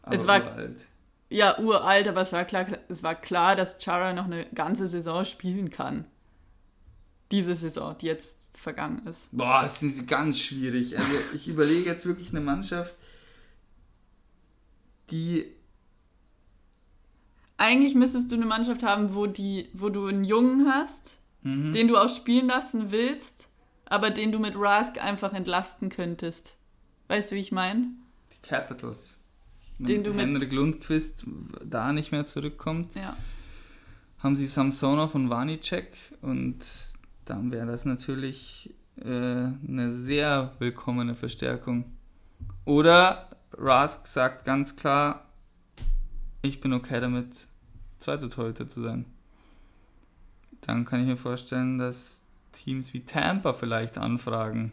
Aber 0.04 0.16
Es 0.16 0.28
war- 0.28 0.44
uralt. 0.44 0.86
Ja, 1.30 1.58
uralt, 1.58 2.08
aber 2.08 2.22
es 2.22 2.32
war 2.32 2.46
klar, 2.46 2.68
es 2.90 3.02
war 3.02 3.16
klar, 3.16 3.56
dass 3.56 3.80
Chara 3.84 4.14
noch 4.14 4.26
eine 4.26 4.46
ganze 4.54 4.88
Saison 4.88 5.26
spielen 5.26 5.72
kann. 5.72 6.06
Diese 7.32 7.56
Saison, 7.56 7.98
die 7.98 8.06
jetzt 8.06 8.44
vergangen 8.54 9.08
ist. 9.08 9.30
Boah, 9.32 9.64
das 9.64 9.82
ist 9.82 10.08
ganz 10.08 10.38
schwierig. 10.40 10.96
Also 10.96 11.12
ich 11.34 11.48
überlege 11.48 11.90
jetzt 11.90 12.06
wirklich 12.06 12.30
eine 12.30 12.42
Mannschaft, 12.42 12.94
die 15.10 15.52
Eigentlich 17.64 17.96
müsstest 17.96 18.30
du 18.30 18.36
eine 18.36 18.46
Mannschaft 18.46 18.84
haben, 18.84 19.16
wo, 19.16 19.26
die, 19.26 19.70
wo 19.74 19.88
du 19.90 20.08
einen 20.08 20.26
Jungen 20.26 20.68
hast, 20.68 21.20
Mhm. 21.44 21.72
den 21.72 21.88
du 21.88 21.98
auch 21.98 22.10
spielen 22.10 22.48
lassen 22.48 22.92
willst, 22.92 23.48
aber 23.86 24.10
den 24.10 24.32
du 24.34 24.40
mit 24.40 24.54
Rask 24.58 25.02
einfach 25.04 25.34
entlasten 25.34 25.88
könntest. 25.90 26.58
Weißt 27.08 27.32
du, 27.32 27.36
wie 27.36 27.40
ich 27.40 27.52
meine? 27.52 27.88
die 28.34 28.48
Capitals. 28.50 29.18
Wenn 29.78 29.86
Den 29.88 30.04
du 30.04 30.10
mit- 30.12 30.26
Henrik 30.26 30.52
Lundqvist 30.52 31.26
da 31.64 31.92
nicht 31.94 32.12
mehr 32.12 32.26
zurückkommt, 32.26 32.96
Ja. 32.96 33.16
haben 34.20 34.36
sie 34.36 34.48
Samsonov 34.48 35.16
und 35.16 35.30
Vanicek 35.30 35.92
und 36.22 36.60
dann 37.26 37.52
wäre 37.52 37.68
das 37.68 37.86
natürlich 37.86 38.74
äh, 39.02 39.08
eine 39.08 39.92
sehr 39.92 40.54
willkommene 40.60 41.16
Verstärkung. 41.16 41.86
Oder 42.66 43.30
Rask 43.54 44.06
sagt 44.08 44.46
ganz 44.46 44.76
klar, 44.76 45.26
ich 46.42 46.62
bin 46.62 46.74
okay 46.74 47.00
damit, 47.02 47.48
zweiter 48.04 48.30
Torhüter 48.30 48.68
zu 48.68 48.82
sein. 48.82 49.06
Dann 50.62 50.86
kann 50.86 51.02
ich 51.02 51.08
mir 51.08 51.18
vorstellen, 51.18 51.78
dass 51.78 52.24
Teams 52.52 52.94
wie 52.94 53.02
Tampa 53.02 53.54
vielleicht 53.54 53.98
anfragen. 53.98 54.72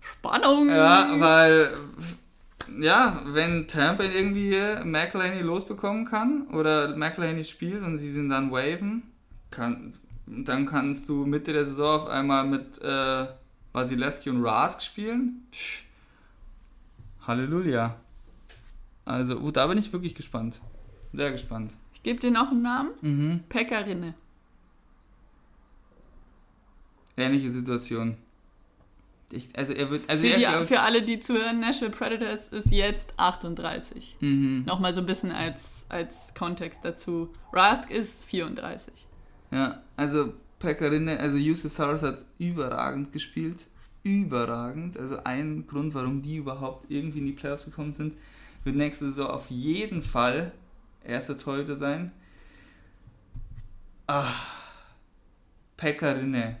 Spannung! 0.00 0.68
Ja, 0.68 1.08
weil, 1.18 1.70
ja, 2.80 3.22
wenn 3.26 3.66
Tampa 3.68 4.04
irgendwie 4.04 4.56
McElhaney 4.84 5.42
losbekommen 5.42 6.04
kann 6.04 6.48
oder 6.48 6.96
McElhaney 6.96 7.44
spielt 7.44 7.82
und 7.82 7.96
sie 7.96 8.12
sind 8.12 8.30
dann 8.30 8.50
waven, 8.50 9.02
kann, 9.50 9.94
dann 10.26 10.66
kannst 10.66 11.08
du 11.08 11.24
Mitte 11.24 11.52
der 11.52 11.64
Saison 11.64 12.00
auf 12.00 12.08
einmal 12.08 12.46
mit 12.46 12.80
äh, 12.82 13.26
Vasilevsky 13.72 14.30
und 14.30 14.44
Rask 14.44 14.82
spielen. 14.82 15.46
Pff, 15.52 15.82
Halleluja. 17.26 17.96
Also, 19.04 19.38
oh, 19.38 19.50
da 19.50 19.66
bin 19.66 19.78
ich 19.78 19.92
wirklich 19.92 20.14
gespannt. 20.14 20.60
Sehr 21.16 21.32
gespannt. 21.32 21.72
Ich 21.94 22.02
gebe 22.02 22.20
dir 22.20 22.30
noch 22.30 22.50
einen 22.50 22.62
Namen. 22.62 22.90
Mhm. 23.00 23.40
Pekkarinne. 23.48 24.14
Ähnliche 27.16 27.50
Situation. 27.50 28.18
Ich, 29.30 29.48
also 29.56 29.72
er 29.72 29.90
wird, 29.90 30.08
also 30.08 30.22
Für, 30.22 30.28
er 30.28 30.36
die, 30.36 30.44
glaub, 30.44 30.64
für 30.64 30.80
alle, 30.80 31.02
die 31.02 31.18
zuhören, 31.18 31.58
Nashville 31.58 31.90
Predators 31.90 32.48
ist 32.48 32.70
jetzt 32.70 33.14
38. 33.16 34.16
mhm. 34.20 34.64
Nochmal 34.66 34.92
so 34.92 35.00
ein 35.00 35.06
bisschen 35.06 35.32
als, 35.32 35.86
als 35.88 36.34
Kontext 36.34 36.84
dazu. 36.84 37.30
Rask 37.52 37.90
ist 37.90 38.24
34. 38.26 39.08
Ja, 39.50 39.82
also 39.96 40.34
Pekarinne, 40.58 41.18
also 41.18 41.38
Saros 41.68 42.02
hat 42.02 42.24
überragend 42.38 43.12
gespielt. 43.12 43.62
Überragend. 44.02 44.98
Also 44.98 45.24
ein 45.24 45.66
Grund, 45.66 45.94
warum 45.94 46.20
die 46.22 46.36
überhaupt 46.36 46.90
irgendwie 46.90 47.18
in 47.18 47.26
die 47.26 47.32
Playoffs 47.32 47.64
gekommen 47.64 47.92
sind, 47.92 48.14
wird 48.64 48.76
nächste 48.76 49.08
Saison 49.08 49.28
auf 49.28 49.50
jeden 49.50 50.02
Fall 50.02 50.52
erster 51.06 51.38
Torhüter 51.38 51.76
sein. 51.76 52.12
Ah, 54.06 54.32
Pekarinne. 55.76 56.58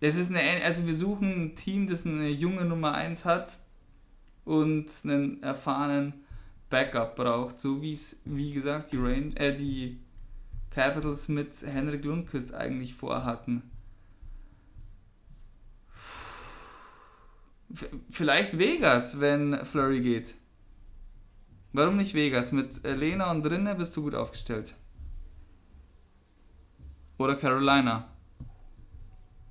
Das 0.00 0.16
ist 0.16 0.30
eine, 0.30 0.64
also 0.64 0.86
wir 0.86 0.94
suchen 0.94 1.44
ein 1.44 1.56
Team, 1.56 1.86
das 1.86 2.06
eine 2.06 2.28
junge 2.28 2.64
Nummer 2.64 2.94
1 2.94 3.24
hat 3.24 3.56
und 4.44 4.90
einen 5.04 5.42
erfahrenen 5.42 6.14
Backup 6.70 7.16
braucht, 7.16 7.60
so 7.60 7.82
wie 7.82 7.92
es, 7.92 8.22
wie 8.24 8.52
gesagt, 8.52 8.92
die 8.92 8.96
Rain, 8.96 9.36
äh, 9.36 9.54
die 9.54 10.00
Capitals 10.70 11.28
mit 11.28 11.54
Henrik 11.62 12.04
Lundqvist 12.04 12.54
eigentlich 12.54 12.94
vorhatten. 12.94 13.62
Vielleicht 18.10 18.58
Vegas, 18.58 19.20
wenn 19.20 19.64
Flurry 19.64 20.00
geht. 20.00 20.34
Warum 21.72 21.96
nicht 21.96 22.14
Vegas? 22.14 22.52
Mit 22.52 22.84
Lena 22.84 23.30
und 23.30 23.46
Rinne 23.46 23.74
bist 23.74 23.96
du 23.96 24.02
gut 24.02 24.14
aufgestellt. 24.14 24.74
Oder 27.18 27.34
Carolina. 27.36 28.08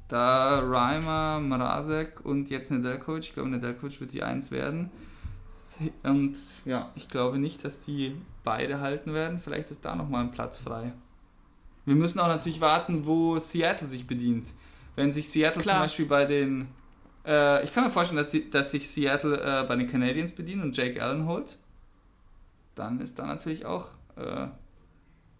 Da 0.08 0.60
Reimer, 0.60 1.40
Mrazek 1.40 2.24
und 2.26 2.50
jetzt 2.50 2.70
Nedeljkovic. 2.70 3.24
Ich 3.24 3.34
glaube, 3.34 3.50
Nedeljkovic 3.50 4.00
wird 4.02 4.14
die 4.14 4.24
Eins 4.24 4.52
werden. 4.52 4.92
Und 6.04 6.38
ja, 6.66 6.92
ich 6.96 7.08
glaube 7.08 7.40
nicht, 7.40 7.64
dass 7.64 7.82
die 7.82 8.16
beide 8.44 8.82
halten 8.82 9.14
werden. 9.14 9.40
Vielleicht 9.40 9.72
ist 9.72 9.86
da 9.86 9.96
nochmal 9.96 10.24
ein 10.24 10.32
Platz 10.32 10.60
frei. 10.60 10.94
Wir 11.86 11.96
müssen 11.96 12.20
auch 12.20 12.28
natürlich 12.28 12.62
warten, 12.62 13.06
wo 13.06 13.40
Seattle 13.40 13.88
sich 13.88 14.06
bedient. 14.06 14.48
Wenn 14.96 15.12
sich 15.12 15.30
Seattle 15.30 15.62
Klar. 15.62 15.78
zum 15.78 15.84
Beispiel 15.86 16.06
bei 16.06 16.26
den. 16.26 16.68
Äh, 17.26 17.64
ich 17.64 17.74
kann 17.74 17.86
mir 17.86 17.90
vorstellen, 17.90 18.18
dass, 18.18 18.32
sie, 18.32 18.50
dass 18.50 18.72
sich 18.72 18.90
Seattle 18.90 19.40
äh, 19.40 19.66
bei 19.68 19.76
den 19.76 19.88
Canadiens 19.88 20.32
bedient 20.32 20.62
und 20.62 20.76
Jake 20.76 21.02
Allen 21.02 21.26
holt. 21.26 21.58
Dann 22.76 23.00
ist 23.02 23.20
da 23.20 23.26
natürlich 23.26 23.66
auch 23.66 23.88
äh, 24.16 24.48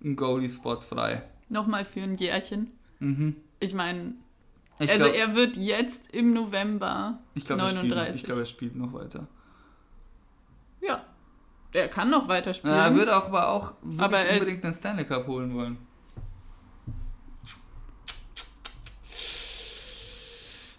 ein 0.04 0.16
Goalie-Spot 0.16 0.82
frei. 0.82 1.24
Nochmal 1.50 1.86
für 1.86 2.02
ein 2.02 2.16
Jährchen. 2.18 2.72
Mhm. 3.00 3.36
Ich 3.60 3.74
meine, 3.74 4.14
also 4.80 4.94
glaub- 4.96 5.14
er 5.14 5.36
wird 5.36 5.56
jetzt 5.58 6.14
im 6.14 6.34
November 6.34 7.20
ich 7.36 7.46
glaube, 7.46 7.62
spielt- 7.70 7.84
39. 7.90 8.16
ich 8.16 8.24
glaub, 8.24 8.38
er 8.40 8.46
spielt 8.46 8.76
noch 8.76 8.94
weiter. 8.94 9.28
Ja. 10.82 11.06
Er 11.74 11.88
kann 11.88 12.10
noch 12.10 12.28
weiter 12.28 12.54
spielen. 12.54 12.74
Er 12.74 12.94
würde 12.96 13.16
auch, 13.16 13.26
aber 13.28 13.48
auch 13.50 13.74
Aber 13.98 14.18
er 14.20 14.34
unbedingt 14.34 14.64
einen 14.66 14.74
Stanley 14.74 15.06
Cup 15.06 15.26
holen 15.28 15.54
wollen. 15.54 15.78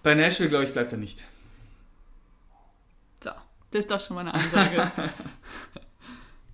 Bei 0.02 0.14
Nashville, 0.14 0.48
glaube 0.48 0.64
ich, 0.64 0.72
bleibt 0.72 0.92
er 0.92 0.98
nicht. 0.98 1.26
so, 3.22 3.30
das 3.70 3.80
ist 3.80 3.90
doch 3.90 4.00
schon 4.00 4.16
mal 4.16 4.22
eine 4.22 4.34
Ansage. 4.34 4.90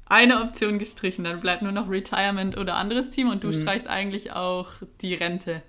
eine 0.08 0.42
Option 0.42 0.78
gestrichen, 0.78 1.24
dann 1.24 1.40
bleibt 1.40 1.62
nur 1.62 1.72
noch 1.72 1.88
Retirement 1.90 2.56
oder 2.56 2.76
anderes 2.76 3.10
Team 3.10 3.28
und 3.30 3.44
du 3.44 3.48
Mhm. 3.48 3.52
streichst 3.60 3.86
eigentlich 3.86 4.32
auch 4.32 4.68
die 5.00 5.14
Rente. 5.14 5.62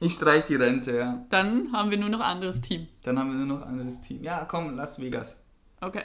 Ich 0.00 0.14
streich 0.14 0.44
die 0.46 0.56
Rente, 0.56 0.96
ja. 0.96 1.24
Dann 1.30 1.72
haben 1.72 1.90
wir 1.90 1.98
nur 1.98 2.08
noch 2.08 2.20
anderes 2.20 2.60
Team. 2.60 2.88
Dann 3.04 3.18
haben 3.18 3.30
wir 3.38 3.46
nur 3.46 3.58
noch 3.58 3.66
anderes 3.66 4.00
Team. 4.02 4.22
Ja, 4.22 4.44
komm, 4.44 4.76
Las 4.76 4.98
Vegas. 5.00 5.44
Okay. 5.80 6.02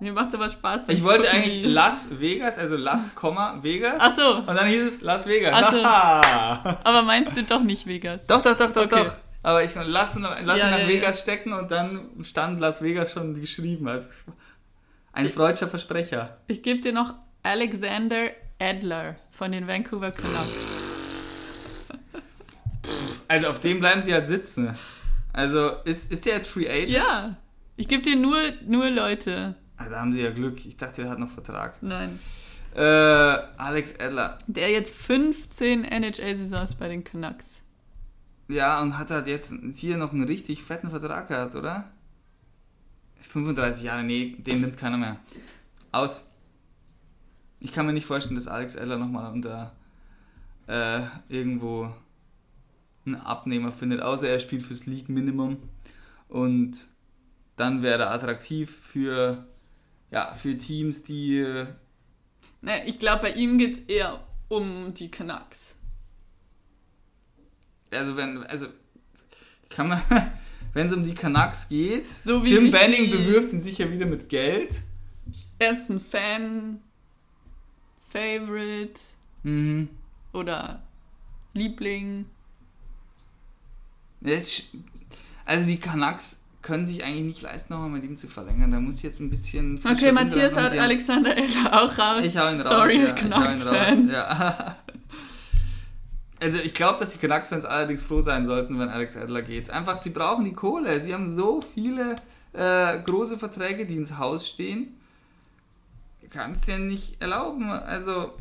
Mir 0.00 0.12
macht 0.12 0.34
aber 0.34 0.48
Spaß. 0.48 0.80
Ich 0.88 1.04
wollte 1.04 1.30
eigentlich 1.30 1.64
Las 1.64 2.18
Vegas, 2.18 2.58
also 2.58 2.76
Las, 2.76 3.12
Vegas. 3.62 3.94
Ach 4.00 4.16
so, 4.16 4.34
Und 4.38 4.46
dann 4.48 4.66
hieß 4.66 4.82
es 4.82 5.00
Las 5.00 5.26
Vegas. 5.26 5.52
Ach 5.54 5.70
so. 5.72 5.82
Aber 6.84 7.02
meinst 7.02 7.36
du 7.36 7.44
doch 7.44 7.62
nicht 7.62 7.86
Vegas? 7.86 8.26
Doch, 8.26 8.42
doch, 8.42 8.56
doch, 8.56 8.72
doch, 8.72 8.84
Okay. 8.86 9.04
doch. 9.04 9.12
Aber 9.44 9.62
ich 9.62 9.74
lasse 9.74 10.20
lass 10.20 10.58
Ja, 10.58 10.70
nach 10.70 10.78
ja, 10.80 10.88
Vegas 10.88 11.20
stecken 11.20 11.52
und 11.52 11.70
dann 11.70 12.10
stand 12.22 12.60
Las 12.60 12.80
Vegas 12.82 13.12
schon 13.12 13.34
geschrieben. 13.34 13.86
Also 13.88 14.08
ein 15.12 15.28
freudscher 15.28 15.68
Versprecher. 15.68 16.38
Ich 16.46 16.62
gebe 16.62 16.80
dir 16.80 16.92
noch 16.92 17.14
Alexander 17.42 18.30
Adler 18.58 19.16
von 19.30 19.52
den 19.52 19.66
Vancouver 19.66 20.10
Canucks. 20.10 20.82
Also 23.28 23.48
auf 23.48 23.60
dem 23.60 23.80
bleiben 23.80 24.02
sie 24.02 24.12
halt 24.12 24.26
sitzen. 24.26 24.76
Also 25.32 25.70
ist, 25.84 26.12
ist 26.12 26.26
der 26.26 26.34
jetzt 26.34 26.48
Free 26.48 26.68
Agent? 26.68 26.90
Ja, 26.90 27.36
ich 27.76 27.88
gebe 27.88 28.02
dir 28.02 28.16
nur, 28.16 28.38
nur 28.66 28.90
Leute. 28.90 29.54
Ah, 29.76 29.88
da 29.88 30.00
haben 30.00 30.12
sie 30.12 30.20
ja 30.20 30.30
Glück. 30.30 30.64
Ich 30.66 30.76
dachte, 30.76 31.02
er 31.02 31.10
hat 31.10 31.18
noch 31.18 31.30
Vertrag. 31.30 31.82
Nein. 31.82 32.18
Äh, 32.74 32.80
Alex 32.80 33.98
Adler. 33.98 34.38
Der 34.46 34.70
jetzt 34.70 34.94
15 34.94 35.84
NHL-Saisons 35.84 36.74
bei 36.74 36.88
den 36.88 37.04
Canucks. 37.04 37.62
Ja, 38.48 38.80
und 38.82 38.98
hat 38.98 39.10
halt 39.10 39.26
jetzt 39.26 39.54
hier 39.76 39.96
noch 39.96 40.12
einen 40.12 40.24
richtig 40.24 40.62
fetten 40.62 40.90
Vertrag 40.90 41.28
gehabt, 41.28 41.54
oder? 41.54 41.90
35 43.22 43.84
Jahre, 43.84 44.02
nee, 44.02 44.36
den 44.38 44.60
nimmt 44.60 44.76
keiner 44.76 44.96
mehr. 44.96 45.20
Aus. 45.90 46.28
Ich 47.60 47.72
kann 47.72 47.86
mir 47.86 47.92
nicht 47.92 48.06
vorstellen, 48.06 48.34
dass 48.34 48.48
Alex 48.48 48.76
Adler 48.76 48.98
nochmal 48.98 49.32
unter 49.32 49.76
äh, 50.66 51.02
irgendwo 51.28 51.92
einen 53.04 53.16
Abnehmer 53.16 53.72
findet, 53.72 54.00
außer 54.00 54.28
er 54.28 54.40
spielt 54.40 54.62
fürs 54.62 54.86
League 54.86 55.08
Minimum. 55.08 55.58
Und 56.28 56.76
dann 57.56 57.82
wäre 57.82 58.04
er 58.04 58.10
attraktiv 58.10 58.74
für, 58.74 59.46
ja, 60.10 60.34
für 60.34 60.56
Teams, 60.56 61.02
die. 61.02 61.38
äh, 61.38 61.66
Ne, 62.64 62.86
ich 62.86 62.98
glaube, 62.98 63.22
bei 63.22 63.32
ihm 63.32 63.58
geht 63.58 63.74
es 63.74 63.80
eher 63.80 64.24
um 64.48 64.94
die 64.94 65.10
Canucks. 65.10 65.76
Also, 67.90 68.16
wenn. 68.16 68.44
Also, 68.44 68.68
kann 69.68 69.88
man. 69.88 70.02
Wenn 70.74 70.86
es 70.86 70.92
um 70.92 71.04
die 71.04 71.14
Canucks 71.14 71.68
geht, 71.68 72.10
So 72.10 72.44
wie 72.44 72.50
Jim 72.54 72.70
Benning 72.70 73.10
bewirft 73.10 73.52
ihn 73.52 73.60
sicher 73.60 73.90
wieder 73.90 74.06
mit 74.06 74.28
Geld. 74.28 74.80
Er 75.58 75.72
ist 75.72 75.90
ein 75.90 76.00
Fan, 76.00 76.80
Favorite 78.10 79.00
Mhm. 79.42 79.88
oder 80.32 80.82
Liebling. 81.54 82.26
Also 85.44 85.66
die 85.66 85.78
Canucks 85.78 86.44
können 86.62 86.86
sich 86.86 87.02
eigentlich 87.02 87.24
nicht 87.24 87.42
leisten, 87.42 87.72
nochmal 87.74 87.90
mit 87.90 88.04
ihm 88.04 88.16
zu 88.16 88.28
verlängern. 88.28 88.70
Da 88.70 88.78
muss 88.80 89.02
jetzt 89.02 89.18
ein 89.20 89.30
bisschen. 89.30 89.80
Okay, 89.84 90.12
Matthias 90.12 90.54
haben- 90.56 90.78
Alexander 90.78 91.36
Eller 91.36 91.82
auch 91.82 91.98
raus. 91.98 92.24
Ich 92.24 92.36
hau 92.36 92.50
ihn 92.50 92.60
raus. 92.60 92.68
Sorry, 92.68 92.98
ja, 92.98 93.04
ich 93.04 93.10
hau 93.10 93.16
ihn 93.24 93.30
Canucks-Fans. 93.30 94.10
Ja. 94.12 94.76
Also 96.42 96.58
ich 96.58 96.74
glaube, 96.74 96.98
dass 96.98 97.12
die 97.12 97.18
Canucks-Fans 97.18 97.64
allerdings 97.64 98.02
froh 98.02 98.20
sein 98.20 98.46
sollten, 98.46 98.78
wenn 98.78 98.88
Alex 98.88 99.16
Adler 99.16 99.42
geht. 99.42 99.70
Einfach, 99.70 99.98
sie 99.98 100.10
brauchen 100.10 100.44
die 100.44 100.52
Kohle. 100.54 101.00
Sie 101.00 101.14
haben 101.14 101.34
so 101.36 101.60
viele 101.60 102.16
äh, 102.52 103.00
große 103.00 103.38
Verträge, 103.38 103.86
die 103.86 103.94
ins 103.96 104.18
Haus 104.18 104.48
stehen. 104.48 104.98
Du 106.20 106.28
kannst 106.28 106.66
dir 106.66 106.78
nicht 106.78 107.22
erlauben. 107.22 107.70
Also 107.70 108.32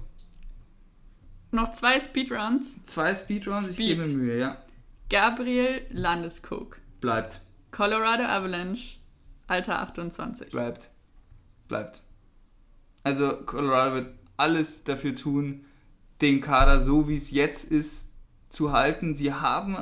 Noch 1.51 1.69
zwei 1.71 1.99
Speedruns. 1.99 2.83
zwei 2.85 3.13
Speedruns, 3.13 3.69
ich 3.69 3.75
Speed. 3.75 3.97
gebe 3.97 4.07
mir 4.07 4.15
Mühe, 4.17 4.39
ja. 4.39 4.57
Gabriel 5.09 5.85
Landeskog. 5.91 6.77
Bleibt. 7.01 7.39
Colorado 7.71 8.23
Avalanche. 8.23 8.97
Alter 9.47 9.79
28. 9.79 10.49
Bleibt. 10.49 10.89
Bleibt. 11.67 12.01
Also 13.03 13.37
Colorado 13.45 13.95
wird 13.95 14.15
alles 14.37 14.83
dafür 14.85 15.13
tun, 15.13 15.65
den 16.21 16.41
Kader 16.41 16.79
so 16.79 17.07
wie 17.07 17.17
es 17.17 17.31
jetzt 17.31 17.71
ist 17.71 18.13
zu 18.49 18.71
halten. 18.71 19.15
Sie 19.15 19.33
haben 19.33 19.77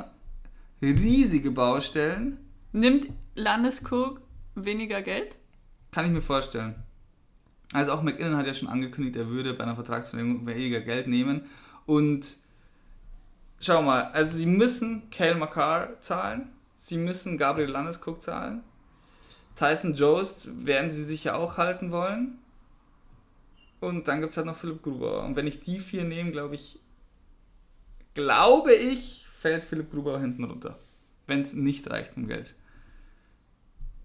riesige 0.80 1.50
Baustellen, 1.50 2.38
Nimmt 2.72 3.08
Landeskog 3.34 4.20
weniger 4.54 5.02
Geld? 5.02 5.36
kann 5.90 6.06
ich 6.06 6.12
mir 6.12 6.22
vorstellen. 6.22 6.76
Also 7.72 7.92
auch 7.92 8.02
McKinnon 8.02 8.36
hat 8.36 8.46
ja 8.46 8.54
schon 8.54 8.68
angekündigt, 8.68 9.16
er 9.16 9.28
würde 9.28 9.54
bei 9.54 9.64
einer 9.64 9.74
Vertragsverlängerung 9.74 10.46
weniger 10.46 10.80
Geld 10.80 11.06
nehmen. 11.08 11.42
Und 11.86 12.26
schau 13.60 13.82
mal, 13.82 14.04
also 14.12 14.36
sie 14.36 14.46
müssen 14.46 15.10
Cale 15.10 15.36
McCarr 15.36 16.00
zahlen, 16.00 16.48
sie 16.76 16.96
müssen 16.96 17.38
Gabriel 17.38 17.70
Landeskog 17.70 18.22
zahlen. 18.22 18.62
Tyson 19.56 19.94
Jost 19.94 20.66
werden 20.66 20.90
sie 20.92 21.04
sicher 21.04 21.36
auch 21.36 21.58
halten 21.58 21.90
wollen. 21.90 22.38
Und 23.80 24.08
dann 24.08 24.20
gibt 24.20 24.30
es 24.30 24.36
halt 24.36 24.46
noch 24.46 24.56
Philipp 24.56 24.82
Gruber. 24.82 25.24
Und 25.24 25.36
wenn 25.36 25.46
ich 25.46 25.60
die 25.60 25.78
vier 25.78 26.04
nehme, 26.04 26.30
glaube 26.30 26.54
ich, 26.54 26.78
glaube 28.14 28.74
ich, 28.74 29.26
fällt 29.32 29.64
Philipp 29.64 29.90
Gruber 29.90 30.20
hinten 30.20 30.44
runter. 30.44 30.78
Wenn 31.26 31.40
es 31.40 31.54
nicht 31.54 31.88
reicht 31.88 32.16
um 32.16 32.26
Geld. 32.26 32.54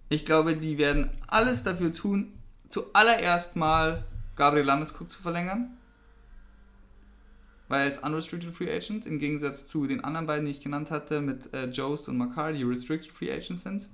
Ich 0.08 0.24
glaube, 0.24 0.56
die 0.56 0.78
werden 0.78 1.10
alles 1.26 1.62
dafür 1.62 1.92
tun, 1.92 2.32
zuallererst 2.68 3.56
mal 3.56 4.04
Gabriel 4.36 4.64
Landeskog 4.64 5.10
zu 5.10 5.20
verlängern. 5.20 5.76
Weil 7.68 7.82
er 7.82 7.88
ist 7.88 8.04
Unrestricted 8.04 8.54
Free 8.54 8.72
Agent, 8.72 9.06
im 9.06 9.18
Gegensatz 9.18 9.66
zu 9.66 9.88
den 9.88 10.04
anderen 10.04 10.28
beiden, 10.28 10.44
die 10.44 10.52
ich 10.52 10.60
genannt 10.60 10.92
hatte, 10.92 11.20
mit 11.20 11.52
äh, 11.52 11.66
Jost 11.66 12.08
und 12.08 12.16
Makar, 12.16 12.52
die 12.52 12.62
Restricted 12.62 13.10
Free 13.10 13.32
Agents 13.32 13.64
sind. 13.64 13.88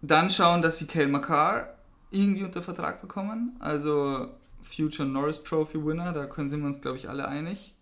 Dann 0.00 0.30
schauen, 0.30 0.62
dass 0.62 0.78
sie 0.78 0.86
Kale 0.86 1.08
Makar 1.08 1.74
irgendwie 2.10 2.44
unter 2.44 2.62
Vertrag 2.62 3.00
bekommen. 3.00 3.56
Also 3.60 4.28
Future 4.62 5.08
Norris 5.08 5.42
Trophy 5.44 5.84
Winner, 5.84 6.12
da 6.12 6.26
können 6.26 6.48
sind 6.48 6.60
wir 6.60 6.66
uns, 6.66 6.80
glaube 6.80 6.96
ich, 6.96 7.08
alle 7.08 7.26
einig. 7.28 7.74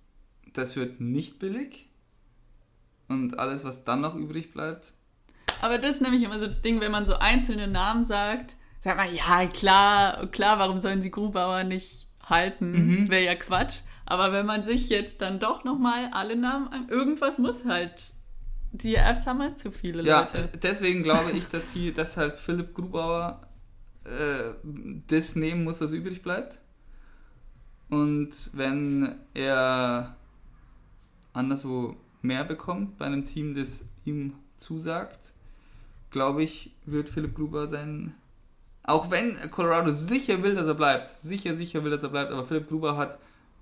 Das 0.52 0.76
wird 0.76 1.00
nicht 1.00 1.38
billig. 1.38 1.86
Und 3.08 3.38
alles, 3.38 3.64
was 3.64 3.84
dann 3.84 4.00
noch 4.02 4.14
übrig 4.14 4.52
bleibt, 4.52 4.92
Aber 5.62 5.78
das 5.78 5.96
ist 5.96 6.02
nämlich 6.02 6.22
immer 6.22 6.38
so 6.38 6.46
das 6.46 6.60
Ding, 6.60 6.80
wenn 6.80 6.92
man 6.92 7.06
so 7.06 7.14
einzelne 7.16 7.66
Namen 7.66 8.04
sagt, 8.04 8.56
sagt 8.84 8.96
man, 8.98 9.14
ja, 9.14 9.46
klar, 9.46 10.26
klar, 10.26 10.58
warum 10.58 10.80
sollen 10.80 11.00
sie 11.02 11.10
Grubauer 11.10 11.64
nicht 11.64 12.06
halten? 12.22 12.72
Mhm. 13.04 13.10
Wäre 13.10 13.24
ja 13.24 13.34
Quatsch. 13.34 13.80
Aber 14.04 14.32
wenn 14.32 14.46
man 14.46 14.62
sich 14.62 14.88
jetzt 14.90 15.20
dann 15.22 15.38
doch 15.38 15.64
nochmal 15.64 16.10
alle 16.12 16.36
Namen 16.36 16.68
an, 16.68 16.88
irgendwas 16.88 17.38
muss 17.38 17.64
halt. 17.64 18.12
Die 18.72 18.96
Fs 18.96 19.26
haben 19.26 19.40
halt 19.40 19.58
zu 19.58 19.70
viele 19.72 20.02
Ja, 20.02 20.20
Leute. 20.20 20.50
äh, 20.52 20.58
deswegen 20.58 21.02
glaube 21.02 21.30
ich, 21.32 21.48
dass 21.48 21.72
sie, 21.72 21.92
dass 21.94 22.18
halt 22.18 22.36
Philipp 22.36 22.74
Grubauer 22.74 23.47
äh, 24.04 24.54
das 25.08 25.36
nehmen 25.36 25.64
muss, 25.64 25.80
was 25.80 25.92
übrig 25.92 26.22
bleibt. 26.22 26.58
Und 27.90 28.50
wenn 28.52 29.14
er 29.34 30.16
anderswo 31.32 31.96
mehr 32.22 32.44
bekommt 32.44 32.98
bei 32.98 33.06
einem 33.06 33.24
Team, 33.24 33.54
das 33.54 33.84
ihm 34.04 34.34
zusagt, 34.56 35.32
glaube 36.10 36.42
ich, 36.42 36.74
wird 36.84 37.08
Philipp 37.08 37.34
Gruber 37.34 37.66
sein. 37.68 38.14
Auch 38.82 39.10
wenn 39.10 39.36
Colorado 39.50 39.92
sicher 39.92 40.42
will, 40.42 40.54
dass 40.54 40.66
er 40.66 40.74
bleibt, 40.74 41.08
sicher, 41.08 41.54
sicher 41.54 41.84
will, 41.84 41.90
dass 41.90 42.02
er 42.02 42.08
bleibt, 42.08 42.32
aber 42.32 42.44
Philipp 42.44 42.68
Gruber 42.68 42.96
hat 42.96 43.18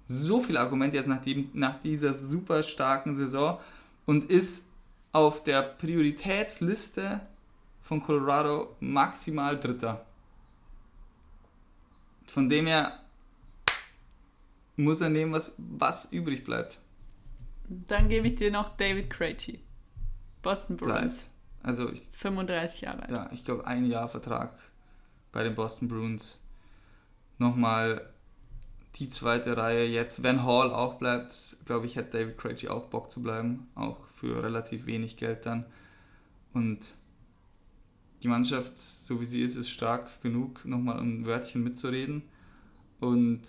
so 0.06 0.40
viele 0.40 0.60
Argumente 0.60 0.96
jetzt 0.96 1.08
nach, 1.08 1.20
dem, 1.20 1.50
nach 1.52 1.80
dieser 1.80 2.14
super 2.14 2.62
starken 2.62 3.14
Saison 3.14 3.58
und 4.04 4.30
ist 4.30 4.70
auf 5.12 5.42
der 5.42 5.62
Prioritätsliste 5.62 7.20
von 7.82 8.00
Colorado 8.00 8.76
maximal 8.80 9.58
Dritter. 9.58 10.05
Von 12.26 12.48
dem 12.48 12.66
her 12.66 13.00
muss 14.76 15.00
er 15.00 15.10
nehmen, 15.10 15.32
was, 15.32 15.54
was 15.58 16.12
übrig 16.12 16.44
bleibt. 16.44 16.78
Dann 17.68 18.08
gebe 18.08 18.26
ich 18.26 18.34
dir 18.36 18.50
noch 18.50 18.68
David 18.68 19.10
Krejci. 19.10 19.60
Boston 20.42 20.76
bleibt. 20.76 21.00
Bruins. 21.00 21.28
Also 21.62 21.90
ich, 21.90 22.02
35 22.12 22.82
Jahre 22.82 23.02
alt. 23.02 23.10
ja, 23.10 23.30
ich 23.32 23.44
glaube 23.44 23.66
ein 23.66 23.86
Jahr 23.86 24.08
Vertrag 24.08 24.56
bei 25.32 25.42
den 25.42 25.54
Boston 25.54 25.88
Bruins. 25.88 26.40
Nochmal 27.38 28.08
die 28.96 29.08
zweite 29.08 29.56
Reihe 29.56 29.84
jetzt. 29.84 30.22
Wenn 30.22 30.44
Hall 30.44 30.72
auch 30.72 30.94
bleibt, 30.94 31.56
glaube 31.66 31.86
ich, 31.86 31.98
hat 31.98 32.14
David 32.14 32.38
Krejci 32.38 32.68
auch 32.68 32.86
Bock 32.86 33.10
zu 33.10 33.22
bleiben. 33.22 33.68
Auch 33.74 34.06
für 34.08 34.42
relativ 34.42 34.86
wenig 34.86 35.16
Geld 35.16 35.44
dann. 35.44 35.66
Und 36.54 36.94
die 38.22 38.28
Mannschaft, 38.28 38.78
so 38.78 39.20
wie 39.20 39.24
sie 39.24 39.42
ist, 39.42 39.56
ist 39.56 39.70
stark 39.70 40.22
genug, 40.22 40.64
nochmal 40.64 40.98
ein 41.00 41.26
Wörtchen 41.26 41.62
mitzureden. 41.62 42.22
Und 43.00 43.42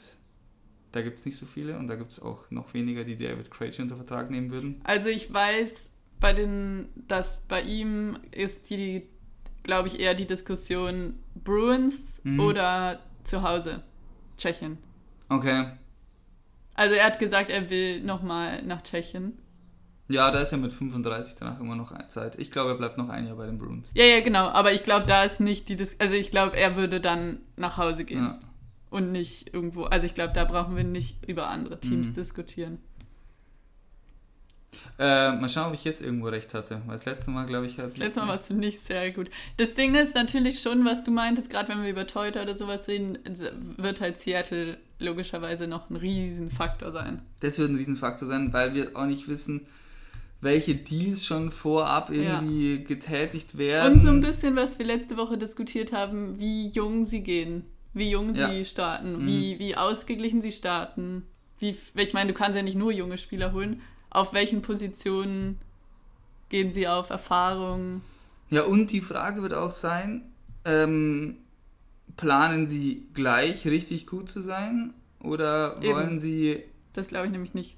da 0.91 1.01
gibt 1.01 1.20
es 1.20 1.26
nicht 1.26 1.38
so 1.38 1.45
viele 1.45 1.78
und 1.78 1.88
da 1.88 1.95
gibt 1.95 2.11
es 2.11 2.22
auch 2.22 2.49
noch 2.51 2.74
weniger, 2.74 3.03
die 3.03 3.18
David 3.18 3.51
Krejci 3.51 3.82
unter 3.82 3.95
Vertrag 3.95 4.30
nehmen 4.30 4.51
würden. 4.51 4.82
Also 4.84 5.09
ich 5.09 5.32
weiß, 5.32 5.89
bei 6.20 6.34
den, 6.34 6.89
dass 7.07 7.41
bei 7.47 7.61
ihm 7.61 8.18
ist 8.32 8.70
die, 8.70 9.03
glaube 9.63 9.88
ich, 9.88 9.99
eher 9.99 10.15
die 10.15 10.26
Diskussion 10.28 11.15
Bruins 11.43 12.22
Mhm. 12.24 12.39
oder 12.39 12.99
zu 13.24 13.43
Hause, 13.43 13.84
Tschechien. 14.38 14.78
Okay. 15.30 15.72
Also 16.74 16.95
er 16.95 17.05
hat 17.05 17.20
gesagt, 17.20 17.49
er 17.49 17.70
will 17.70 18.01
nochmal 18.01 18.63
nach 18.63 18.82
Tschechien. 18.82 19.38
Ja, 20.10 20.32
da 20.32 20.39
ist 20.39 20.51
ja 20.51 20.58
mit 20.58 20.72
35 20.72 21.36
danach 21.39 21.60
immer 21.60 21.76
noch 21.76 21.91
Zeit. 22.08 22.39
Ich 22.39 22.49
glaube, 22.49 22.72
er 22.72 22.76
bleibt 22.78 22.97
noch 22.97 23.10
ein 23.10 23.28
Jahr 23.28 23.36
bei 23.36 23.45
den 23.45 23.58
Bruins. 23.58 23.91
Ja, 23.93 24.05
ja, 24.05 24.22
genau. 24.22 24.47
Aber 24.47 24.72
ich 24.72 24.84
glaube, 24.86 25.05
da 25.05 25.24
ist 25.24 25.39
nicht 25.41 25.68
die 25.70 25.76
Dis 25.76 25.97
Also 25.99 26.16
ich 26.16 26.32
glaube, 26.32 26.55
er 26.55 26.76
würde 26.78 27.01
dann 27.01 27.39
nach 27.58 27.78
Hause 27.78 28.05
gehen 28.05 28.24
Ja. 28.24 28.39
und 28.89 29.12
nicht 29.12 29.53
irgendwo. 29.53 29.84
Also 29.84 30.05
ich 30.05 30.14
glaube, 30.14 30.34
da 30.34 30.45
brauchen 30.45 30.76
wir 30.78 30.86
nicht 30.86 31.26
über 31.28 31.47
andere 31.49 31.80
Teams 31.80 32.08
Mhm. 32.10 32.14
diskutieren. 32.14 32.78
Äh, 34.99 35.32
mal 35.34 35.49
schauen, 35.49 35.68
ob 35.70 35.74
ich 35.74 35.84
jetzt 35.84 36.01
irgendwo 36.01 36.28
recht 36.28 36.53
hatte. 36.53 36.82
Weil 36.86 36.95
das 36.95 37.05
letzte 37.05 37.32
Mal, 37.32 37.45
glaube 37.45 37.66
ich, 37.66 37.78
hat 37.78 37.86
Das 37.86 37.97
letzte 37.97 38.22
Mal 38.22 38.28
warst 38.30 38.49
du 38.49 38.53
nicht 38.53 38.80
sehr 38.84 39.12
gut. 39.12 39.30
Das 39.58 39.74
Ding 39.74 39.95
ist 39.95 40.16
natürlich 40.16 40.62
schon, 40.62 40.86
was 40.86 41.03
du 41.03 41.12
meintest, 41.12 41.49
gerade 41.49 41.70
wenn 41.70 41.84
wir 41.84 41.89
über 41.89 42.05
Toyota 42.08 42.41
oder 42.43 42.55
sowas 42.58 42.88
reden, 42.88 43.18
wird 43.78 44.01
halt 44.01 44.18
Seattle 44.20 44.78
logischerweise 44.99 45.68
noch 45.68 45.89
ein 45.89 45.95
Riesenfaktor 45.95 46.91
sein. 46.91 47.22
Das 47.39 47.58
wird 47.60 47.70
ein 47.72 47.76
Riesenfaktor 47.76 48.28
sein, 48.28 48.53
weil 48.53 48.74
wir 48.74 48.95
auch 48.95 49.05
nicht 49.05 49.28
wissen, 49.28 49.66
welche 50.41 50.75
Deals 50.75 51.25
schon 51.25 51.49
vorab 51.51 52.09
irgendwie 52.11 52.83
getätigt 52.83 53.57
werden. 53.57 53.93
Und 53.93 53.99
so 53.99 54.09
ein 54.09 54.21
bisschen, 54.21 54.55
was 54.55 54.77
wir 54.77 54.85
letzte 54.85 55.17
Woche 55.17 55.38
diskutiert 55.38 55.91
haben, 55.93 56.39
wie 56.39 56.67
jung 56.69 57.05
sie 57.05 57.21
gehen, 57.23 57.63
wie 57.93 58.11
jung 58.11 58.33
Ja. 58.35 58.49
sie 58.49 58.63
starten, 58.65 59.23
Mhm. 59.23 59.27
wie, 59.27 59.59
wie 59.59 59.75
ausgeglichen 59.75 60.41
sie 60.41 60.51
starten. 60.51 61.23
Wie, 61.59 61.75
ich 61.95 62.13
meine, 62.13 62.31
du 62.33 62.38
kannst 62.38 62.55
ja 62.55 62.61
nicht 62.61 62.77
nur 62.77 62.91
junge 62.91 63.17
Spieler 63.17 63.51
holen. 63.51 63.81
Auf 64.11 64.33
welchen 64.33 64.61
Positionen 64.61 65.57
gehen 66.49 66.71
sie 66.71 66.88
auf 66.88 67.09
Erfahrung? 67.09 68.01
Ja, 68.51 68.61
und 68.63 68.91
die 68.91 69.01
Frage 69.01 69.41
wird 69.41 69.53
auch 69.53 69.71
sein, 69.71 70.21
ähm, 70.65 71.38
planen 72.15 72.67
sie 72.67 73.07
gleich 73.15 73.65
richtig 73.65 74.05
gut 74.07 74.29
zu 74.29 74.41
sein? 74.41 74.93
Oder 75.19 75.77
Eben. 75.81 75.93
wollen 75.95 76.19
sie, 76.19 76.63
Das 76.93 77.07
glaube 77.07 77.25
ich 77.25 77.31
nämlich 77.31 77.55
nicht. 77.55 77.75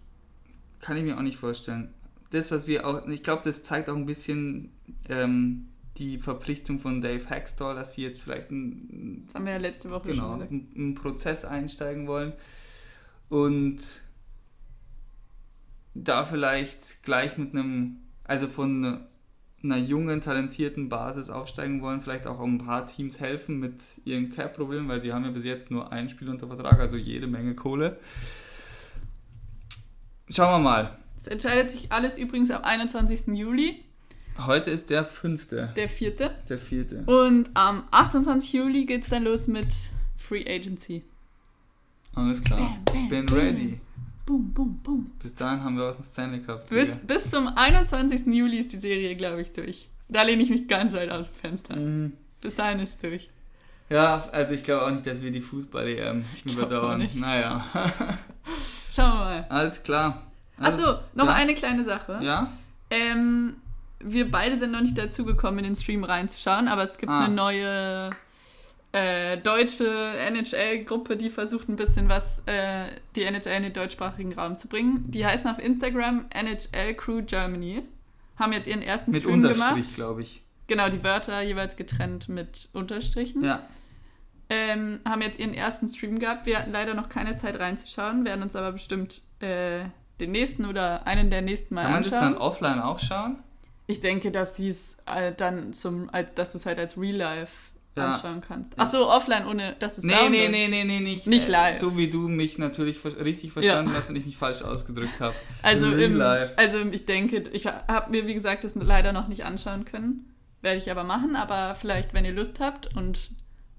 kann 0.81 0.97
ich 0.97 1.03
mir 1.03 1.17
auch 1.17 1.21
nicht 1.21 1.37
vorstellen. 1.37 1.93
Das, 2.31 2.51
was 2.51 2.67
wir 2.67 2.85
auch, 2.87 3.07
ich 3.07 3.23
glaube, 3.23 3.41
das 3.45 3.63
zeigt 3.63 3.89
auch 3.89 3.95
ein 3.95 4.05
bisschen 4.05 4.71
ähm, 5.07 5.69
die 5.97 6.17
Verpflichtung 6.17 6.79
von 6.79 7.01
Dave 7.01 7.29
Hackstall, 7.29 7.75
dass 7.75 7.93
sie 7.93 8.03
jetzt 8.03 8.21
vielleicht 8.21 8.51
ein, 8.51 9.25
Das 9.25 9.35
haben 9.35 9.45
wir 9.45 9.53
ja 9.53 9.57
letzte 9.59 9.89
Woche 9.89 10.09
genau, 10.09 10.31
schon 10.31 10.41
einen, 10.41 10.71
einen 10.75 10.93
Prozess 10.93 11.45
einsteigen 11.45 12.07
wollen 12.07 12.33
und 13.29 14.01
da 15.93 16.23
vielleicht 16.23 17.03
gleich 17.03 17.37
mit 17.37 17.53
einem, 17.53 17.97
also 18.23 18.47
von 18.47 19.05
einer 19.61 19.77
jungen, 19.77 20.21
talentierten 20.21 20.87
Basis 20.87 21.29
aufsteigen 21.29 21.81
wollen, 21.81 21.99
vielleicht 21.99 22.27
auch 22.27 22.39
ein 22.39 22.59
paar 22.59 22.87
Teams 22.87 23.19
helfen 23.19 23.59
mit 23.59 23.83
ihren 24.05 24.33
Cap-Problemen, 24.33 24.87
weil 24.87 25.01
sie 25.01 25.11
haben 25.11 25.25
ja 25.25 25.31
bis 25.31 25.43
jetzt 25.43 25.69
nur 25.69 25.91
ein 25.91 26.09
Spiel 26.09 26.29
unter 26.29 26.47
Vertrag, 26.47 26.79
also 26.79 26.95
jede 26.95 27.27
Menge 27.27 27.55
Kohle. 27.55 27.99
Schauen 30.29 30.61
wir 30.61 30.63
mal. 30.63 30.98
Es 31.19 31.27
entscheidet 31.27 31.69
sich 31.69 31.91
alles 31.91 32.17
übrigens 32.17 32.49
am 32.51 32.63
21. 32.63 33.27
Juli, 33.37 33.83
Heute 34.45 34.71
ist 34.71 34.89
der 34.89 35.03
fünfte, 35.03 35.73
der 35.75 35.89
vierte. 35.89 36.31
der 36.47 36.59
vierte. 36.59 37.03
Und 37.07 37.49
am 37.55 37.83
28. 37.91 38.53
Juli 38.53 38.85
geht 38.85 39.03
es 39.03 39.09
dann 39.09 39.25
los 39.25 39.47
mit 39.47 39.67
Free 40.15 40.45
Agency. 40.47 41.03
Alles 42.15 42.41
klar. 42.41 42.77
Bam, 42.85 43.09
bam, 43.09 43.09
Bin 43.09 43.29
ready. 43.29 43.79
Boom, 44.25 44.53
boom, 44.53 44.79
boom. 44.81 45.11
Bis 45.21 45.35
dahin 45.35 45.61
haben 45.61 45.75
wir 45.77 45.85
aus 45.89 45.97
dem 45.97 46.05
Stanley 46.05 46.39
Cup. 46.41 46.69
Bis, 46.69 46.99
bis 47.05 47.29
zum 47.29 47.49
21. 47.53 48.27
Juli 48.27 48.59
ist 48.59 48.71
die 48.71 48.77
Serie, 48.79 49.13
glaube 49.17 49.41
ich, 49.41 49.51
durch. 49.51 49.89
Da 50.07 50.23
lehne 50.23 50.41
ich 50.41 50.49
mich 50.49 50.69
ganz 50.69 50.93
weit 50.93 51.11
aus 51.11 51.25
dem 51.25 51.35
Fenster. 51.35 51.75
Mhm. 51.75 52.13
Bis 52.39 52.55
dahin 52.55 52.79
ist 52.79 52.91
es 52.91 52.97
durch. 52.99 53.29
Ja, 53.89 54.23
also 54.31 54.53
ich 54.53 54.63
glaube 54.63 54.85
auch 54.85 54.91
nicht, 54.91 55.05
dass 55.05 55.21
wir 55.21 55.31
die 55.31 55.41
Fußball-EM 55.41 56.23
auch 56.23 56.51
überdauern. 56.53 57.05
Naja, 57.15 57.65
Schauen 58.91 59.11
wir 59.11 59.25
mal. 59.25 59.45
alles 59.49 59.83
klar. 59.83 60.28
Also, 60.59 60.85
Achso, 60.87 60.99
noch 61.13 61.25
ja? 61.27 61.33
eine 61.33 61.53
kleine 61.53 61.83
Sache. 61.83 62.19
Ja? 62.21 62.51
Ähm, 62.89 63.57
wir 63.99 64.29
beide 64.31 64.57
sind 64.57 64.71
noch 64.71 64.81
nicht 64.81 64.97
dazu 64.97 65.25
gekommen, 65.25 65.59
in 65.59 65.63
den 65.65 65.75
Stream 65.75 66.03
reinzuschauen, 66.03 66.67
aber 66.67 66.83
es 66.83 66.97
gibt 66.97 67.11
Ah. 67.11 67.25
eine 67.25 67.33
neue 67.33 68.09
äh, 68.91 69.37
deutsche 69.37 69.87
NHL-Gruppe, 69.87 71.15
die 71.15 71.29
versucht 71.29 71.69
ein 71.69 71.75
bisschen 71.75 72.09
was, 72.09 72.41
äh, 72.47 72.85
die 73.15 73.23
NHL 73.23 73.57
in 73.57 73.63
den 73.63 73.73
deutschsprachigen 73.73 74.33
Raum 74.33 74.57
zu 74.57 74.67
bringen. 74.67 75.03
Die 75.11 75.25
heißen 75.25 75.47
auf 75.49 75.59
Instagram 75.59 76.25
NHL 76.31 76.95
Crew 76.95 77.21
Germany. 77.21 77.83
Haben 78.37 78.53
jetzt 78.53 78.67
ihren 78.67 78.81
ersten 78.81 79.11
Mit 79.11 79.21
Stream 79.21 79.41
gemacht. 79.41 79.73
Unterstrich, 79.73 79.95
glaube 79.95 80.21
ich. 80.23 80.41
Genau, 80.67 80.89
die 80.89 81.03
Wörter 81.03 81.41
jeweils 81.41 81.75
getrennt 81.75 82.29
mit 82.29 82.69
Unterstrichen. 82.73 83.43
Ja. 83.43 83.61
Ähm, 84.49 84.99
haben 85.05 85.21
jetzt 85.21 85.37
ihren 85.39 85.53
ersten 85.53 85.87
Stream 85.87 86.17
gehabt. 86.17 86.47
Wir 86.47 86.57
hatten 86.57 86.71
leider 86.71 86.95
noch 86.95 87.09
keine 87.09 87.37
Zeit 87.37 87.59
reinzuschauen, 87.59 88.25
werden 88.25 88.41
uns 88.41 88.55
aber 88.55 88.71
bestimmt 88.71 89.21
äh, 89.41 89.81
den 90.19 90.31
nächsten 90.31 90.65
oder 90.65 91.05
einen 91.07 91.29
der 91.29 91.41
nächsten 91.41 91.75
Mal 91.75 91.83
Kann 91.83 91.91
man 91.93 92.03
das 92.03 92.13
anschauen. 92.13 92.33
dann 92.33 92.41
offline 92.41 92.79
auch 92.81 92.99
schauen? 92.99 93.37
Ich 93.87 93.99
denke, 94.01 94.31
dass 94.31 94.55
sie 94.55 94.69
es 94.69 94.97
äh, 95.05 95.33
dann 95.35 95.73
zum, 95.73 96.09
dass 96.35 96.51
du 96.51 96.57
es 96.59 96.65
halt 96.65 96.77
als 96.77 96.95
Real 96.97 97.15
Life 97.15 97.53
Ja. 97.95 98.11
anschauen 98.11 98.41
kannst. 98.41 98.73
Ach 98.77 98.89
so, 98.89 99.09
offline, 99.09 99.47
ohne 99.47 99.75
dass 99.79 99.95
du 99.95 100.01
es 100.01 100.05
Nee, 100.05 100.29
nee, 100.29 100.47
nee, 100.47 100.67
nee, 100.67 100.83
nee, 100.83 100.99
nicht. 100.99 101.25
Nicht 101.25 101.47
äh, 101.47 101.51
live. 101.51 101.79
So 101.79 101.97
wie 101.97 102.07
du 102.09 102.27
mich 102.27 102.57
natürlich 102.59 103.03
richtig 103.03 103.51
verstanden 103.51 103.91
hast 103.95 104.09
und 104.11 104.15
ich 104.15 104.25
mich 104.25 104.37
falsch 104.37 104.61
ausgedrückt 104.61 105.19
habe. 105.19 105.33
Also, 105.63 105.87
Real 105.87 105.99
im, 106.01 106.15
life. 106.17 106.53
also 106.57 106.77
ich 106.91 107.05
denke, 107.05 107.43
ich 107.51 107.65
habe 107.65 108.11
mir, 108.11 108.27
wie 108.27 108.33
gesagt, 108.35 108.63
das 108.63 108.75
leider 108.75 109.11
noch 109.11 109.27
nicht 109.27 109.43
anschauen 109.43 109.85
können. 109.85 110.33
Werde 110.61 110.77
ich 110.77 110.91
aber 110.91 111.03
machen, 111.03 111.35
aber 111.35 111.73
vielleicht, 111.75 112.13
wenn 112.13 112.25
ihr 112.25 112.33
Lust 112.33 112.59
habt 112.59 112.95
und 112.95 113.31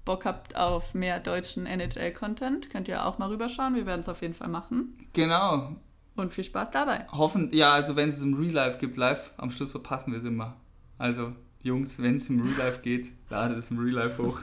Bock 0.03 0.25
habt 0.25 0.55
auf 0.57 0.93
mehr 0.95 1.19
deutschen 1.19 1.67
NHL-Content, 1.67 2.69
könnt 2.71 2.87
ihr 2.87 3.05
auch 3.05 3.17
mal 3.19 3.29
rüberschauen. 3.29 3.75
Wir 3.75 3.85
werden 3.85 4.01
es 4.01 4.09
auf 4.09 4.21
jeden 4.23 4.33
Fall 4.33 4.47
machen. 4.49 4.97
Genau. 5.13 5.75
Und 6.15 6.33
viel 6.33 6.43
Spaß 6.43 6.71
dabei. 6.71 7.07
Hoffen, 7.11 7.49
ja, 7.53 7.73
also 7.73 7.95
wenn 7.95 8.09
es 8.09 8.21
im 8.21 8.33
Real 8.33 8.51
Life 8.53 8.77
gibt, 8.79 8.97
live, 8.97 9.31
am 9.37 9.49
Schluss 9.51 9.71
verpassen 9.71 10.11
wir 10.11 10.19
es 10.19 10.25
immer. 10.25 10.57
Also, 10.97 11.33
Jungs, 11.61 11.99
wenn 12.01 12.15
es 12.17 12.29
im 12.29 12.41
Real 12.41 12.57
Life 12.57 12.81
geht, 12.81 13.11
ladet 13.29 13.57
es 13.57 13.71
im 13.71 13.79
Real 13.79 13.95
Life 14.05 14.21
hoch. 14.21 14.39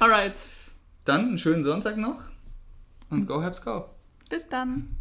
Alright, 0.00 0.34
Dann 1.04 1.28
einen 1.28 1.38
schönen 1.38 1.62
Sonntag 1.62 1.96
noch 1.96 2.20
und 3.10 3.26
go 3.26 3.42
Habs 3.42 3.62
go. 3.62 3.86
bis 4.28 4.48
dann. 4.48 4.96